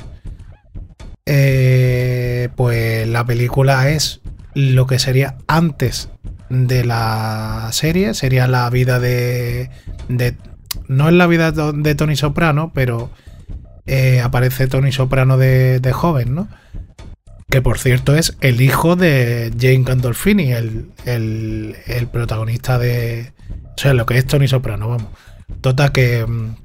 [1.25, 4.21] Eh, pues la película es
[4.53, 6.09] lo que sería antes
[6.49, 9.69] de la serie, sería la vida de,
[10.87, 13.11] no es la vida de Tony Soprano, pero
[13.85, 16.47] eh, aparece Tony Soprano de, de joven, ¿no?
[17.51, 23.33] Que por cierto es el hijo de Jane Gandolfini, el, el, el protagonista de.
[23.75, 25.07] O sea, lo que es Tony Soprano, vamos.
[25.61, 26.25] Total que.
[26.25, 26.55] mm,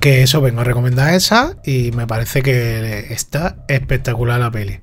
[0.00, 4.80] Que eso vengo a recomendar esa y me parece que está espectacular la peli.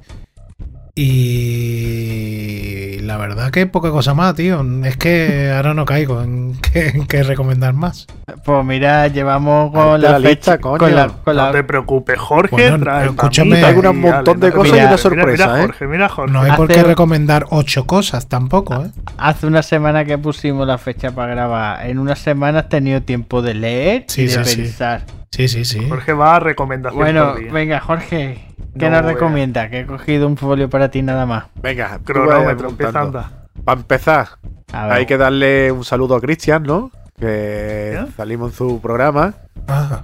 [0.93, 4.63] Y la verdad que poca cosa más, tío.
[4.85, 8.07] Es que ahora no caigo en qué, en qué recomendar más.
[8.43, 10.61] Pues mira, llevamos con la, la lista, fecha.
[10.61, 10.77] coño.
[10.77, 12.51] con la, con la- No te preocupes, Jorge.
[12.55, 15.61] Bueno, trae escúchame, traigo un montón de cosas te y una sorpresa, Mira, mira, ¿eh?
[15.67, 16.33] Jorge, mira, Jorge.
[16.33, 18.91] No hay por Hace- qué recomendar ocho cosas tampoco, ¿eh?
[19.17, 21.87] Hace una semana que pusimos la fecha para grabar.
[21.89, 25.03] En una semana has tenido tiempo de leer Sí, y de sí, pensar.
[25.31, 25.87] Sí, sí, sí.
[25.87, 27.51] Jorge va a recomendación Bueno, por día.
[27.53, 28.45] venga, Jorge.
[28.77, 29.69] ¿Qué No nos recomienda?
[29.69, 31.45] Que he cogido un folio para ti nada más.
[31.61, 33.25] Venga, Cronómetro, andar.
[33.65, 34.27] Para empezar,
[34.71, 34.93] A ver.
[34.97, 36.89] hay que darle un saludo a Cristian, ¿no?
[37.19, 39.33] Que salimos en su programa.
[39.67, 40.01] Ah,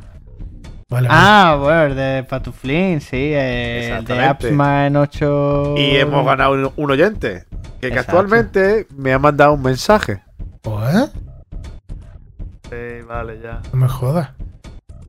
[0.90, 1.08] vale, vale.
[1.10, 3.16] Ah, bueno, el de Patuflin, sí.
[3.16, 4.48] eh, El de Exactamente.
[4.48, 5.74] Appsman 8.
[5.78, 7.46] Y hemos ganado un, un oyente.
[7.82, 8.06] Que Exacto.
[8.12, 10.22] casualmente me ha mandado un mensaje.
[10.62, 11.10] Pues,
[12.70, 13.62] Sí, vale, ya.
[13.72, 14.32] no me jodas.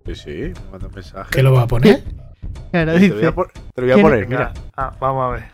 [0.06, 0.30] Sí, sí,
[0.64, 1.30] me manda un mensaje.
[1.32, 2.02] ¿Qué lo va a poner?
[2.73, 4.53] Te lo voy a, por- te lo voy a ¿Quién- poner, mira.
[4.77, 5.45] ah, vamos a ver.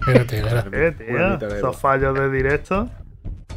[0.00, 1.04] Espérate, espérate.
[1.08, 1.78] Eh, esos voz.
[1.80, 2.88] fallos de directo.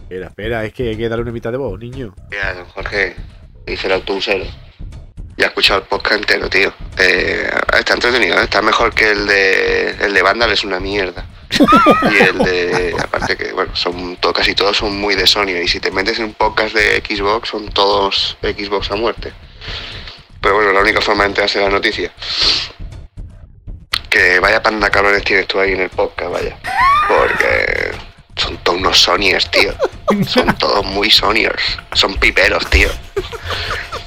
[0.03, 2.13] Espera, espera, es que hay que darle una mitad de voz, niño.
[2.29, 3.15] Mira, don Jorge,
[3.65, 4.45] dice el autobusero.
[5.37, 6.71] Ya he escuchado el podcast entero, tío.
[6.99, 8.43] Eh, está entretenido, ¿eh?
[8.43, 11.25] está mejor que el de el de Vandal, es una mierda.
[12.11, 12.95] Y el de.
[13.01, 15.51] Aparte que, bueno, son to- casi todos son muy de Sony.
[15.63, 19.31] Y si te metes en un podcast de Xbox, son todos Xbox a muerte.
[20.41, 22.11] Pero bueno, la única forma de enterarse de la noticia.
[24.09, 26.57] Que vaya panda cabrones tienes tú ahí en el podcast, vaya.
[27.07, 27.91] Porque
[28.35, 29.73] son todos unos Sonyers, tío.
[30.27, 31.77] Son todos muy Sonyers.
[31.93, 32.89] Son piperos, tío.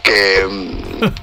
[0.02, 0.46] Que,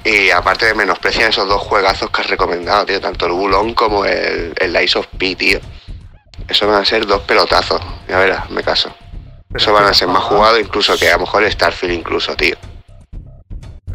[0.04, 3.00] y aparte menosprecian esos dos juegazos que has recomendado, tío.
[3.00, 5.60] Tanto el Bulón como el, el of P, tío.
[6.48, 7.80] Eso van a ser dos pelotazos.
[8.08, 8.94] Ya verás, me caso.
[9.54, 12.56] Eso van a ser más jugados incluso que a lo mejor el Starfield incluso, tío.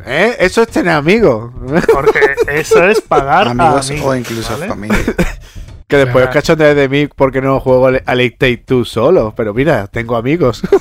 [0.05, 0.35] ¿Eh?
[0.39, 1.51] Eso es tener amigos.
[1.93, 4.67] Porque eso es pagar Amigos a amigos, o incluso ¿vale?
[4.67, 4.97] familia.
[5.87, 6.33] que después os Ajá.
[6.39, 9.33] cachondeáis de mí porque no juego al Take Two solo.
[9.35, 10.61] Pero mira, tengo amigos.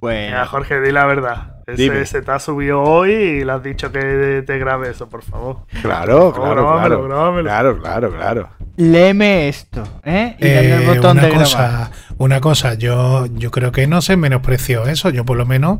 [0.00, 1.54] Bueno, Mira, Jorge, di la verdad.
[1.76, 1.96] Dime.
[2.00, 5.22] Ese se te ha subido hoy y le has dicho que te grabe eso, por
[5.22, 5.58] favor.
[5.82, 7.08] claro, Oh, claro, grábamelo, claro.
[7.08, 7.44] grábamelo.
[7.48, 8.48] Claro, claro, claro.
[8.78, 10.34] léeme esto, ¿eh?
[10.38, 11.44] Y dale al Eh, botón una de grabar.
[11.44, 15.10] cosa, una cosa, yo, yo creo que no se menospreció eso.
[15.10, 15.78] Yo por lo menos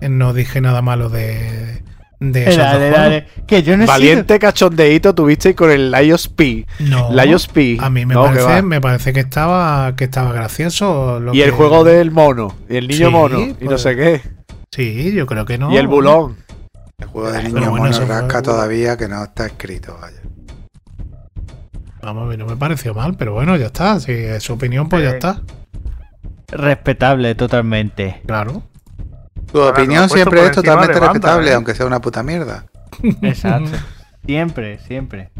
[0.00, 1.82] no dije nada malo de,
[2.30, 3.26] de Eh, esos dale, dos dale.
[3.46, 6.66] Que yo no Valiente cachondeíto tuviste con el Lios P.
[6.78, 7.78] No, Lios P.
[7.80, 11.18] a mí me No, que parece, me parece que estaba que estaba gracioso.
[11.18, 12.54] lo Y el que- juego del mono.
[12.68, 13.40] Y el niño Sí, mono.
[13.40, 14.20] Y no pues- sé qué.
[14.70, 15.72] Sí, yo creo que no.
[15.72, 16.36] y el bulón.
[16.98, 19.98] El juego de Pero niño bueno, mono eso fue- rasca todavía que no está escrito,
[20.00, 20.18] vaya.
[22.02, 23.98] Vamos a ver, no me pareció mal, pero bueno, ya está.
[24.00, 25.16] Si es su opinión, pues ya Bien.
[25.16, 25.42] está.
[26.50, 28.20] Respetable totalmente.
[28.26, 28.62] Claro.
[29.52, 31.54] Tu Ahora, opinión siempre es totalmente banda, respetable, ¿eh?
[31.54, 32.64] aunque sea una puta mierda.
[33.22, 33.70] Exacto.
[34.24, 35.30] siempre, siempre.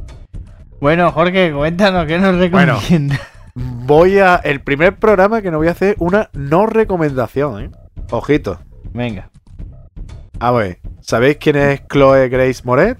[0.80, 2.74] Bueno, Jorge, cuéntanos qué nos Bueno.
[2.76, 3.18] recomienda.
[3.54, 4.36] Voy a.
[4.36, 7.70] El primer programa que no voy a hacer una no recomendación, ¿eh?
[8.10, 8.58] Ojito.
[8.92, 9.30] Venga.
[10.40, 12.98] A ver, ¿sabéis quién es Chloe Grace Moret?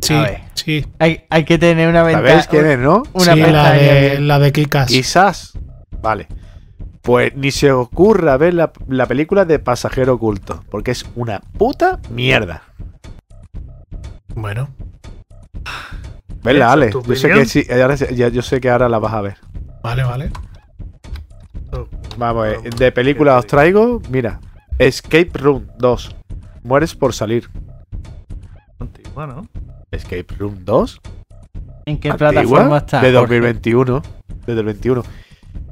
[0.00, 0.14] Sí,
[0.54, 0.86] sí.
[0.98, 2.28] Hay, hay que tener una ventana.
[2.28, 3.02] ¿Sabéis quién es, no?
[3.12, 4.88] Una sí, la de, la de Kikas.
[4.88, 5.52] Quizás.
[6.00, 6.28] Vale.
[7.08, 12.00] Pues ni se ocurra ver la, la película de Pasajero Oculto, porque es una puta
[12.10, 12.64] mierda.
[14.34, 14.68] Bueno,
[16.44, 17.06] Verla, ¿Esa es Ale.
[17.08, 19.38] Yo sé que sí, ahora ya- yo sé que ahora la vas a ver.
[19.82, 20.30] vale, vale.
[22.18, 24.38] Vamos, eh, de película os traigo, mira,
[24.78, 26.14] Escape Room 2.
[26.62, 27.48] Mueres por salir.
[28.78, 29.48] Antigua, ¿no?
[29.90, 31.00] Escape Room 2.
[31.86, 33.00] ¿En qué antigua, plataforma está?
[33.00, 33.40] De Jorge?
[33.40, 34.02] 2021.
[34.46, 35.02] Desde el 21.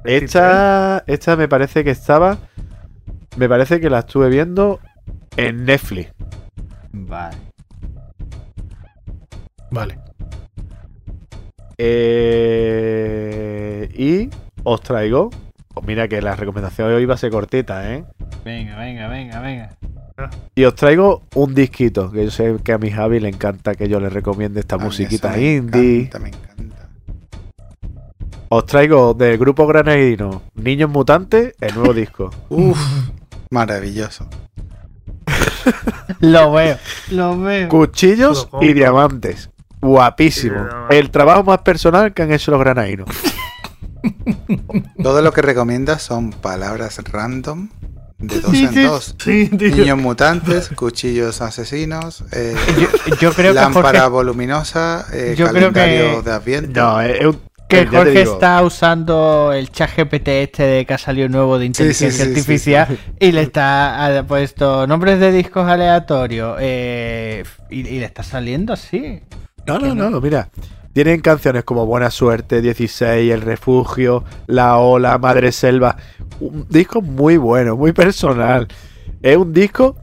[0.04, 2.38] Esta, esta me parece que estaba.
[3.36, 4.80] Me parece que la estuve viendo
[5.36, 6.12] en Netflix.
[6.92, 7.36] Vale.
[9.70, 9.98] Vale.
[11.78, 14.30] Eh, y
[14.64, 15.30] os traigo.
[15.74, 18.04] Pues mira que la recomendación de hoy va a ser cortita, ¿eh?
[18.44, 19.76] Venga, venga, venga, venga.
[20.54, 23.86] Y os traigo un disquito, que yo sé que a mi Javi le encanta que
[23.86, 25.98] yo le recomiende esta A musiquita eso me indie.
[26.06, 26.85] encanta, me encanta.
[28.48, 32.30] Os traigo del grupo granadino Niños Mutantes el nuevo disco.
[32.48, 32.78] Uf,
[33.50, 34.28] maravilloso.
[36.20, 36.78] Lo veo,
[37.10, 37.68] lo veo.
[37.68, 39.50] Cuchillos y diamantes.
[39.80, 40.64] Guapísimo.
[40.90, 43.08] El trabajo más personal que han hecho los granadinos.
[45.02, 47.68] Todo lo que recomiendas son palabras random
[48.18, 48.82] de dos Sí, en sí.
[48.82, 49.14] dos.
[49.22, 49.50] Sí.
[49.52, 55.72] Niños mutantes, cuchillos asesinos, eh, Yo, yo creo que lámpara Jorge, voluminosa, eh, Yo creo
[55.72, 56.80] calendario que- de Adviento.
[56.80, 57.40] No, es un.
[57.68, 61.66] Que te Jorge está usando el chat GPT este de que ha salido nuevo de
[61.66, 67.80] inteligencia sí, sí, artificial y le está ha puesto nombres de discos aleatorios eh, y,
[67.80, 69.22] y le está saliendo así.
[69.66, 70.48] No, no, no, mira.
[70.92, 75.94] Tienen canciones como Buena Suerte, 16, El Refugio, La Ola, Madre Selva.
[76.40, 78.66] Un disco muy bueno, muy personal.
[79.20, 79.94] Es un disco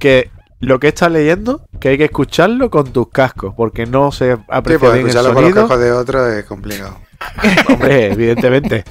[0.00, 0.30] que
[0.60, 4.42] lo que estás leyendo, que hay que escucharlo con tus cascos, porque no se Sí,
[4.48, 5.68] aprecia pues bien el escucharlo con los sonido.
[5.68, 6.96] cascos de otro es complicado.
[7.68, 8.84] Hombre, evidentemente.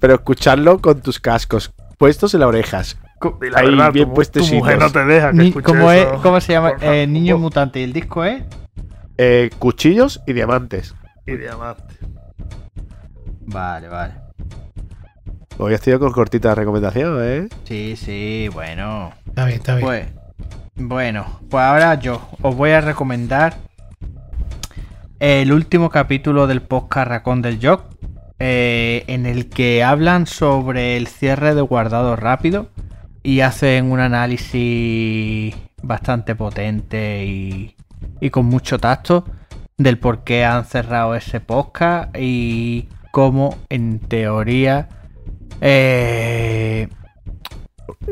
[0.00, 4.50] Pero escucharlo con tus cascos puestos en las orejas, la Ahí verdad, bien tu, puestesitos.
[4.50, 6.06] tu mujer no te deja que Ni- escuches ¿cómo, es-.
[6.22, 6.72] ¿Cómo se llama?
[6.80, 7.80] Eh, Niño Mutante.
[7.80, 8.42] ¿Y el disco es?
[9.18, 10.94] Eh, cuchillos y diamantes.
[11.26, 11.94] Y diamante.
[13.46, 14.14] Vale, vale.
[15.58, 17.48] Hoy estoy con cortita recomendación, ¿eh?
[17.64, 19.12] Sí, sí, bueno.
[19.26, 19.86] Está bien, está bien.
[19.86, 20.06] Pues,
[20.76, 23.56] bueno, pues ahora yo os voy a recomendar
[25.18, 27.84] el último capítulo del podcast Racón del Jock,
[28.38, 32.68] eh, en el que hablan sobre el cierre de guardado rápido
[33.22, 37.74] y hacen un análisis bastante potente y,
[38.30, 39.24] con mucho tacto
[39.78, 44.88] del por qué han cerrado ese podcast y cómo en teoría
[45.62, 46.88] eh,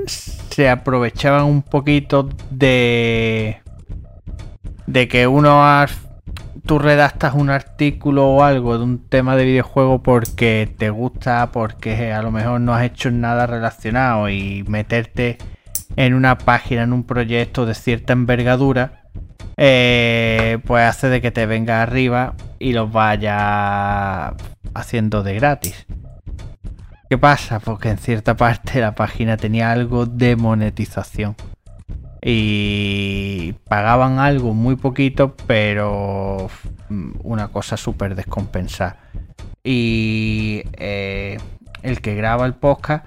[0.06, 3.60] se aprovechaban un poquito de
[4.86, 5.98] de que uno has-
[6.66, 12.12] tú redactas un artículo o algo de un tema de videojuego porque te gusta, porque
[12.12, 15.38] a lo mejor no has hecho nada relacionado y meterte
[15.96, 19.02] en una página, en un proyecto de cierta envergadura,
[19.56, 24.34] eh, pues hace de que te venga arriba y los vaya
[24.74, 25.86] haciendo de gratis.
[27.09, 27.60] ¿Qué pasa?
[27.60, 31.36] Porque en cierta parte la página tenía algo de monetización.
[32.22, 36.48] Y pagaban algo muy poquito, pero
[36.89, 38.97] mm, una cosa súper descompensada.
[39.62, 41.36] Y eh,
[41.82, 43.05] el que graba el podcast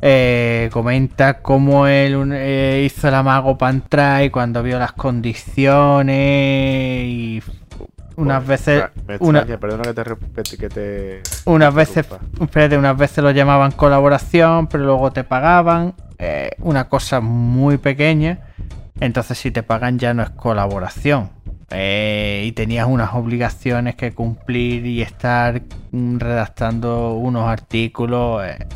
[0.00, 6.16] eh, comenta cómo él eh, hizo el amago para cuando vio las condiciones
[7.06, 7.42] y
[8.16, 9.94] unas Pues, veces Me una- extraña, perdona que
[10.42, 12.44] te, que te unas veces, interrumpa.
[12.44, 15.94] espérate, unas veces lo llamaban colaboración, pero luego te pagaban.
[16.18, 18.38] eh, una cosa muy pequeña.
[19.00, 21.28] Entonces, si te pagan, ya no es colaboración.
[21.70, 25.60] Eh, y tenías unas obligaciones que cumplir y estar
[25.92, 28.66] mm, redactando unos artículos, eh,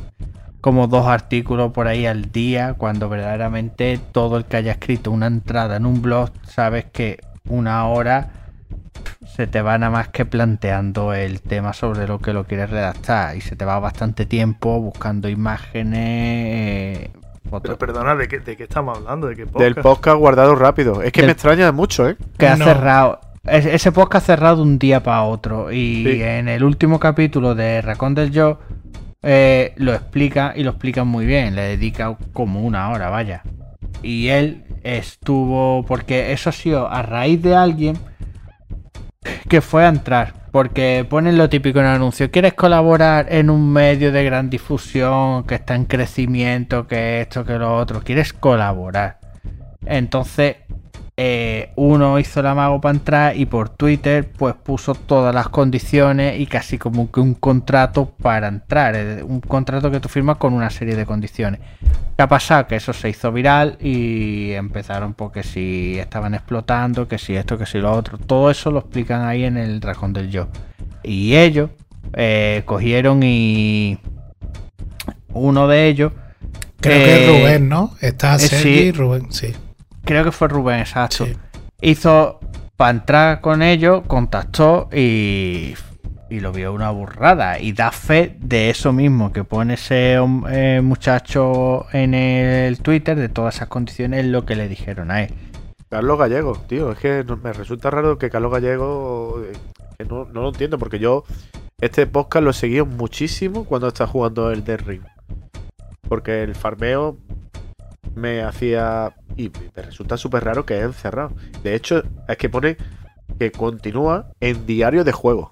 [0.60, 5.26] como dos artículos por ahí al día, cuando verdaderamente todo el que haya escrito una
[5.26, 8.28] entrada en un blog, sabes que una hora
[9.40, 13.34] se te va nada más que planteando el tema sobre lo que lo quieres redactar
[13.38, 17.10] y se te va bastante tiempo buscando imágenes, eh,
[17.48, 17.62] fotos.
[17.62, 19.28] Pero perdona, ¿de qué, ¿de qué estamos hablando?
[19.28, 20.18] ¿De qué Del podcast?
[20.18, 21.00] guardado rápido.
[21.02, 22.18] Es que Del- me extraña mucho, ¿eh?
[22.36, 22.66] que ha No.
[22.66, 23.20] cerrado.
[23.44, 25.72] es- Ese podcast ha cerrado de un día para otro.
[25.72, 26.22] Y Sí.
[26.22, 28.58] en el último capítulo de Racón del Yo
[29.22, 31.54] eh, lo explica y lo explica muy bien.
[31.56, 33.42] Le dedica como una hora, vaya.
[34.02, 35.82] Y él estuvo.
[35.88, 37.96] Porque eso ha sido a raíz de alguien
[39.48, 40.34] que fue a entrar.
[40.50, 42.30] Porque ponen lo típico en el anuncio.
[42.30, 47.54] ¿Quieres colaborar en un medio de gran difusión que está en crecimiento, que esto, que
[47.54, 48.02] lo otro?
[48.02, 49.20] ¿Quieres colaborar?
[49.86, 50.56] Entonces,
[51.22, 56.40] eh, uno hizo el amago para entrar y por Twitter pues puso todas las condiciones
[56.40, 58.94] y casi como que un contrato para entrar.
[58.96, 61.60] eh, Un contrato que tú firmas con una serie de condiciones.
[62.16, 62.66] ¿Qué ha pasado?
[62.66, 67.66] Que eso se hizo viral y empezaron porque si estaban explotando, que si esto, que
[67.66, 68.16] si lo otro.
[68.16, 70.48] Todo eso lo explican ahí en el Dragón del Yo.
[71.02, 71.68] Y ellos
[72.14, 73.98] eh, cogieron y
[75.34, 76.12] uno de ellos...
[76.80, 77.94] Creo eh, que es Rubén, ¿no?
[78.00, 79.52] Está Sergi y Rubén, sí.
[80.10, 81.24] Creo que fue Rubén, exacto.
[81.24, 81.36] Sí.
[81.82, 82.40] Hizo
[82.76, 85.74] para entrar con ellos, contactó y,
[86.28, 87.60] y lo vio una burrada.
[87.60, 90.16] Y da fe de eso mismo que pone ese
[90.50, 95.32] eh, muchacho en el Twitter, de todas esas condiciones, lo que le dijeron a él.
[95.88, 96.90] Carlos Gallego, tío.
[96.90, 99.42] Es que no- me resulta raro que Carlos Gallego.
[99.44, 99.52] eh,
[99.96, 101.22] que no, no lo entiendo, porque yo
[101.80, 105.02] este podcast lo he seguido muchísimo cuando está jugando el Dead Ring.
[106.08, 107.16] Porque el farmeo
[108.20, 109.14] me hacía.
[109.36, 111.32] Y me resulta súper raro que es encerrado.
[111.62, 112.76] De hecho, es que pone
[113.38, 115.50] que continúa en diario de juego.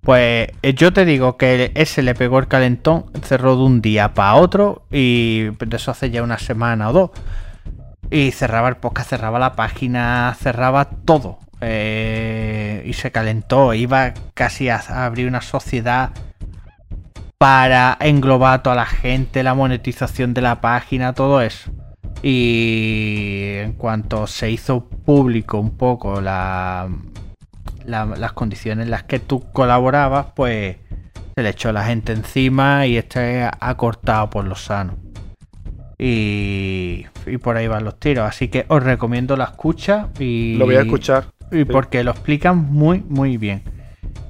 [0.00, 4.14] Pues eh, yo te digo que ese le pegó el calentón, cerró de un día
[4.14, 7.10] para otro y de eso hace ya una semana o dos.
[8.10, 11.38] Y cerraba el podcast, cerraba la página, cerraba todo.
[11.60, 16.10] Eh, y se calentó, iba casi a, a abrir una sociedad
[17.42, 21.72] para englobar a toda la gente, la monetización de la página, todo eso.
[22.22, 26.88] Y en cuanto se hizo público un poco la,
[27.84, 30.76] la- las condiciones en las que tú colaborabas, pues
[31.34, 34.94] se le echó la gente encima y este ha cortado por lo sano.
[35.98, 38.24] Y, y por ahí van los tiros.
[38.28, 41.24] Así que os recomiendo la escucha y Lo voy a escuchar.
[41.50, 41.64] y Sí.
[41.64, 43.64] porque lo explican muy, muy bien.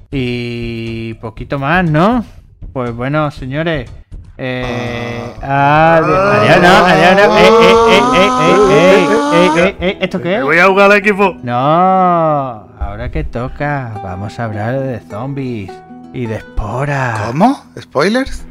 [0.09, 2.25] Y poquito más, ¿no?
[2.73, 3.89] Pues bueno, señores.
[4.37, 7.37] Eh, adiós, adiós, no, adiós, no.
[7.37, 8.29] Eh, eh, eh, eh,
[8.71, 10.43] eh, eh, eh, eh, ¿Esto qué es?
[10.43, 11.35] voy a jugar al equipo.
[11.43, 15.71] No, ahora que toca, vamos a hablar de zombies
[16.13, 17.19] y de esporas.
[17.27, 17.63] ¿Cómo?
[17.79, 18.45] ¿Spoilers?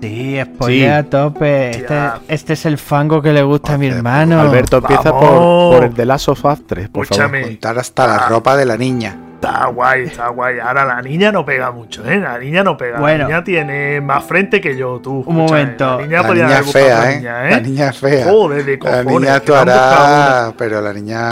[0.00, 1.70] Sí, spoiler a tope.
[1.70, 1.98] Este,
[2.28, 4.38] este es el fango que le gusta a mi hermano.
[4.40, 7.24] Alberto, empieza por, por el de Last of Us 3, por favor.
[7.24, 7.42] Escúchame.
[7.42, 8.28] Contar hasta la Ah.
[8.28, 9.16] ropa de la niña.
[9.44, 10.58] Está guay, está guay.
[10.58, 12.18] Ahora la niña no pega mucho, ¿eh?
[12.18, 12.98] La niña no pega.
[13.00, 13.18] Bueno.
[13.24, 15.24] La niña tiene más frente que yo, tú.
[15.26, 15.84] Un Escúchame, momento.
[16.00, 17.16] La niña La niña fea, ¿eh?
[17.16, 18.24] niña, La niña es fea.
[18.26, 19.04] Joder, de la cojones.
[19.06, 21.30] niña han buscado actuará, pero la niña.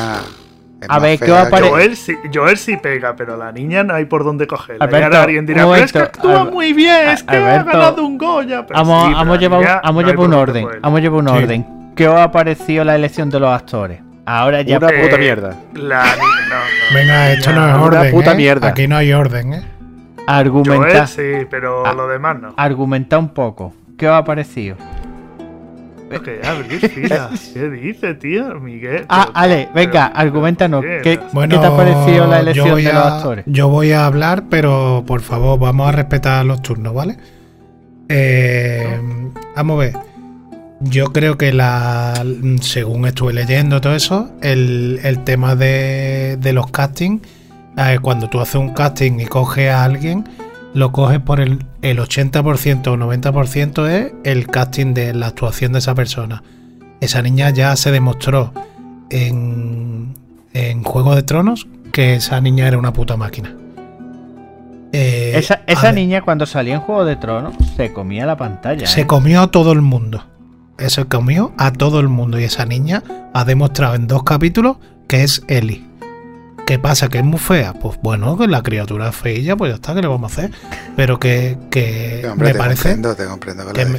[0.89, 3.95] A ver, ¿qué va a pare- Joel sí, Joel sí pega, pero la niña no
[3.95, 4.85] hay por dónde cogerla.
[4.85, 8.05] Alberto, alguien dirá, pero es que momento, actúa muy bien, es que Alberto, ha ganado
[8.05, 8.67] un Goya.
[8.67, 10.67] Pero Hemos, sí, la niña no un orden.
[10.83, 11.35] Hemos llevado un Sí.
[11.45, 11.67] orden.
[11.95, 14.01] ¿Qué os ha parecido la elección de los actores?
[14.25, 15.57] Ahora ya Una Eh, puta mierda.
[15.75, 16.17] La niña,
[16.49, 18.13] no, no, Venga, esto no es una orden.
[18.13, 18.37] puta ¿eh?
[18.37, 18.69] mierda.
[18.69, 19.63] Aquí no hay orden, ¿eh?
[20.29, 21.93] argumenta, Joel sí, pero Ah.
[21.95, 22.55] lo demás no.
[22.57, 23.75] argumenta un poco.
[23.99, 24.77] ¿Qué os ha parecido?
[26.45, 27.51] Abrir filas.
[27.55, 28.61] ¿Qué dice, tío?
[28.61, 29.07] Miguel.
[29.09, 30.83] Ah, Pero- Ale, venga, pero- argumentanos.
[30.85, 31.01] ¿qué?
[31.03, 33.45] ¿Qué, Bueno, ¿qué te ha parecido la elección de los a- actores?
[33.49, 37.17] Yo voy a hablar, pero por favor, vamos a respetar los turnos, ¿vale?
[38.09, 38.99] Eh,
[39.57, 39.93] vamos a ver.
[40.85, 42.25] Yo creo que la.
[42.61, 47.23] Según estuve leyendo todo eso, el, el tema de, de los castings.
[47.77, 50.29] eh, cuando tú haces un casting y coges a alguien,
[50.75, 55.79] lo coges por el, el 80% o 90% es el casting de la actuación de
[55.79, 56.43] esa persona.
[57.01, 58.53] Esa niña ya se demostró
[59.11, 60.15] en,
[60.53, 63.55] en Juego de Tronos que esa niña era una puta máquina.
[64.95, 68.87] Eh, Esa, esa niña cuando salía en Juego de Tronos se comía la pantalla.
[68.87, 69.07] se ¿eh?
[69.07, 70.25] comió a todo el mundo.
[70.79, 72.39] Se comió a todo el mundo.
[72.41, 73.03] Y esa niña
[73.35, 74.79] ha demostrado en dos capítulos
[75.09, 75.85] que es Ellie.
[76.67, 77.09] ¿Qué pasa?
[77.09, 77.73] ¿Que es muy fea?
[77.75, 80.53] Pues bueno, que la criatura es feilla, pues ya está, ¿qué le vamos a hacer?
[80.97, 82.83] Pero que, que Sí, hombre, me te parece.
[82.91, 83.91] comprendo, te comprendo que que la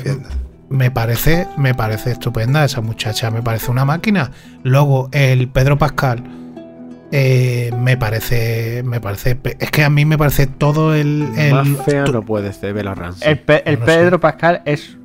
[0.70, 4.32] me- parece, me parece estupenda esa muchacha, me parece una máquina.
[4.64, 6.24] Luego, el Pedro Pascal,
[7.12, 11.68] eh, me parece, me parece, es que a mí me parece todo el, el- Más
[11.86, 13.30] fea to- no puede ser Bella Ramsey.
[13.30, 13.98] El, Pe- el No lo sé.
[14.00, 14.98] Pedro Pascal es.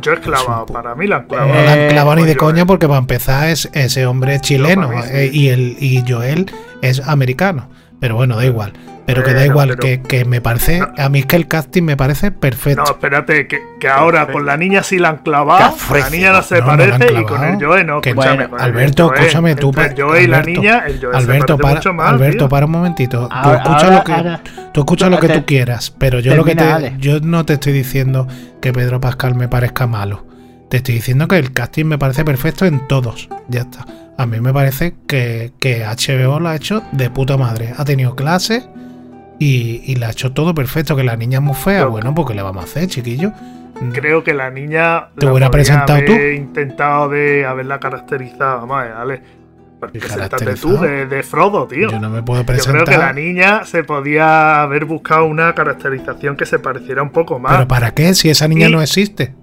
[0.00, 1.54] Yo he es pu- para mí la han no clavado.
[1.64, 2.38] la han Eh, clavado ni de Joel.
[2.38, 6.50] coña porque para empezar es ese hombre chileno eh, y el y Joel
[6.82, 7.68] es americano.
[8.02, 8.72] Pero bueno, da igual.
[9.06, 10.88] Pero que da igual, pero- que, que me parece, No.
[10.96, 12.82] a mí es que el casting me parece perfecto.
[12.84, 15.74] No, espérate, que, que ahora con la niña sí la han clavado.
[15.92, 18.00] La niña no se No, parece y con el Joe no.
[18.00, 21.16] Que- escúchame, Bueno, Alberto, Joe, escúchame, tú el Joe y la Alberto, niña, el Joe
[21.16, 22.08] Alberto, se para, mucho más.
[22.12, 22.48] Alberto, tío.
[22.48, 23.28] para un momentito.
[23.28, 24.40] Tú Ahora- escucha ahora- lo que, ahora-
[24.72, 27.52] tú escucha lo que te- tú quieras, pero yo lo que te, yo no te
[27.54, 28.26] estoy diciendo
[28.60, 30.26] que Pedro Pascal me parezca malo.
[30.70, 33.28] Te estoy diciendo que el casting me parece perfecto en todos.
[33.48, 33.84] Ya está.
[34.18, 37.72] A mí me parece que, que HBO lo ha hecho de puta madre.
[37.76, 38.68] Ha tenido clases
[39.38, 40.94] y, y le ha hecho todo perfecto.
[40.94, 41.80] Que la niña es muy fea.
[41.80, 43.32] Yo- Bueno, pues ¿qué le vamos a hacer, chiquillo?
[43.92, 45.08] Creo que la niña.
[45.18, 46.12] ¿Te la hubiera presentado tú?
[46.12, 48.60] haber intentado de haberla caracterizado.
[48.60, 49.22] Vamos a ver, Ale.
[49.92, 51.90] ¿Y Preséntate tú de, de Frodo, tío.
[51.90, 52.84] Yo no me puedo Yo creo presentar.
[52.84, 57.52] que la niña se podía haber buscado una caracterización que se pareciera un poco más.
[57.52, 58.14] ¿Pero para qué?
[58.14, 59.34] Si esa niña Y- no existe.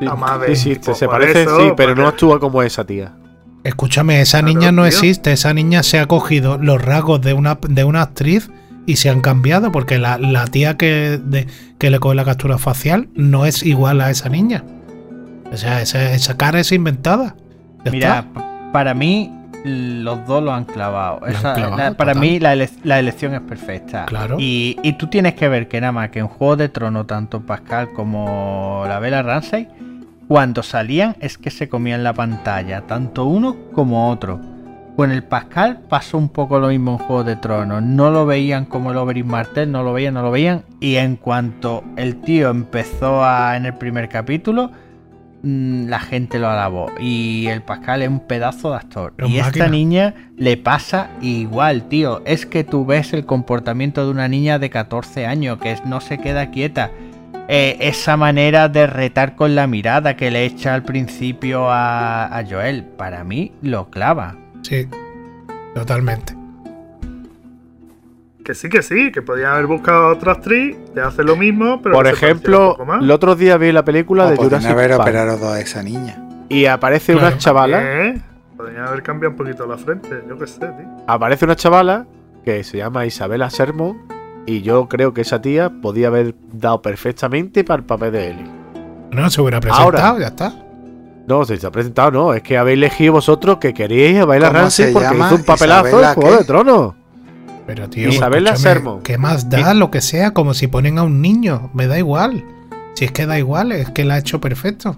[0.00, 0.06] Sí,
[0.46, 3.12] sí, sí, pues se parece, eso, sí, pero porque- no actúa como esa tía.
[3.64, 4.88] Escúchame, esa Claro, niña no tío.
[4.88, 5.32] existe.
[5.32, 8.50] Esa niña se ha cogido los rasgos de una, de una actriz
[8.86, 11.46] y se han cambiado porque la, la tía que, de-
[11.78, 14.64] que le coge la captura facial no es igual a esa niña.
[15.52, 17.36] O sea, esa, esa cara es inventada.
[17.90, 18.24] Mira,
[18.72, 19.30] para mí
[19.64, 21.20] los dos lo han clavado.
[21.20, 24.06] Lo han Esa- clavado, la- para mí la, ele- la elección es perfecta.
[24.06, 24.36] Claro.
[24.40, 27.42] Y, y tú tienes que ver que nada más que en Juego de Trono, tanto
[27.42, 29.68] Pascal como la Bella Ramsey,
[30.32, 34.40] cuando salían es que se comían la pantalla, tanto uno como otro.
[34.96, 37.82] Con el Pascal pasó un poco lo mismo en Juego de Tronos.
[37.82, 40.64] No lo veían como el Oberyn Martell, no lo veían, no lo veían.
[40.80, 44.70] Y en cuanto el tío empezó a, en el primer capítulo,
[45.42, 46.90] mm, la gente lo alabó.
[46.98, 49.12] Y el Pascal es un pedazo de actor.
[49.28, 52.22] Y esta niña le pasa igual, tío.
[52.24, 56.16] Es que tú ves el comportamiento de una niña de 14 años que no se
[56.16, 56.90] queda quieta.
[57.54, 62.44] Eh, esa manera de retar con la mirada que le echa al principio a, a
[62.48, 64.36] Joel, para mí lo clava.
[64.62, 64.88] Sí,
[65.74, 66.34] totalmente.
[68.44, 71.80] Que sí, que sí, que podía haber buscado a otra actriz, te hace lo mismo,
[71.82, 71.94] pero.
[71.94, 73.02] Por ejemplo, poco más.
[73.02, 75.82] el otro día vi la película O de podrían Jurassic haber Park operado a esa
[75.82, 76.16] niña.
[76.48, 77.28] y aparece Claro.
[77.28, 78.20] una chavala, ¿Eh?
[78.56, 80.86] Podría haber cambiado un poquito la frente, yo qué sé, tío.
[81.06, 82.06] aparece una chavala
[82.44, 83.96] que se llama Isabela Sermon
[84.46, 88.50] y yo creo que esa tía podía haber dado perfectamente para el papel de Ellie.
[89.10, 90.20] No, se hubiera presentado, Ahora.
[90.20, 90.54] ya está.
[91.26, 94.58] No, se ha presentado, no, es que habéis elegido vosotros que queréis a Bella ¿Cómo
[94.60, 96.94] Ramsey se porque hizo un papelazo ¿Isabela en Juego de Tronos.
[97.66, 98.54] Pero tío, Isabela.
[99.04, 100.32] ¿Qué más da lo que sea?
[100.32, 101.70] Como si ponen a un niño.
[101.74, 102.44] Me da igual.
[102.94, 104.96] Si es que da igual, es que la ha hecho perfecto.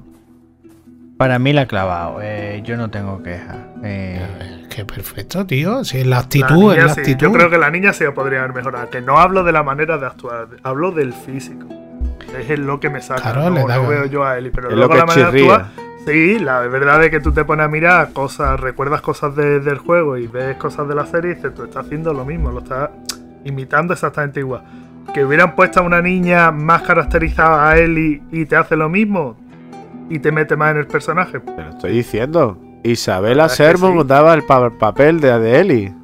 [1.19, 2.21] Para mí la ha clavado.
[2.23, 3.57] eh, yo no tengo quejas.
[3.85, 4.21] Eh,
[4.75, 5.85] que perfecto, tío.
[5.85, 7.21] Si es la La actitud, es la sí, actitud.
[7.27, 8.91] Yo creo que la niña sí podría haber mejorado.
[8.91, 11.67] Que no hablo de la manera de actuar, hablo del físico.
[12.39, 13.23] es lo que me saca.
[13.23, 15.07] Claro, no, le da- no veo yo a Eli, pero Es luego lo que la
[15.07, 15.67] manera de actuar.
[16.07, 19.79] Sí, la verdad es que tú te pones a mirar cosas, recuerdas cosas de- del
[19.79, 22.59] juego y ves cosas de la serie y dices, tú estás haciendo lo mismo, lo
[22.59, 22.91] estás
[23.45, 24.63] imitando exactamente igual.
[25.15, 29.37] Que hubieran puesto a una niña más caracterizada a Ellie y te hace lo mismo
[30.11, 31.39] y te mete más en el personaje.
[31.41, 32.59] Te lo estoy diciendo.
[32.85, 34.07] Isabela Sermon sí.
[34.07, 35.95] daba el pa- papel de, de Eli.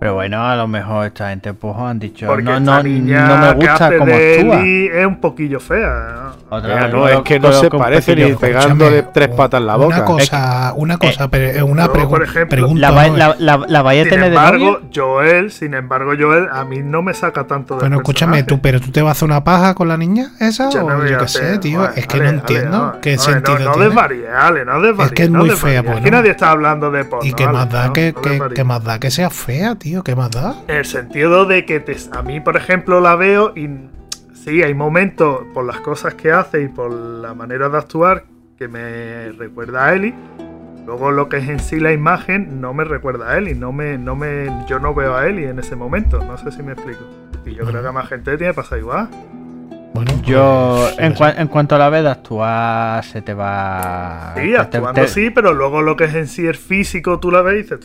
[0.00, 3.36] Pero bueno, a lo mejor esta gente pues han dicho, Porque no, no, niña no
[3.36, 4.64] me que gusta cómo actúa.
[4.64, 6.14] Es un poquillo fea.
[6.24, 6.56] ¿no?
[6.56, 9.76] Otra Ya, vez, no, es que no se parece ni pegándole tres patas en la
[9.76, 10.04] Una boca.
[10.06, 12.80] cosa, una cosa, pero es una pregu- por ejemplo, pregunta.
[12.80, 13.16] La, va- ¿no?
[13.16, 14.88] la, la, la vaya a Sin tener de embargo, novio.
[14.92, 18.80] Joel, sin embargo, Joel a mí no me saca tanto de Bueno, escúchame, tú, pero
[18.80, 21.18] tú te vas a hacer una paja con la niña esa Yo o no yo
[21.18, 21.88] qué sé, tío.
[21.94, 23.86] es que no entiendo no, qué no, sentido no, no tiene.
[23.88, 26.10] desvaríes, Ale, no desvaríes, que es no muy fea, Aquí bueno.
[26.10, 27.28] nadie está hablando de porno.
[27.28, 29.74] y qué Ale, más da no, que, no que, que más da que sea fea,
[29.76, 30.54] tío, qué más da.
[30.68, 33.68] En el sentido de que te- a mí, por ejemplo, la veo y
[34.34, 38.24] sí, hay momentos por las cosas que hace y por la manera de actuar
[38.58, 40.14] que me recuerda a Ellie.
[40.86, 43.96] Luego lo que es en sí la imagen no me recuerda a Ellie, no me,
[43.98, 47.00] no me, yo no veo a Ellie en ese momento, no sé si me explico.
[47.44, 49.08] Y yo creo que a más gente tiene pasado igual.
[49.92, 51.24] Bueno, Yo, pues, en, no sé.
[51.24, 54.32] cua- en cuanto a la vez de actuar, se te va.
[54.36, 57.18] Sí, te- te- actuando te- sí, pero luego lo que es en sí el físico,
[57.20, 57.80] tú la ves y dices,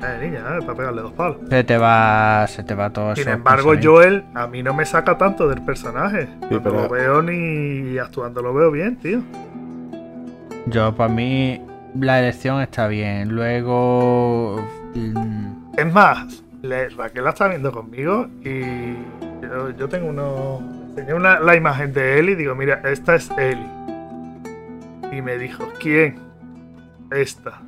[0.00, 1.36] "Uf, eh, niña, eh, para pegarle dos palos.
[1.48, 3.72] Se te va, se te va todo Sin eso embargo.
[3.82, 6.28] Joel a mí no me saca tanto del personaje.
[6.50, 9.22] no pero- lo veo ni actuando lo veo bien, tío.
[10.66, 11.60] Yo, para mí,
[11.98, 13.28] la elección está bien.
[13.34, 14.66] Luego.
[14.94, 18.94] mm, Es más, le- Raquel la está viendo conmigo y
[19.42, 20.60] yo, yo tengo uno.
[20.90, 23.66] Enseñé una- la imagen de Eli y digo, mira, esta es Eli.
[25.12, 26.16] Y me dijo, ¿quién?
[27.12, 27.60] Esta.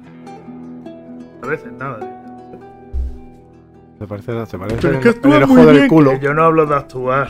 [0.84, 1.98] No parece nada.
[4.02, 6.10] Se parece, se parece Pero en, es que en el muy ojo del bien, culo.
[6.10, 7.28] que Yo no hablo de actuar.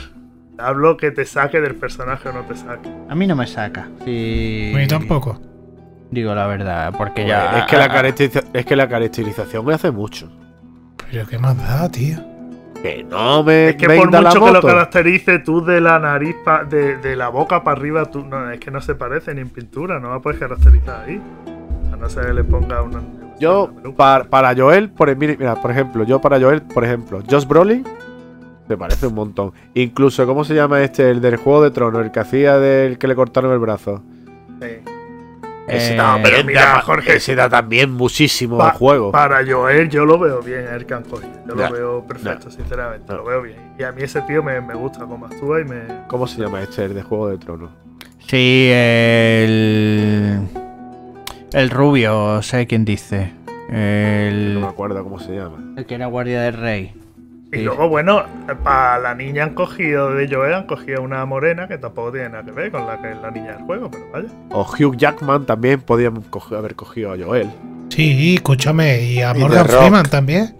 [0.56, 2.88] Hablo que te saque del personaje o no te saque.
[3.10, 3.88] A mí no me saca.
[4.06, 4.72] Sí.
[4.74, 5.38] A mí tampoco.
[6.10, 7.58] Digo la verdad, porque ya.
[7.58, 10.30] es, que la caracteriza- es que la caracterización me hace mucho.
[11.10, 12.18] Pero qué más da, tío.
[12.82, 13.68] Que no me.
[13.70, 17.16] Es que me por mucho que lo caracterice tú de la nariz, pa- de, de
[17.16, 20.10] la boca para arriba, tú, no, es que no se parece ni en pintura, no
[20.10, 21.20] la puedes caracterizar ahí.
[21.92, 23.00] A no ser que le ponga una.
[23.42, 27.44] Yo, para, para Joel, por, mira, mira, por ejemplo, yo para Joel, por ejemplo, Josh
[27.46, 27.84] Brolin,
[28.68, 29.52] me parece un montón.
[29.74, 31.10] Incluso, ¿cómo se llama este?
[31.10, 34.02] El del Juego de Tronos, el que hacía del que le cortaron el brazo.
[34.60, 34.68] Sí.
[35.68, 37.16] Eh, no, pero Ese mira, da- Jorge.
[37.16, 39.12] Ese da también muchísimo Pa- juego.
[39.12, 41.30] Para Joel, yo lo veo bien, el cogido.
[41.46, 43.06] Yo Ya, lo veo perfecto, sinceramente.
[43.12, 43.18] No.
[43.18, 43.74] Lo veo bien.
[43.78, 45.82] Y a mí ese tío me, me gusta cómo actúa y me.
[46.08, 46.84] ¿Cómo se llama este?
[46.84, 47.70] El de Juego de Tronos.
[48.26, 50.40] Sí, el.
[51.52, 53.32] El rubio, sé quién dice.
[53.68, 54.64] No me El.
[54.64, 55.74] acuerdo cómo se llama.
[55.76, 56.94] El que era guardia del rey.
[57.52, 57.62] Y Sí.
[57.64, 58.22] luego, bueno,
[58.64, 62.44] para la niña han cogido de Joel, han cogido una morena que tampoco tiene nada
[62.44, 64.28] que ver con la que es la niña del juego, pero vaya.
[64.50, 66.22] O Hugh Jackman también podían
[66.56, 67.50] haber cogido a Joel.
[67.90, 69.66] Sí, escúchame, y a Y Morgan.
[69.66, 70.54] Freeman también.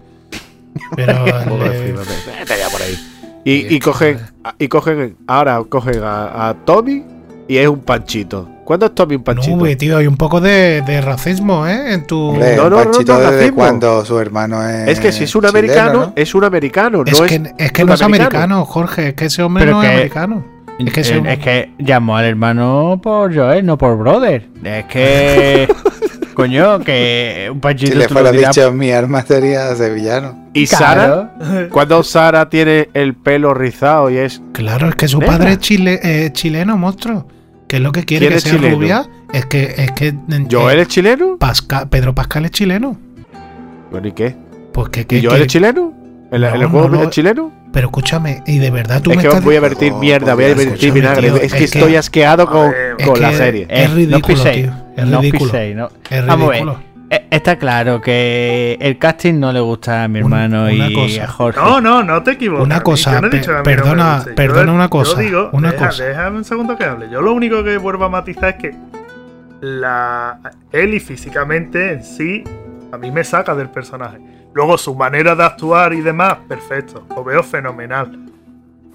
[0.95, 2.95] Pero ya por ahí.
[3.43, 4.55] Y, y cogen, joder.
[4.59, 7.03] y cogen, ahora cogen a, a Tommy
[7.47, 8.47] y es un panchito.
[8.63, 9.55] ¿Cuándo es Tommy un panchito?
[9.57, 11.93] no, tío, hay un poco de, de racismo, ¿eh?
[11.93, 12.29] En tu.
[12.29, 13.55] Hombre, No, no, no, Panchito no, desde racismo.
[13.57, 14.87] cuando su hermano es.
[14.89, 16.13] es que si es un chileno, americano, ¿no?
[16.15, 19.25] es un americano, es, no que, es, es que no es americano, Jorge, es que
[19.25, 20.45] ese hombre Pero no es americano.
[20.79, 24.47] Es que ese Eh, es que llamó al hermano por Joel, no por brother.
[24.63, 25.67] Es que.
[26.33, 30.47] coño, que un panchito Si le fuera dicho mi arma sería sevillano.
[30.53, 31.29] Y Claro.
[31.39, 34.41] Sara, cuando Sara tiene el pelo rizado y es.
[34.53, 37.27] Claro, es que su padre es chile, eh, chileno, monstruo.
[37.73, 38.75] Que es lo que quiere ¿Quién que sea chileno?
[38.75, 39.09] rubia.
[39.33, 40.09] Es que, es que.
[40.09, 41.37] eh, ¿Joel es chileno?
[41.39, 42.95] Pasca- Pedro Pascal es chileno.
[43.89, 44.35] Bueno, ¿y qué?
[44.71, 45.91] Pues que, que- ¿Y Joel que- es chileno?
[46.31, 47.51] ¿En, en No, el juego no lo- es chileno?
[47.71, 50.35] Pero escúchame, y de verdad tú es me que estás voy a vertir Oh, mierda,
[50.35, 51.29] voy a vertir vinagre.
[51.29, 52.71] tío, es que es que- estoy asqueado con,
[53.03, 53.65] con la serie.
[53.67, 54.71] Es no ridículo, tío.
[54.95, 55.51] Es no ridículo.
[56.27, 56.65] Vamos a ver,
[57.29, 61.23] Está claro que el casting no le gusta a mi hermano una y cosa.
[61.23, 61.59] a Jorge.
[61.59, 62.63] No, no, no te equivocas.
[62.65, 63.29] Una cosa, no
[63.63, 64.23] perdona-.
[64.25, 66.03] Yo- perdona una cosa, Yo digo, una deja- cosa.
[66.05, 67.09] déjame un segundo que hable.
[67.09, 68.75] Yo lo único que vuelvo a matizar es que
[69.61, 70.39] la
[70.71, 72.43] Ellie físicamente en sí
[72.91, 74.19] a mí me saca del personaje.
[74.53, 77.07] Luego su manera de actuar y demás, perfecto.
[77.15, 78.19] Lo veo fenomenal.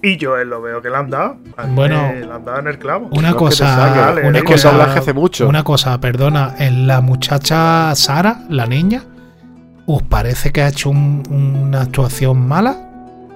[0.01, 1.37] Y yo él lo veo que le han dado.
[1.69, 3.09] Bueno, le han dado en el clavo.
[3.11, 5.47] Una No, cosa, una cosa, hace mucho.
[5.47, 9.03] Una cosa, perdona, en la muchacha Sara, la niña,
[9.85, 12.85] ¿os parece que ha hecho un- una actuación mala?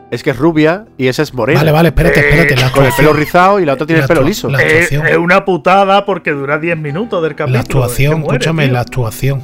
[0.09, 1.59] Es que es rubia y esa es morena.
[1.61, 2.55] Vale, vale, espérate, Eh, espérate.
[2.61, 4.47] La Con el pelo rizado y la otra tiene La el pelo liso.
[4.47, 7.53] la- Es, una putada porque dura 10 minutos del capítulo.
[7.57, 8.73] la es que actuación, muere, escúchame, tío.
[8.73, 9.41] la actuación.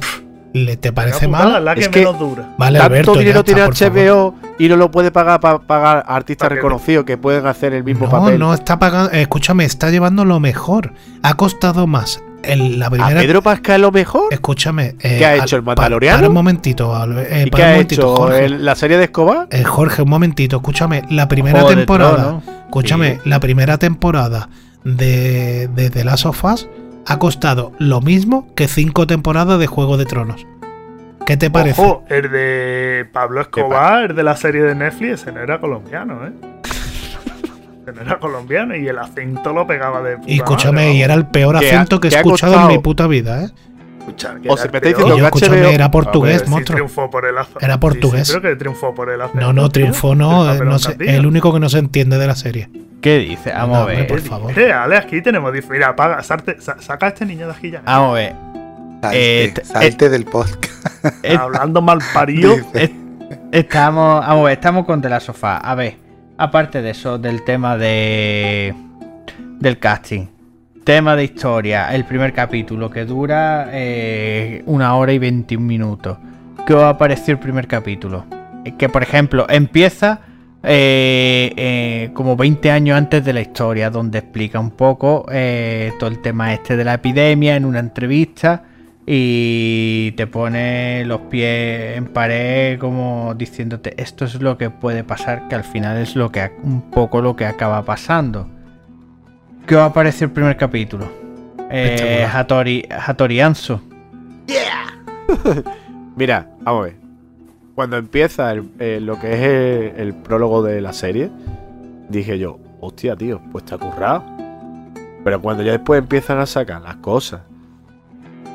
[0.52, 1.64] ¿Le te parece La putada es mal?
[1.64, 2.54] la que Es que- menos dura.
[2.58, 3.98] Vale, Tanto Alberto, dinero tiene por favor.
[3.98, 7.84] HBO y no lo puede pagar para pagar a artistas reconocidos que pueden hacer el
[7.84, 8.38] mismo No, papel.
[8.38, 9.12] no está pagando.
[9.12, 10.92] eh, Escúchame, está llevando lo mejor.
[11.22, 12.20] Ha costado más.
[12.42, 13.20] En la ¿A primera.
[13.20, 14.24] Pedro Pascal lo mejor?
[14.32, 14.96] Escúchame.
[15.00, 16.16] eh, ¿Qué ha hecho, el Mandaloriano?
[16.18, 18.16] Para un momentito, eh, ¿Y para qué un ha momentito, hecho?
[18.16, 18.44] Jorge.
[18.46, 19.46] ¿El- ¿La serie de Escobar?
[19.50, 21.02] Eh, Jorge, un momentito, escúchame.
[21.10, 22.40] La primera temporada.
[22.64, 23.28] Escúchame, Sí.
[23.28, 24.48] la primera temporada
[24.84, 26.66] de, de The Last of Us
[27.10, 30.46] ha costado lo mismo que cinco temporadas de Juego de Tronos.
[31.26, 31.80] ¿Qué te parece?
[31.80, 36.26] Ojo, el de Pablo Escobar, el de la serie de Netflix, ese no era colombiano,
[36.26, 36.32] ¿eh?
[37.82, 41.02] Ese no era colombiano y el acento lo pegaba de puta y escúchame, madre, y
[41.02, 43.48] era el peor ha- acento que he escuchado en mi puta vida, ¿eh?
[43.48, 44.82] vamos, escucha, que O el me está peor.
[44.94, 46.76] diciendo que escúchame, HBO era portugués, monstruo.
[46.76, 47.58] triunfó por el acento.
[47.60, 48.30] Era Sí, sí, portugués.
[48.30, 49.40] creo que triunfó por el acento.
[49.40, 52.34] No, no, triunfó, no, eh, no sé, el único que no se entiende de la
[52.36, 52.70] serie.
[53.00, 53.50] ¿Qué dice?
[53.52, 54.06] Vamos No, a ver.
[54.06, 54.58] por favor.
[54.58, 55.52] Eh, Ale, aquí tenemos.
[55.70, 57.80] Mira, apaga, salte- sa- saca a este niño de aquí ya.
[57.84, 58.34] Vamos a ver.
[59.64, 61.24] Salte, Eh, del podcast.
[61.38, 62.54] Hablando mal parido.
[62.74, 62.92] est-
[63.52, 65.42] estamos, vamos a ver, estamos con The Last of Us.
[65.62, 65.96] A ver,
[66.36, 68.74] aparte de eso, del tema de
[69.58, 70.26] del casting,
[70.84, 76.18] tema de historia, el primer capítulo que dura eh, una hora y 21 minutos.
[76.66, 78.24] ¿Qué os ha parecido el primer capítulo?
[78.64, 80.20] Eh, Que por ejemplo empieza
[80.62, 86.10] eh, eh, como 20 años antes de la historia, donde explica un poco eh, todo
[86.10, 88.64] el tema este de la epidemia en una entrevista
[89.06, 95.48] y te pone los pies en pared como diciéndote esto es lo que puede pasar,
[95.48, 98.48] que al final es lo que un poco lo que acaba pasando.
[99.66, 101.10] ¿Qué os ha parecido el primer capítulo?
[101.70, 102.26] Eh.
[102.30, 103.80] Hattori, Hattori Anso.
[106.16, 107.09] Mira, vamos a ver.
[107.80, 111.30] Cuando empieza el- eh, lo que es el, el prólogo de la serie,
[112.10, 114.22] dije yo, hostia, tío, pues te ha currado.
[115.24, 117.40] Pero cuando ya después empiezan a sacar las cosas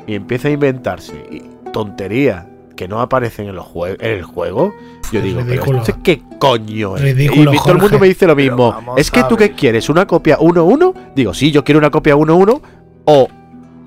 [0.06, 1.42] y empieza a inventarse y
[1.72, 2.44] tonterías
[2.76, 4.72] que no aparecen en, los jue- en el juego,
[5.10, 5.64] yo Es digo, ridículo.
[5.64, 7.02] pero ¿esto qué coño es?
[7.02, 8.76] Ridículo, y todo el mundo me dice lo mismo.
[8.96, 10.94] Es que tú qué quieres, una copia 1-1?
[11.16, 12.60] Digo, sí, yo quiero una copia 1-1
[13.06, 13.28] o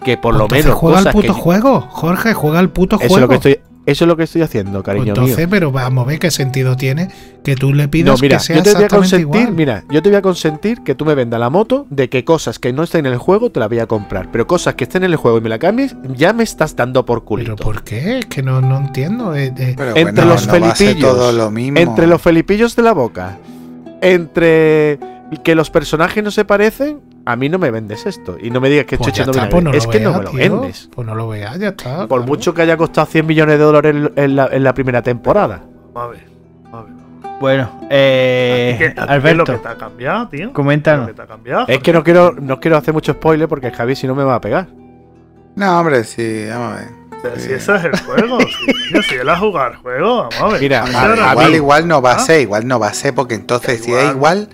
[0.04, 3.10] que por lo menos juega al puto que- juego, Jorge, juega al puto eso es
[3.12, 3.22] juego.
[3.26, 3.60] lo que estoy
[3.90, 5.48] eso es lo que estoy haciendo, Pues cariño entonces, mío.
[5.50, 7.10] pero vamos a ver qué sentido tiene
[7.44, 9.56] que tú le pidas No, mira, que sea yo te voy a exactamente consentir, igual.
[9.56, 12.60] mira, yo te voy a consentir que tú me vendas la moto de que cosas
[12.60, 15.04] que no estén en el juego te la voy a comprar, pero cosas que estén
[15.04, 17.56] en el juego y me la cambies, ya me estás dando por culito.
[17.56, 18.20] ¿Pero por qué?
[18.20, 19.36] Es que no, no entiendo.
[19.36, 21.80] eh, eh, Pero Entre bueno, los no felipillos, todo lo mismo.
[21.80, 23.38] Entre los felipillos de la boca,
[24.02, 25.00] entre
[25.44, 27.00] que los personajes no se parecen,
[27.32, 29.50] a mí no me vendes esto y no me digas que pues estoy echando está,
[29.50, 29.72] pues no.
[29.74, 30.40] Es que no me lo tío.
[30.40, 30.90] vendes.
[30.94, 32.08] Pues no lo veas, ya está.
[32.08, 32.24] Por claro.
[32.24, 35.62] mucho que haya costado 100 millones de dólares en- la, en la primera temporada.
[35.96, 36.28] A ver.
[36.72, 36.94] A ver.
[37.40, 40.28] Bueno, ¿A eh, ti qué- a ti qué es lo que Alberto, te ha cambiado,
[40.30, 40.54] tío?
[40.54, 41.02] coméntanos.
[41.02, 41.66] Lo que te ha cambiado.
[41.68, 44.36] Es que no quiero, no quiero hacer mucho spoiler porque Javi si no me va
[44.36, 44.68] a pegar.
[45.56, 46.88] No, hombre, sí, vamos a ver.
[47.22, 47.42] Pero Sí.
[47.48, 48.38] si ese es el juego,
[48.94, 50.62] si, si él a jugar el juego, vamos a ver.
[50.62, 52.20] Mira, a- ver, igual, mí- igual no va a ¿Ah?
[52.20, 54.16] ser, igual no va a ser, porque entonces si es Igual.
[54.16, 54.50] igual,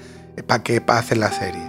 [0.47, 1.61] ¿para qué hacen la serie?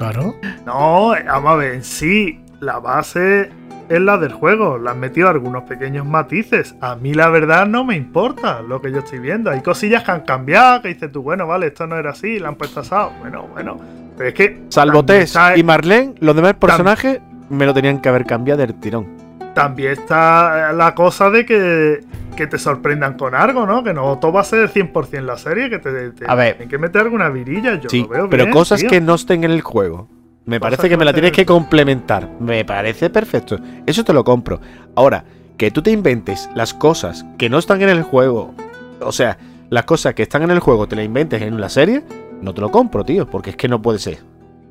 [0.00, 0.34] Claro.
[0.66, 3.50] No, vamos a ver, en sí, la base
[3.88, 4.78] es la del juego.
[4.78, 6.74] Le han metido algunos pequeños matices.
[6.80, 9.50] A mí la verdad no me importa lo que yo estoy viendo.
[9.50, 12.48] Hay cosillas que han cambiado, que dices tú, bueno, vale, esto no era así, la
[12.48, 13.12] han puesto asado.
[13.20, 13.78] Bueno, bueno.
[14.16, 14.62] Pero es que...
[14.68, 18.74] Salvo Tess está- y Marlene, los demás personajes me lo tenían que haber cambiado del
[18.74, 19.06] tirón.
[19.54, 22.00] También está la cosa de que,
[22.40, 23.84] que te sorprendan con algo, ¿no?
[23.84, 26.54] Que no todo va a ser 100% la serie, que te, te A ver.
[26.54, 27.78] tienen que meter alguna virilla.
[27.78, 28.88] Yo Sí, lo veo pero bien, cosas tío.
[28.88, 30.08] que no estén en el juego.
[30.46, 32.30] Me Cosas parece que que me no la tienes en que complementar.
[32.40, 33.58] Me parece perfecto.
[33.84, 34.58] Eso te lo compro.
[34.96, 35.22] Ahora,
[35.58, 38.54] que tú te inventes las cosas que no están en el juego.
[39.00, 39.36] O sea,
[39.68, 42.02] las cosas que están en el juego te las inventes en la serie.
[42.40, 44.18] No te lo compro, tío, porque es que no puede ser.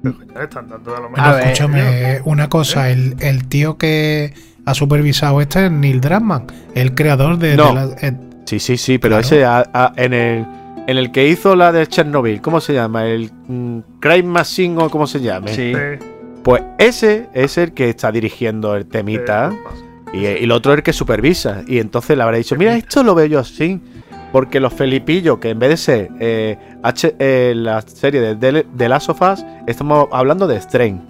[0.01, 4.33] Pero, están dando de lo A mejor, ver, Escúchame, una cosa, el, el tío que
[4.65, 6.45] ha supervisado este es Neil Druckmann,
[6.75, 7.67] el creador de, No.
[7.69, 8.13] de la- eh,
[8.45, 9.25] Sí, sí, sí, pero Claro.
[9.27, 10.45] ese a- a- en el
[10.87, 13.05] en el que hizo la de Chernobyl, ¿cómo se llama?
[13.05, 15.53] El mm, Crime Machine o cómo se llame.
[15.53, 15.71] Sí.
[15.75, 16.05] Sí,
[16.43, 19.51] Pues ese es el que está dirigiendo el temita.
[20.11, 21.61] sí, Y, y el otro es el que supervisa.
[21.67, 23.79] Y entonces le habrá dicho, mira, esto lo veo yo así.
[24.31, 28.65] Porque los Felipillos, que en vez de ser eh, H- eh, la serie de, de,
[28.73, 31.01] de Last of Us, estamos hablando de Strain.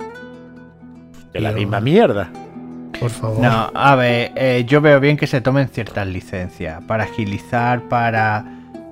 [1.31, 2.30] De la misma mierda.
[2.99, 3.39] Por favor.
[3.39, 8.45] No, a ver, eh, yo veo bien que se tomen ciertas licencias para agilizar, para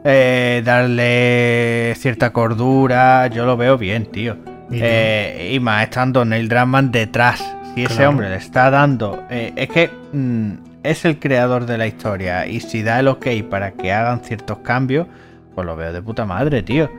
[0.03, 3.27] eh, darle cierta cordura.
[3.27, 4.37] Yo lo veo bien, tío.
[4.69, 7.43] Y Eh, y más estando Neil Druckmann detrás.
[7.73, 9.23] Si ese hombre le está dando.
[9.29, 10.51] es que mm,
[10.83, 12.47] es el creador de la historia.
[12.47, 15.07] Y si da el ok para que hagan ciertos cambios,
[15.53, 16.89] pues lo veo de puta madre, tío.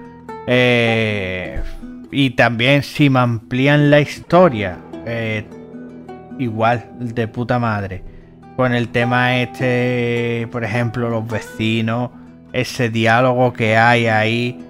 [0.46, 1.60] Eh,
[2.10, 5.44] y también si me amplían la historia, eh,
[6.38, 8.02] igual, de puta madre.
[8.56, 12.10] con el tema este, por ejemplo, los vecinos,
[12.52, 14.64] ese diálogo que hay ahí.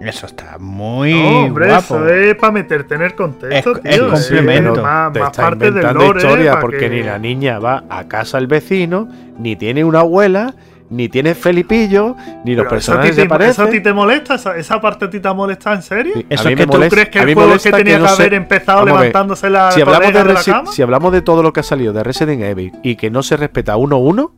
[0.00, 1.96] Eso está muy No, hombre, guapo.
[1.96, 4.12] eso es para meterte en el contexto, Es- tío.
[4.14, 4.82] es complemento.
[4.82, 6.20] más, Te más está parte del inventando lore.
[6.22, 9.08] historia porque que- ni la niña va a casa del vecino,
[9.38, 10.54] ni tiene una abuela,
[10.90, 13.50] ni tiene Felipillo, ni los Pero personajes te- se parecen.
[13.52, 14.34] ¿Eso a ti te molesta?
[14.34, 16.12] ¿Esa, esa parte a ti te molesta en serio?
[16.14, 17.46] Sí, Eso a mí es me que tú ¿Tú molesta- crees que el juego que
[17.46, 20.70] molesta tenía que, no sé- haber empezado levantándose la si hablamos, de de la cama?
[20.72, 23.36] si hablamos de todo lo que ha salido de Resident Evil y que no se
[23.36, 24.32] respeta uno a uno,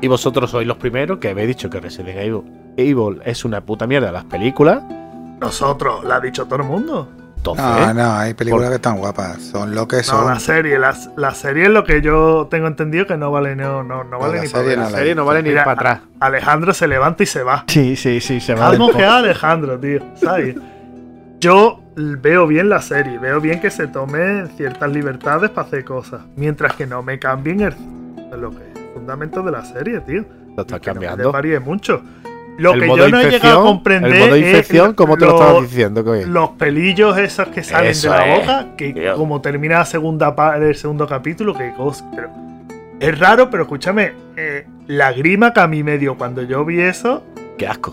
[0.00, 2.42] y vosotros sois los primeros que habéis dicho que Resident Evil,
[2.76, 4.82] Evil es una puta mierda las películas,
[5.40, 7.08] Nosotros, lo ha dicho todo el mundo.
[7.52, 7.64] Entonces.
[7.86, 9.42] No, no, hay películas Por- que están guapas.
[9.42, 10.26] Son lo que No, son.
[10.26, 13.82] la serie, la, la serie es lo que yo tengo entendido que no vale, no,
[13.82, 16.00] no, no vale ni para no la serie no vale ni Mira, para atrás.
[16.20, 17.64] Alejandro se levanta y se va.
[17.68, 18.68] Sí, sí, sí, se va.
[18.68, 20.00] Algo que Alejandro, tío.
[20.16, 20.56] ¿Sabes?
[21.40, 26.22] Yo veo bien la serie, veo bien que se tomen ciertas libertades para hacer cosas.
[26.36, 27.74] Mientras que no me cambien el,
[28.40, 30.24] lo que es el fundamento de la serie, tío.
[30.56, 31.60] Lo estás Que no me cambiando.
[31.64, 32.02] mucho.
[32.58, 35.16] Lo el que yo no he llegado a infección, comprender el modo es infección, ¿cómo
[35.18, 36.02] te lo lo- estabas diciendo?
[36.26, 39.14] Los pelillos esos que salen Eso de la es, boca, que tío.
[39.16, 42.04] como termina la segunda pa- el segundo capítulo, que cosa.
[42.14, 42.30] Pero
[42.98, 46.80] es raro, pero escúchame, eh, la grima que a mí me dio cuando yo vi
[46.80, 47.22] eso,
[47.58, 47.92] Qué asco.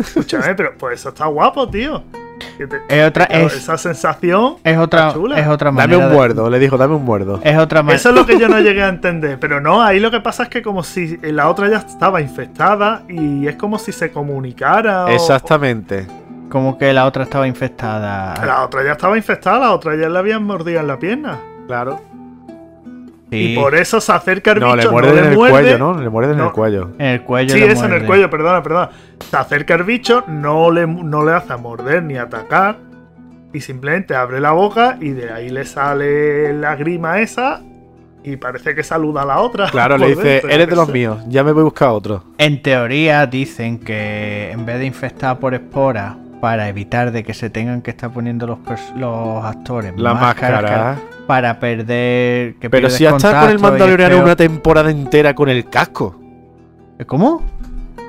[0.00, 2.02] escúchame, pero pues eso está guapo, tío.
[2.58, 2.68] Te-
[3.02, 5.38] Es otra, claro, es, esa sensación, es otra, chula.
[5.40, 5.98] es otra Dame manera.
[6.04, 7.40] un de- muerdo, le dijo, dame un muerdo.
[7.42, 7.96] Es otra manera.
[7.96, 9.38] eso es lo que yo no llegué a entender.
[9.40, 13.02] Pero no, ahí lo que pasa es que como si la otra ya estaba infectada
[13.08, 15.06] y es como si se comunicara.
[15.06, 16.06] o- Exactamente.
[16.50, 18.34] Como que la otra estaba infectada.
[18.46, 21.38] La otra ya estaba infectada, la otra ya le habían mordido en la pierna.
[21.66, 22.00] Claro.
[23.34, 25.36] Sí, Y por eso se acerca el No, bicho, le muerden no en le el
[25.36, 25.52] muerde.
[25.52, 26.00] cuello, ¿no?
[26.00, 26.90] Le muerden en el cuello.
[26.98, 27.52] en el cuello.
[27.54, 28.06] Sí, le eso en el muerde.
[28.06, 28.90] cuello, perdona, perdona.
[29.30, 32.78] Se acerca el bicho, no le, no le hace morder ni atacar.
[33.52, 37.62] Y simplemente abre la boca y de ahí le sale la grima esa.
[38.24, 39.70] Y parece que saluda a la otra.
[39.70, 40.92] Claro, le dice, dentro, eres de los sé.
[40.92, 42.24] míos, ya me voy a buscar otro.
[42.38, 47.48] En teoría dicen que en vez de infectar por esporas, para evitar de que se
[47.48, 48.58] tengan que estar poniendo los,
[48.96, 50.96] los actores La máscaras máscara.
[51.26, 55.68] Para perder que Pero si ya está con el Mandaloriano una temporada entera con el
[55.68, 56.20] casco.
[57.06, 57.42] ¿Cómo?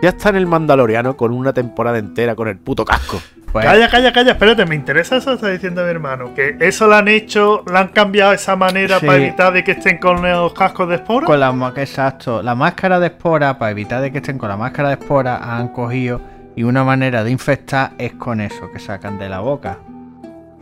[0.01, 3.21] Ya está en el Mandaloriano con una temporada entera con el puto casco.
[3.55, 6.33] Pues, Calla, calla, calla, espérate, me interesa eso que está diciendo mi hermano.
[6.35, 9.05] Que eso lo han hecho, lo han cambiado esa manera Sí.
[9.05, 11.25] para evitar de que estén con los cascos de espora.
[11.25, 14.89] con la exacto, la máscara de espora para evitar de que estén con la máscara
[14.89, 16.19] de espora han cogido
[16.53, 19.77] y una manera de infectar es con eso que sacan de la boca.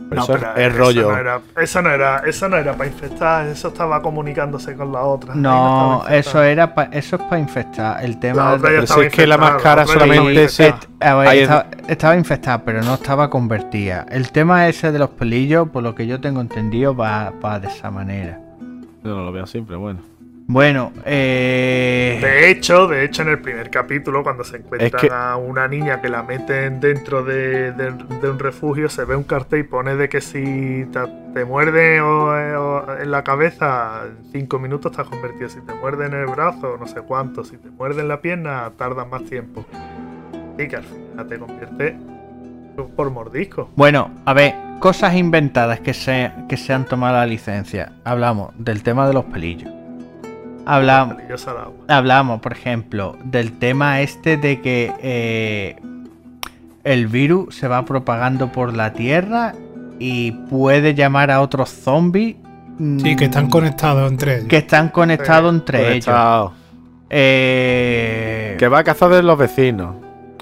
[0.08, 1.10] Pero No, eso es- pero es rollo.
[1.10, 5.00] No era, eso, no era, eso no era para infectar, eso estaba comunicándose con la
[5.02, 5.34] otra.
[5.34, 8.04] No, eso era pa- eso es para infectar.
[8.04, 10.62] El La tema otra ya Pero estaba si es que la infectada, máscara solamente se-
[11.00, 14.06] ver, estaba, estaba infectada, pero no estaba convertida.
[14.10, 17.68] El tema ese de los pelillos, por lo que yo tengo entendido, va, va de
[17.68, 18.38] esa manera.
[19.02, 20.00] Yo no lo veo siempre, bueno.
[20.46, 25.08] Bueno, eh, De hecho, de hecho, en el primer capítulo, cuando se encuentran Es que-
[25.10, 29.22] a una niña que la meten dentro de, de- de un refugio, se ve un
[29.24, 31.00] cartel y pone de que si te,
[31.32, 35.48] te muerde o- o en la cabeza, en cinco minutos estás convertido.
[35.48, 37.42] Si te muerde en el brazo, no sé cuánto.
[37.42, 39.64] Si te muerde en la pierna, tardas más tiempo.
[40.58, 41.96] Y que al final te convierte
[42.96, 43.70] por mordisco.
[43.76, 47.92] bueno, a ver, cosas inventadas que se, que se han tomado la licencia.
[48.04, 49.72] Hablamos del tema de los pelillos.
[50.66, 51.16] Agua.
[51.88, 55.76] hablamos, por ejemplo, del tema este de que eh,
[56.84, 59.54] el virus se va propagando por la Tierra
[59.98, 62.36] y puede llamar a otros zombies.
[62.98, 64.48] Sí, que están conectados entre ellos.
[64.48, 66.52] que están conectados Sí, entre ellos.
[67.10, 69.94] Eh, Que va a cazar de los vecinos.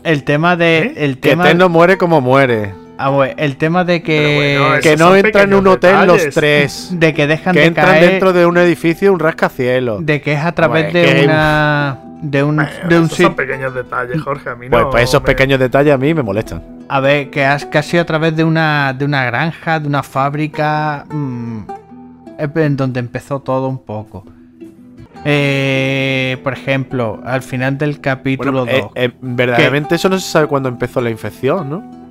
[0.04, 0.94] el tema de ¿Eh?
[0.96, 2.74] el Que tema Eterno muere como muere.
[2.98, 6.28] Ah, bueno, el tema de que bueno, Que no son entra en un hotel los
[6.30, 6.88] tres.
[6.92, 10.04] de que dejan Que de entran caer dentro de un edificio un rascacielos.
[10.04, 13.18] de que es a través Hombre, de que- una de un Bueno, de un esos
[13.18, 14.48] son pequeños detalles, Jorge.
[14.50, 14.90] A mí Pues, no.
[14.90, 16.62] pues esos me- pequeños detalles a mí me molestan.
[16.88, 21.04] a ver que has sido a través de una de una granja de una fábrica
[21.10, 21.58] mm,
[22.38, 24.24] es en donde empezó todo un poco
[25.24, 30.28] Eh, por ejemplo al final del capítulo Bueno, 2 eh, eh, verdaderamente eso no se
[30.28, 32.01] sabe cuándo empezó la infección, ¿no?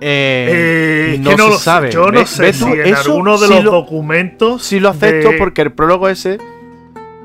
[0.00, 1.90] Eh, es no que no se lo sabe.
[1.90, 4.62] Yo no sé si tú, en eso alguno de los lo- documentos.
[4.62, 6.38] Sí lo acepto de- porque el prólogo ese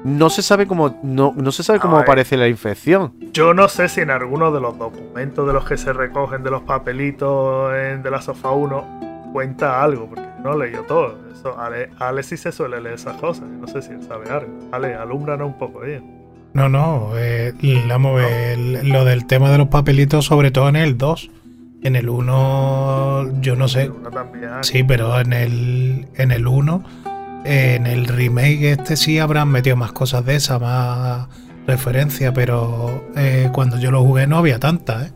[0.04, 2.04] no se sabe cómo no, no se sabe cómo ver.
[2.04, 3.14] aparece la infección.
[3.34, 6.50] Yo no sé si en alguno de los documentos de los que se recogen de
[6.52, 11.18] los papelitos en, de la Sofa 1 cuenta algo, porque no he leído todo.
[11.34, 13.44] Eso, Ale, Ale sí se suele leer esas cosas.
[13.50, 14.52] yo No sé si él sabe algo.
[14.72, 16.02] Ale, alúmbranos un poco, tío.
[16.54, 17.54] No, no, eh,
[17.88, 21.30] vamos a ver, lo del tema de los papelitos, sobre todo en el 2.
[21.84, 23.92] En el 1, yo no sé.
[24.64, 26.84] Sí, pero en el, en el 1
[27.44, 31.28] En el remake este sí habrán metido más cosas de esa, más
[31.66, 35.12] referencia, pero eh, cuando yo lo jugué no había tantas, ¿eh?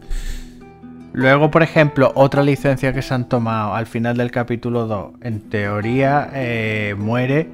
[1.14, 5.40] Luego, por ejemplo, otra licencia que se han tomado al final del capítulo 2, en
[5.50, 7.50] teoría eh, muere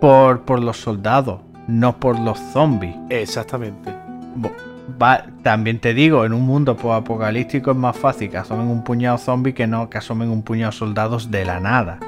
[0.00, 2.94] por, por los soldados, no por los zombies.
[3.10, 3.92] Exactamente.
[4.36, 4.52] Bo-
[5.00, 9.18] va- también te digo, en un mundo apocalíptico es más fácil que asomen un puñado
[9.18, 11.98] zombies que no que asomen un puñado soldados de la nada.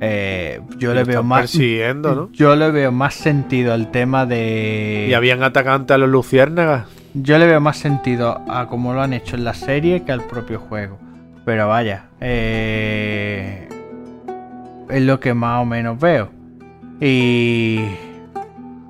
[0.00, 1.42] Eh, yo le veo más.
[1.42, 2.28] persiguiendo, ¿no?
[2.32, 5.06] Yo le veo más sentido al tema de.
[5.08, 6.86] Y habían atacantes a los luciérnagas.
[7.14, 10.22] Yo le veo más sentido a cómo lo han hecho en la serie que al
[10.22, 10.98] propio juego.
[11.44, 13.68] Pero vaya, eh,
[14.90, 16.30] es lo que más o menos veo.
[17.00, 17.80] Y,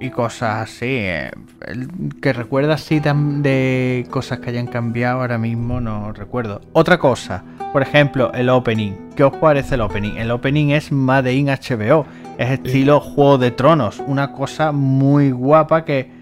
[0.03, 0.87] y cosas así.
[0.89, 1.31] eh,
[1.67, 1.89] el-
[2.21, 6.61] que recuerda así de cosas que hayan cambiado ahora mismo, no recuerdo.
[6.73, 7.43] Otra cosa,
[7.73, 8.93] por ejemplo, el opening.
[9.17, 10.17] ¿Qué os parece el opening?
[10.17, 12.07] El opening es Made in HBO.
[12.39, 14.03] Es estilo Juego de Tronos.
[14.07, 16.21] Una cosa muy guapa que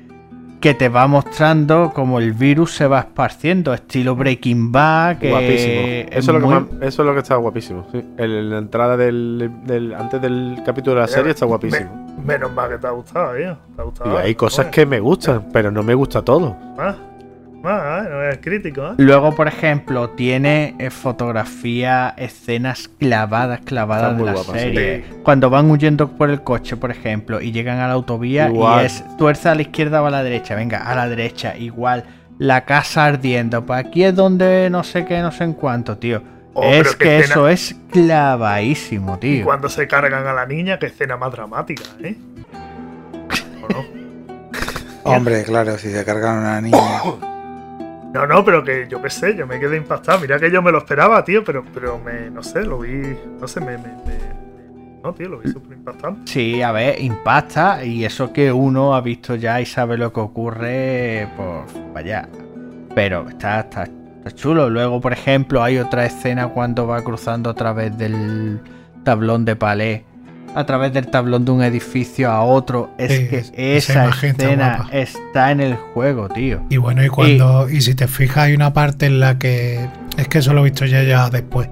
[0.61, 5.81] que te va mostrando como el virus se va esparciendo, estilo Breaking Bad, que Guapísimo.
[5.87, 7.87] es Eso es, lo que muy- más- eso es lo que está guapísimo.
[7.91, 8.05] sí.
[8.19, 11.91] El- la entrada del, del- antes del capítulo de la serie está guapísimo.
[11.91, 13.59] Me- menos mal que te ha gustado, tío.
[13.77, 14.15] Te ha gustado.
[14.15, 16.57] Y hay cosas que me gustan, pero no me gusta todo.
[16.77, 18.09] Más, ¿eh?
[18.11, 18.95] No es crítico, ¿eh?
[18.97, 25.05] Luego, por ejemplo, tiene eh, fotografía, escenas clavadas, clavadas de la serie.
[25.23, 28.83] Cuando van huyendo por el coche, por ejemplo, y llegan a la autovía Igual.
[28.83, 32.05] y es tuerza a la izquierda o a la derecha, venga, a la derecha, igual.
[32.39, 36.23] La casa ardiendo, pues aquí es donde no sé qué, no sé en cuánto, tío.
[36.55, 39.45] Oh, es que escena- eso es clavadísimo, Y tío.
[39.45, 42.17] cuando se cargan a la niña, qué escena más dramática, ¿eh?
[43.63, 43.85] ¿O no?
[45.05, 46.79] Hombre, claro, si se cargan a una niña.
[48.13, 50.19] No, no, pero que yo qué sé, yo me quedé impactado.
[50.19, 53.47] Mira que yo me lo esperaba, tío, pero, pero me, no sé, lo vi, no
[53.47, 56.29] sé, me, me, me- no, tío, lo vi súper impactante.
[56.29, 60.19] Sí, a ver, impacta y eso que uno ha visto ya y sabe lo que
[60.19, 62.29] ocurre, pues vaya.
[62.97, 63.87] Pero está, está,
[64.25, 64.71] está chulo.
[64.71, 68.61] Luego, por ejemplo, hay otra escena cuando va cruzando a través del
[69.05, 70.05] tablón de palé,
[70.55, 72.91] a través del tablón de un edificio a otro.
[72.99, 76.63] Es Sí, que es- esa esa imagen está escena está en el juego, tío.
[76.71, 77.69] Y bueno, y cuando.
[77.71, 79.89] Y, si te fijas, hay una parte en la que.
[80.17, 81.69] Es que eso lo he visto ya, ya después.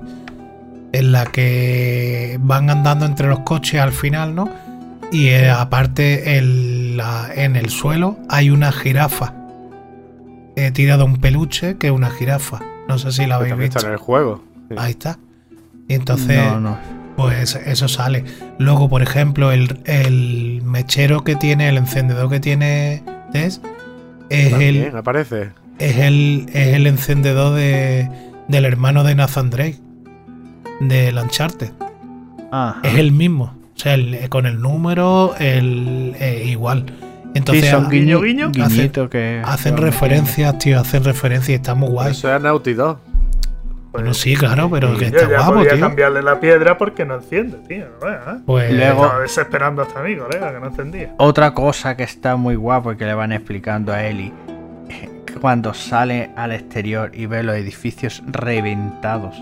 [0.92, 4.48] En la que van andando entre los coches al final, ¿no?
[5.12, 9.34] Y eh, aparte, la- en el suelo hay una jirafa.
[10.66, 12.60] He tirado un peluche que es una jirafa.
[12.88, 13.86] No sé si la habéis también está visto.
[13.88, 14.42] en el juego.
[14.68, 14.74] Sí.
[14.78, 15.18] Ahí está.
[15.88, 16.36] Y entonces.
[16.38, 16.78] No, no.
[17.16, 18.24] Pues eso sale.
[18.58, 23.02] Luego, por ejemplo, el, el mechero que tiene, el encendedor que tiene
[23.32, 23.60] Tess,
[24.30, 25.50] es También el, aparece.
[25.80, 28.08] es el, es el encendedor de,
[28.46, 29.80] del hermano de Nathan Drake,
[30.80, 31.72] de Uncharted.
[32.52, 33.54] Ah, Es el mismo.
[33.76, 36.86] O sea, el- con el número, el, eh, igual.
[37.34, 39.08] Entonces sí, son guiño, guiño, guiño.
[39.10, 42.10] que hacen que referencias, tío, hacen referencias y está muy guay.
[42.12, 42.98] Eso es Naughty Dog.
[43.92, 45.80] Bueno, sí, claro, pero que Yo está ya guapo, podía tío.
[45.80, 47.84] cambiarle la piedra porque no enciende, tío.
[47.86, 48.38] ¿eh?
[48.44, 51.14] Pues Luego- Estaba desesperando hasta mí, colega, que no encendía.
[51.16, 54.32] Otra cosa que está muy guapo y que le van explicando a Eli,
[54.90, 59.34] eh, que cuando sale al exterior y ve los edificios reventados,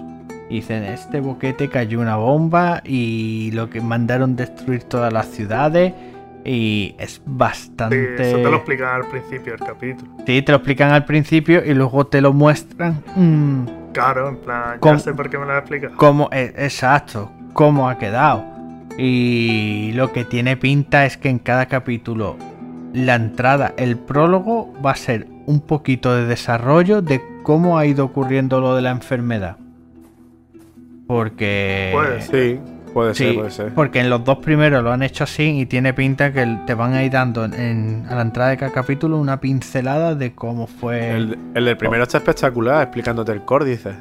[0.48, 5.92] y dicen, este boquete cayó una bomba y lo que mandaron destruir todas las ciudades
[6.47, 8.14] y es Sí, bastante...
[8.28, 10.10] eso te lo explican al principio del capítulo.
[10.27, 13.02] Sí, te lo explican al principio y luego te lo muestran.
[13.16, 14.94] mm, Claro, en plan, ¿Cómo?
[14.94, 15.97] ya sé por qué me lo has explicado.
[15.97, 18.44] cómo, eh, exacto, cómo ha quedado.
[18.98, 22.36] Y lo que tiene pinta es que en cada capítulo
[22.94, 28.05] la entrada, el prólogo va a ser un poquito de desarrollo de cómo ha ido
[28.05, 29.56] ocurriendo lo de la enfermedad.
[31.06, 31.90] Porque...
[31.93, 32.60] Puede Sí,
[32.97, 33.74] puede Sí, ser, puede ser.
[33.74, 36.94] porque en los dos primeros lo han hecho así y tiene pinta que te van
[36.94, 40.66] a ir dando en- en- a la entrada de cada capítulo una pincelada de cómo
[40.66, 43.94] fue El, el del primero está espectacular, explicándote el core, dices.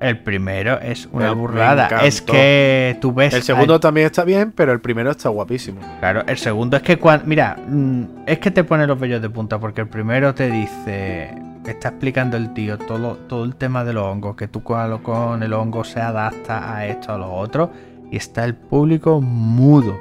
[0.00, 1.88] El primero es una El- burrada.
[2.04, 3.34] Es que tú ves.
[3.34, 5.80] El segundo al- también está bien, pero el primero está guapísimo.
[6.00, 7.26] Claro, el segundo es que cuando.
[7.26, 11.34] Mira, mm, es que te pone los vellos de punta porque el primero te dice.
[11.66, 14.36] Está explicando el tío todo, todo el tema de los hongos.
[14.36, 17.70] Que tú con, con el hongo se adapta a esto, a lo otro.
[18.10, 19.98] Y está el público mudo.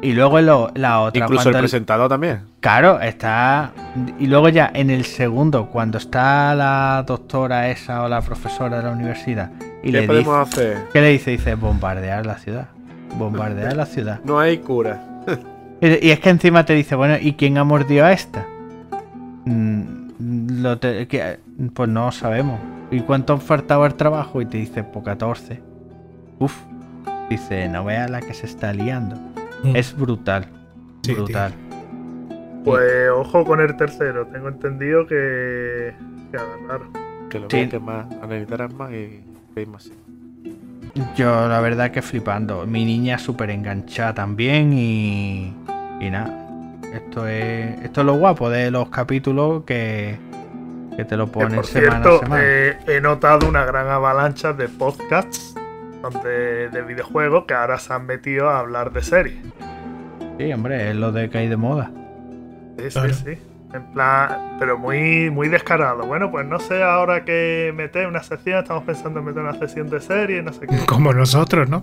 [0.00, 1.24] Y luego lo- la otra.
[1.24, 2.40] Incluso el cuando el- presentado también.
[2.60, 3.72] Claro, está.
[4.18, 8.82] Y luego ya en el segundo, cuando está la doctora esa o la profesora de
[8.84, 9.50] la universidad.
[9.82, 10.60] Y ¿Qué le podemos dice.
[10.72, 10.88] hacer?
[10.92, 11.30] ¿Qué le dice?
[11.32, 12.68] Dice bombardear la ciudad.
[13.18, 14.20] Bombardear la ciudad.
[14.24, 15.00] No hay cura.
[15.80, 18.46] Y, y es que encima te dice, bueno, ¿y quién ha mordido a esta?
[19.44, 21.38] Mm, lo te- que-
[21.74, 22.58] pues no sabemos.
[22.90, 24.40] ¿Y cuánto han faltado al trabajo?
[24.40, 25.60] Y te dice, pues 14.
[26.38, 26.56] Uf.
[27.32, 29.16] Dice, no veas la que se está liando.
[29.62, 29.74] Mm.
[29.76, 30.46] Es brutal.
[31.02, 31.52] Sí, brutal.
[32.64, 34.26] Pues ojo con el tercero.
[34.26, 35.92] Tengo entendido que.
[36.30, 36.92] que agarraron.
[37.30, 37.56] Que lo Sí.
[37.56, 39.22] vean que más, analizarán más y
[39.54, 39.90] veis más.
[41.16, 42.66] Yo la verdad que flipando.
[42.66, 45.54] Mi niña súper enganchada también y.
[46.00, 46.38] Y nada.
[46.92, 47.80] Esto es.
[47.82, 50.18] Esto es lo guapo de los capítulos que.
[50.96, 52.42] Que te lo Que, ponen por semana cierto, a semana.
[52.44, 55.54] eh, he notado una gran avalancha de podcasts
[56.10, 59.36] de, de videojuegos que ahora se han metido a hablar de series.
[60.38, 61.90] Sí, hombre, es lo de que hay de moda.
[62.78, 63.14] Sí, sí, Claro.
[63.14, 63.38] sí.
[63.74, 66.04] En plan, pero muy, muy descarado.
[66.04, 68.58] Bueno, pues no sé ahora qué meter una sección.
[68.58, 70.76] Estamos pensando en meter una sección de serie, no sé qué.
[70.86, 71.82] Como nosotros, ¿no?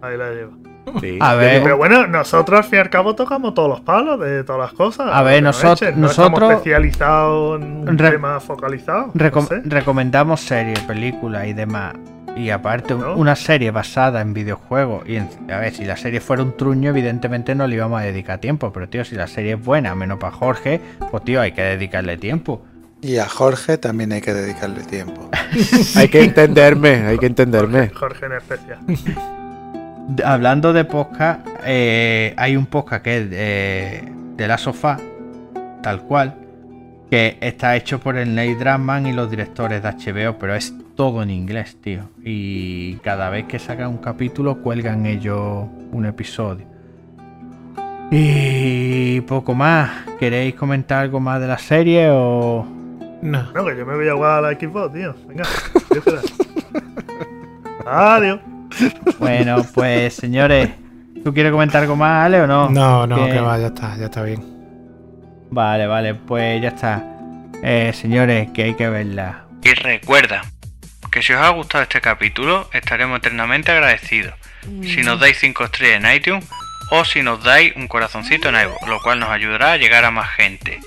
[0.00, 0.52] Ahí la lleva.
[1.00, 1.18] Sí.
[1.20, 1.62] A ver.
[1.62, 4.72] Pero bueno, nosotros al fin y al cabo tocamos todos los palos de todas las
[4.72, 5.10] cosas.
[5.12, 6.00] A ver, que nos nosot- echen.
[6.00, 9.08] No nosotros- estamos especializados en un Re- tema focalizado.
[9.12, 9.60] no Recom- sé.
[9.64, 11.94] Recomendamos series, películas y demás.
[12.36, 15.08] Y aparte, una serie basada en videojuegos.
[15.08, 18.04] Y en- a ver, si la serie fuera un truño, evidentemente no le íbamos a
[18.04, 18.72] dedicar tiempo.
[18.72, 20.80] Pero, tío, si la serie es buena, menos para Jorge,
[21.10, 22.62] pues, tío, hay que dedicarle tiempo.
[23.00, 25.30] Y a Jorge también hay que dedicarle tiempo.
[25.96, 27.88] Hay que entenderme, hay que entenderme.
[27.90, 28.78] Jorge en especial.
[30.24, 34.98] Hablando de podcast, eh, hay un podcast que es de, de la sofá,
[35.82, 36.36] tal cual,
[37.10, 41.22] que está hecho por el Neil Druckmann y los directores de HBO, pero es todo
[41.22, 42.08] en inglés, tío.
[42.24, 46.66] Y cada vez que sacan un capítulo, cuelgan ellos un episodio.
[48.10, 49.90] Y poco más.
[50.18, 52.66] ¿Queréis comentar algo más de la serie o.?
[53.22, 53.52] No.
[53.52, 55.14] No, que yo me voy a jugar a la Xbox, tío.
[55.26, 55.44] Venga.
[57.86, 58.40] Adiós.
[59.18, 60.70] Bueno, pues señores,
[61.24, 62.68] ¿tú quieres comentar algo más, Ale, o no?
[62.68, 64.44] No, no, Que- que va, ya está, ya está bien.
[65.50, 67.02] Vale, vale, pues ya está.
[67.62, 69.44] Eh, señores, que hay que verla.
[69.62, 70.42] Y recuerda
[71.16, 74.34] que si os ha gustado este capítulo, estaremos eternamente agradecidos.
[74.82, 76.44] Si nos dais 5 estrellas en iTunes
[76.90, 80.10] o si nos dais un corazoncito en iVoox, lo cual nos ayudará a llegar a
[80.10, 80.78] más gente.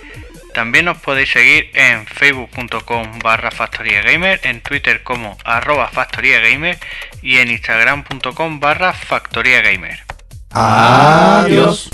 [0.53, 6.77] También nos podéis seguir en facebook.com barra factoriagamer, en twitter como arroba factoriagamer
[7.23, 10.03] y en instagram.com barra factoriagamer.
[10.51, 11.89] Adiós.